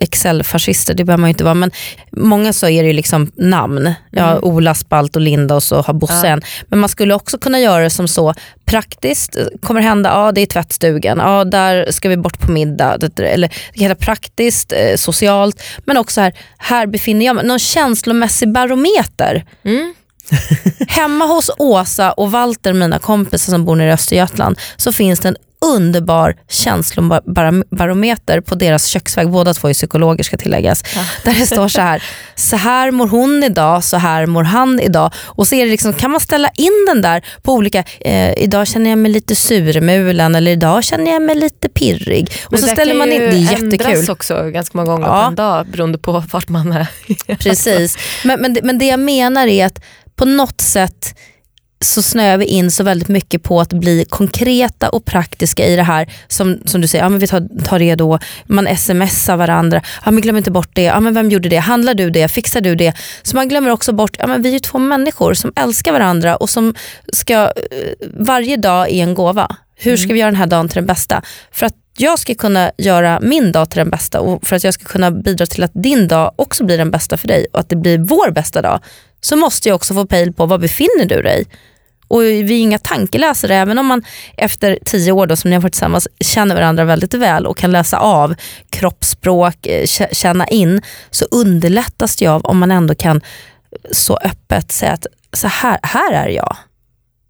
Excel-fascister, 0.00 0.94
det 0.94 1.04
behöver 1.04 1.20
man 1.20 1.28
ju 1.30 1.32
inte 1.32 1.44
vara, 1.44 1.54
men 1.54 1.70
många 2.12 2.52
så 2.52 2.68
är 2.68 2.82
det 2.82 2.86
ju 2.88 2.92
liksom 2.94 3.30
namn. 3.36 3.92
Ja, 4.10 4.30
Mm. 4.30 4.44
Ola, 4.44 4.74
Spalt 4.74 5.16
och 5.16 5.22
Linda 5.22 5.54
och 5.54 5.62
så 5.62 5.80
har 5.82 5.94
Bosse 5.94 6.26
Ja. 6.26 6.26
en. 6.26 6.42
Men 6.68 6.78
man 6.78 6.88
skulle 6.88 7.14
också 7.14 7.38
kunna 7.38 7.60
göra 7.60 7.82
det 7.82 7.90
som 7.90 8.08
så 8.08 8.34
praktiskt, 8.64 9.36
kommer 9.62 9.80
hända, 9.80 10.10
ja 10.10 10.32
det 10.32 10.40
är 10.40 10.46
tvättstugan, 10.46 11.18
ja 11.18 11.44
där 11.44 11.90
ska 11.90 12.08
vi 12.08 12.16
bort 12.16 12.38
på 12.40 12.52
middag. 12.52 12.98
Eller 13.18 13.50
heta 13.72 13.94
praktiskt, 13.94 14.72
eh, 14.72 14.96
socialt, 14.96 15.62
men 15.84 15.96
också 15.96 16.20
här, 16.20 16.32
här 16.58 16.86
befinner 16.86 17.26
jag 17.26 17.36
mig. 17.36 17.44
Någon 17.46 17.58
känslomässig 17.58 18.52
barometer. 18.52 19.44
Mm. 19.64 19.94
Hemma 20.88 21.24
hos 21.26 21.50
Åsa 21.58 22.12
och 22.12 22.30
Walter, 22.32 22.72
mina 22.72 22.98
kompisar 22.98 23.50
som 23.52 23.64
bor 23.64 23.76
nere 23.76 23.88
i 23.88 23.92
Östergötland, 23.92 24.58
så 24.76 24.92
finns 24.92 25.20
det 25.20 25.28
en 25.28 25.36
underbar 25.62 26.36
känslobarometer 26.48 28.40
på 28.40 28.54
deras 28.54 28.86
köksväg. 28.86 29.30
Båda 29.30 29.54
två 29.54 29.68
är 29.68 29.74
psykologer 29.74 30.24
ska 30.24 30.36
tilläggas. 30.36 30.82
Där 31.24 31.34
det 31.40 31.46
står 31.46 31.68
så 31.68 31.80
här, 31.80 32.02
så 32.34 32.56
här 32.56 32.90
mår 32.90 33.08
hon 33.08 33.44
idag, 33.44 33.84
så 33.84 33.96
här 33.96 34.26
mår 34.26 34.42
han 34.42 34.80
idag. 34.80 35.12
Och 35.24 35.48
så 35.48 35.54
är 35.54 35.64
det 35.64 35.70
liksom, 35.70 35.92
kan 35.92 36.10
man 36.10 36.20
ställa 36.20 36.50
in 36.56 36.84
den 36.86 37.02
där 37.02 37.24
på 37.42 37.52
olika, 37.52 37.84
eh, 38.00 38.32
idag 38.42 38.66
känner 38.66 38.90
jag 38.90 38.98
mig 38.98 39.12
lite 39.12 39.36
surmulen 39.36 40.34
eller 40.34 40.50
idag 40.50 40.84
känner 40.84 41.12
jag 41.12 41.22
mig 41.22 41.34
lite 41.34 41.68
pirrig. 41.68 42.32
Och 42.46 42.52
Men 42.52 42.60
så 42.60 42.66
det 42.66 42.72
ställer 42.72 42.94
man 42.94 43.12
in, 43.12 43.20
det 43.20 43.26
är 43.26 43.32
jättekul. 43.32 43.86
ändras 43.86 44.08
också 44.08 44.42
ganska 44.50 44.78
många 44.78 44.90
gånger 44.90 45.06
Ja. 45.06 45.22
på 45.22 45.28
en 45.28 45.34
dag 45.34 45.66
beroende 45.66 45.98
på 45.98 46.24
vart 46.32 46.48
man 46.48 46.72
är. 46.72 46.86
Precis. 47.36 47.96
Men, 48.24 48.40
men, 48.40 48.54
det, 48.54 48.60
men 48.62 48.78
det 48.78 48.86
jag 48.86 49.00
menar 49.00 49.46
är 49.46 49.66
att 49.66 49.82
på 50.20 50.26
något 50.26 50.60
sätt 50.60 51.14
så 51.84 52.02
snöar 52.02 52.36
vi 52.36 52.44
in 52.44 52.70
så 52.70 52.84
väldigt 52.84 53.08
mycket 53.08 53.42
på 53.42 53.60
att 53.60 53.72
bli 53.72 54.04
konkreta 54.04 54.88
och 54.88 55.04
praktiska 55.04 55.66
i 55.66 55.76
det 55.76 55.82
här. 55.82 56.12
Som, 56.28 56.58
som 56.64 56.80
du 56.80 56.88
säger, 56.88 57.04
ja, 57.04 57.08
men 57.08 57.18
vi 57.18 57.26
tar, 57.26 57.64
tar 57.64 57.78
det 57.78 57.94
då, 57.94 58.18
man 58.46 58.76
smsar 58.76 59.36
varandra, 59.36 59.82
ja, 60.04 60.10
men 60.10 60.20
glöm 60.20 60.36
inte 60.36 60.50
bort 60.50 60.70
det, 60.72 60.82
ja, 60.82 61.00
men 61.00 61.14
vem 61.14 61.30
gjorde 61.30 61.48
det, 61.48 61.56
handlar 61.56 61.94
du 61.94 62.10
det, 62.10 62.28
fixar 62.28 62.60
du 62.60 62.74
det? 62.74 62.92
Så 63.22 63.36
man 63.36 63.48
glömmer 63.48 63.70
också 63.70 63.92
bort, 63.92 64.16
ja, 64.18 64.26
men 64.26 64.42
vi 64.42 64.54
är 64.54 64.58
två 64.58 64.78
människor 64.78 65.34
som 65.34 65.52
älskar 65.56 65.92
varandra 65.92 66.36
och 66.36 66.50
som 66.50 66.74
ska, 67.12 67.34
eh, 67.34 67.50
varje 68.14 68.56
dag 68.56 68.90
är 68.90 69.02
en 69.02 69.14
gåva. 69.14 69.56
Hur 69.76 69.96
ska 69.96 70.12
vi 70.12 70.18
göra 70.18 70.30
den 70.30 70.40
här 70.40 70.46
dagen 70.46 70.68
till 70.68 70.76
den 70.76 70.86
bästa? 70.86 71.22
För 71.52 71.66
att 71.66 71.74
jag 71.96 72.18
ska 72.18 72.34
kunna 72.34 72.72
göra 72.78 73.20
min 73.20 73.52
dag 73.52 73.70
till 73.70 73.78
den 73.78 73.90
bästa 73.90 74.20
och 74.20 74.46
för 74.46 74.56
att 74.56 74.64
jag 74.64 74.74
ska 74.74 74.84
kunna 74.84 75.10
bidra 75.10 75.46
till 75.46 75.64
att 75.64 75.72
din 75.74 76.08
dag 76.08 76.32
också 76.36 76.64
blir 76.64 76.78
den 76.78 76.90
bästa 76.90 77.16
för 77.16 77.28
dig 77.28 77.46
och 77.52 77.60
att 77.60 77.68
det 77.68 77.76
blir 77.76 77.98
vår 77.98 78.30
bästa 78.30 78.62
dag 78.62 78.80
så 79.20 79.36
måste 79.36 79.68
jag 79.68 79.76
också 79.76 79.94
få 79.94 80.06
pejl 80.06 80.32
på 80.32 80.46
vad 80.46 80.60
befinner 80.60 81.04
du 81.04 81.22
dig 81.22 81.44
och 82.08 82.22
vi 82.22 82.40
är 82.40 82.60
inga 82.60 82.78
tankeläsare, 82.78 83.56
även 83.56 83.78
om 83.78 83.86
man 83.86 84.02
efter 84.36 84.78
tio 84.84 85.12
år 85.12 85.26
då, 85.26 85.36
som 85.36 85.50
ni 85.50 85.56
har 85.56 85.62
varit 85.62 85.72
tillsammans 85.72 86.08
känner 86.20 86.54
varandra 86.54 86.84
väldigt 86.84 87.14
väl 87.14 87.46
och 87.46 87.56
kan 87.56 87.72
läsa 87.72 87.98
av 87.98 88.34
kroppsspråk, 88.70 89.66
eh, 89.66 89.82
kä- 89.82 90.14
känna 90.14 90.46
in, 90.46 90.82
så 91.10 91.24
underlättas 91.30 92.16
det 92.16 92.26
av 92.26 92.44
om 92.44 92.58
man 92.58 92.70
ändå 92.70 92.94
kan 92.94 93.20
så 93.92 94.16
öppet 94.24 94.72
säga 94.72 94.92
att 94.92 95.06
så 95.32 95.48
här, 95.48 95.78
här 95.82 96.12
är 96.12 96.28
jag 96.28 96.56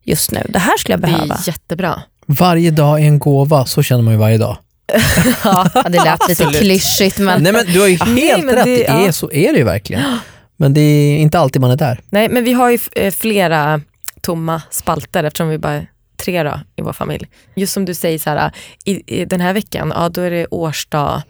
just 0.04 0.30
nu, 0.30 0.46
det 0.48 0.58
här 0.58 0.78
skulle 0.78 0.92
jag 0.92 1.00
Det 1.00 1.06
behöva. 1.06 1.34
är 1.34 1.48
jättebra. 1.48 2.02
Varje 2.26 2.70
dag 2.70 3.00
är 3.00 3.04
en 3.04 3.18
gåva, 3.18 3.66
så 3.66 3.82
känner 3.82 4.02
man 4.02 4.12
ju 4.14 4.18
varje 4.18 4.38
dag. 4.38 4.56
Ja, 5.44 5.68
det 5.88 6.04
lät 6.04 6.28
lite 6.28 6.44
klyschigt 6.44 7.18
men 7.18 7.42
Nej 7.42 7.52
men 7.52 7.66
du 7.66 7.80
har 7.80 7.86
ju 7.86 7.98
Nej, 8.06 8.26
helt 8.28 8.44
men 8.44 8.54
rätt, 8.54 8.64
det- 8.64 8.76
det, 8.76 8.86
är, 8.86 9.06
ja. 9.06 9.12
så 9.12 9.30
är 9.32 9.52
det 9.52 9.58
ju 9.58 9.64
verkligen. 9.64 10.18
Men 10.60 10.74
det 10.74 10.80
är 10.80 11.18
inte 11.18 11.38
alltid 11.38 11.60
man 11.60 11.70
är 11.70 11.76
där. 11.76 12.00
Nej, 12.10 12.28
men 12.28 12.44
vi 12.44 12.52
har 12.52 12.70
ju 12.70 12.78
eh, 12.96 13.12
flera 13.12 13.80
tomma 14.20 14.62
spalter 14.70 15.24
eftersom 15.24 15.48
vi 15.48 15.58
bara 15.58 15.72
är 15.72 15.86
tre 16.16 16.42
då, 16.42 16.60
i 16.76 16.82
vår 16.82 16.92
familj. 16.92 17.28
Just 17.54 17.72
som 17.72 17.84
du 17.84 17.94
säger, 17.94 18.18
så 18.18 18.30
här, 18.30 18.52
i, 18.84 19.20
i 19.20 19.24
den 19.24 19.40
här 19.40 19.52
veckan, 19.52 19.92
ja, 19.96 20.08
då 20.08 20.20
är 20.20 20.30
det 20.30 20.46
årsdag 20.46 21.22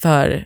för 0.00 0.44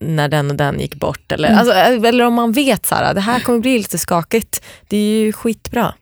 när 0.00 0.28
den 0.28 0.50
och 0.50 0.56
den 0.56 0.80
gick 0.80 0.94
bort. 0.94 1.32
Eller, 1.32 1.48
alltså, 1.48 1.74
eller 1.74 2.24
om 2.24 2.34
man 2.34 2.52
vet 2.52 2.86
så 2.86 2.94
här, 2.94 3.14
det 3.14 3.20
här 3.20 3.40
kommer 3.40 3.58
bli 3.58 3.78
lite 3.78 3.98
skakigt. 3.98 4.62
Det 4.88 4.96
är 4.96 5.24
ju 5.24 5.32
skitbra. 5.32 5.94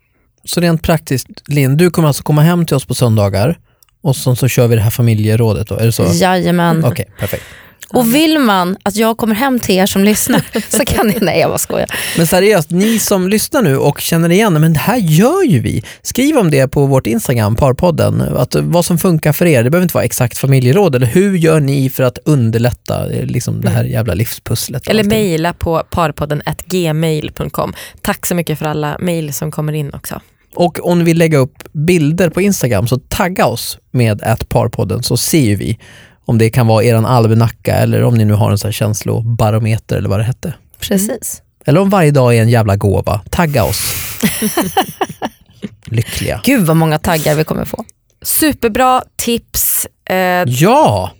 Så 0.44 0.60
rent 0.60 0.82
praktiskt, 0.82 1.28
Linn, 1.46 1.76
du 1.76 1.90
kommer 1.90 2.08
alltså 2.08 2.22
komma 2.22 2.42
hem 2.42 2.66
till 2.66 2.76
oss 2.76 2.84
på 2.84 2.94
söndagar 2.94 3.58
och 4.02 4.16
så, 4.16 4.36
så 4.36 4.48
kör 4.48 4.68
vi 4.68 4.76
det 4.76 4.82
här 4.82 4.90
familjerådet 4.90 5.68
då, 5.68 5.74
är 5.76 5.86
det 5.86 5.92
så? 5.92 6.06
jajamän. 6.12 6.84
Okej, 6.84 7.10
perfekt. 7.18 7.44
Och 7.88 8.14
vill 8.14 8.38
man 8.38 8.76
att 8.82 8.96
jag 8.96 9.16
kommer 9.16 9.34
hem 9.34 9.60
till 9.60 9.74
er 9.74 9.86
som 9.86 10.04
lyssnar 10.04 10.42
så 10.76 10.84
kan 10.84 11.06
ni, 11.06 11.18
nej 11.20 11.40
jag 11.40 11.50
bara 11.50 11.58
skojar. 11.58 11.90
Men 12.16 12.26
seriöst, 12.26 12.70
ni 12.70 12.98
som 12.98 13.28
lyssnar 13.28 13.62
nu 13.62 13.76
och 13.76 14.00
känner 14.00 14.32
igen, 14.32 14.52
men 14.52 14.72
det 14.72 14.78
här 14.78 14.96
gör 14.96 15.44
ju 15.44 15.60
vi. 15.60 15.82
Skriv 16.02 16.38
om 16.38 16.50
det 16.50 16.68
på 16.68 16.86
vårt 16.86 17.06
Instagram, 17.06 17.56
Parpodden, 17.56 18.20
att 18.20 18.54
vad 18.54 18.84
som 18.84 18.98
funkar 18.98 19.32
för 19.32 19.46
er. 19.46 19.64
Det 19.64 19.70
behöver 19.70 19.84
inte 19.84 19.94
vara 19.94 20.04
exakt 20.04 20.38
familjeråd, 20.38 20.94
eller 20.94 21.06
hur 21.06 21.36
gör 21.36 21.60
ni 21.60 21.90
för 21.90 22.02
att 22.02 22.18
underlätta 22.24 23.12
eh, 23.12 23.26
liksom, 23.26 23.60
det 23.60 23.70
här 23.70 23.84
jävla 23.84 24.14
livspusslet? 24.14 24.88
Eller 24.88 25.04
mejla 25.04 25.52
på 25.52 25.82
parpodden 25.90 26.42
gmail.com. 26.66 27.74
Tack 28.00 28.26
så 28.26 28.34
mycket 28.34 28.58
för 28.58 28.66
alla 28.66 28.96
mejl 29.00 29.32
som 29.32 29.50
kommer 29.50 29.72
in 29.72 29.90
också. 29.90 30.20
Och 30.54 30.88
om 30.88 30.98
ni 30.98 31.04
vill 31.04 31.18
lägga 31.18 31.38
upp 31.38 31.72
bilder 31.72 32.30
på 32.30 32.40
Instagram 32.40 32.86
så 32.86 32.98
tagga 32.98 33.46
oss 33.46 33.78
med 33.90 34.22
atparpodden 34.22 35.02
så 35.02 35.16
ser 35.16 35.40
ju 35.40 35.56
vi 35.56 35.78
om 36.26 36.38
det 36.38 36.50
kan 36.50 36.66
vara 36.66 36.84
eran 36.84 37.06
almanacka 37.06 37.74
eller 37.74 38.02
om 38.04 38.14
ni 38.14 38.24
nu 38.24 38.32
har 38.34 38.50
en 38.50 38.58
sån 38.58 38.68
här 38.68 38.72
känslobarometer 38.72 39.96
eller 39.96 40.08
vad 40.08 40.18
det 40.20 40.24
hette. 40.24 40.54
Precis. 40.78 41.42
Eller 41.66 41.80
om 41.80 41.90
varje 41.90 42.10
dag 42.10 42.36
är 42.36 42.42
en 42.42 42.48
jävla 42.48 42.76
gåva. 42.76 43.20
Tagga 43.30 43.64
oss. 43.64 43.94
Lyckliga. 45.86 46.40
Gud 46.44 46.66
vad 46.66 46.76
många 46.76 46.98
taggar 46.98 47.34
vi 47.34 47.44
kommer 47.44 47.64
få. 47.64 47.84
Superbra 48.22 49.02
tips. 49.16 49.86
Eh, 50.10 50.16
Ja, 50.46 51.10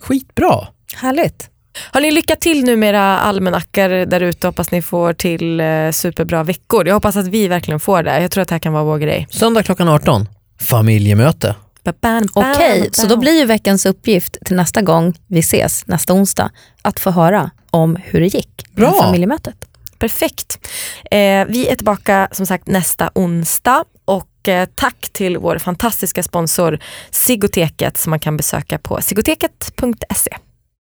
skitbra. 0.00 0.66
Härligt. 0.96 1.50
Har 1.90 2.00
ni 2.00 2.10
lycka 2.10 2.36
till 2.36 2.64
nu 2.64 2.76
med 2.76 2.88
era 2.88 3.18
almanackor 3.18 4.06
där 4.06 4.20
ute? 4.20 4.46
Hoppas 4.46 4.70
ni 4.70 4.82
får 4.82 5.12
till 5.12 5.60
eh, 5.60 5.90
superbra 5.92 6.42
veckor. 6.44 6.86
Jag 6.88 6.94
hoppas 6.94 7.16
att 7.16 7.26
vi 7.26 7.48
verkligen 7.48 7.80
får 7.80 8.02
det. 8.02 8.20
Jag 8.22 8.30
tror 8.30 8.42
att 8.42 8.48
det 8.48 8.54
här 8.54 8.58
kan 8.60 8.72
vara 8.72 8.84
vår 8.84 8.98
grej. 8.98 9.26
Söndag 9.30 9.62
klockan 9.62 9.88
18. 9.88 10.28
Familjemöte. 10.60 11.54
Okej, 12.54 12.90
så 12.92 13.06
då 13.06 13.16
blir 13.16 13.38
ju 13.38 13.44
veckans 13.44 13.86
uppgift 13.86 14.38
till 14.44 14.56
nästa 14.56 14.82
gång 14.82 15.18
vi 15.26 15.40
ses, 15.40 15.86
nästa 15.86 16.12
onsdag, 16.12 16.50
att 16.82 17.00
få 17.00 17.10
höra 17.10 17.50
om 17.70 17.96
hur 18.04 18.20
det 18.20 18.26
gick 18.26 18.64
med 18.70 18.90
Bra. 18.90 19.02
familjemötet. 19.02 19.56
Perfekt. 19.98 20.58
Eh, 21.10 21.44
vi 21.46 21.68
är 21.68 21.76
tillbaka 21.76 22.28
som 22.32 22.46
sagt 22.46 22.66
nästa 22.66 23.10
onsdag 23.14 23.84
och 24.04 24.48
eh, 24.48 24.68
tack 24.74 25.08
till 25.12 25.38
vår 25.38 25.58
fantastiska 25.58 26.22
sponsor 26.22 26.78
Sigoteket 27.10 27.98
som 27.98 28.10
man 28.10 28.20
kan 28.20 28.36
besöka 28.36 28.78
på 28.78 29.00
sigoteket.se. 29.00 30.36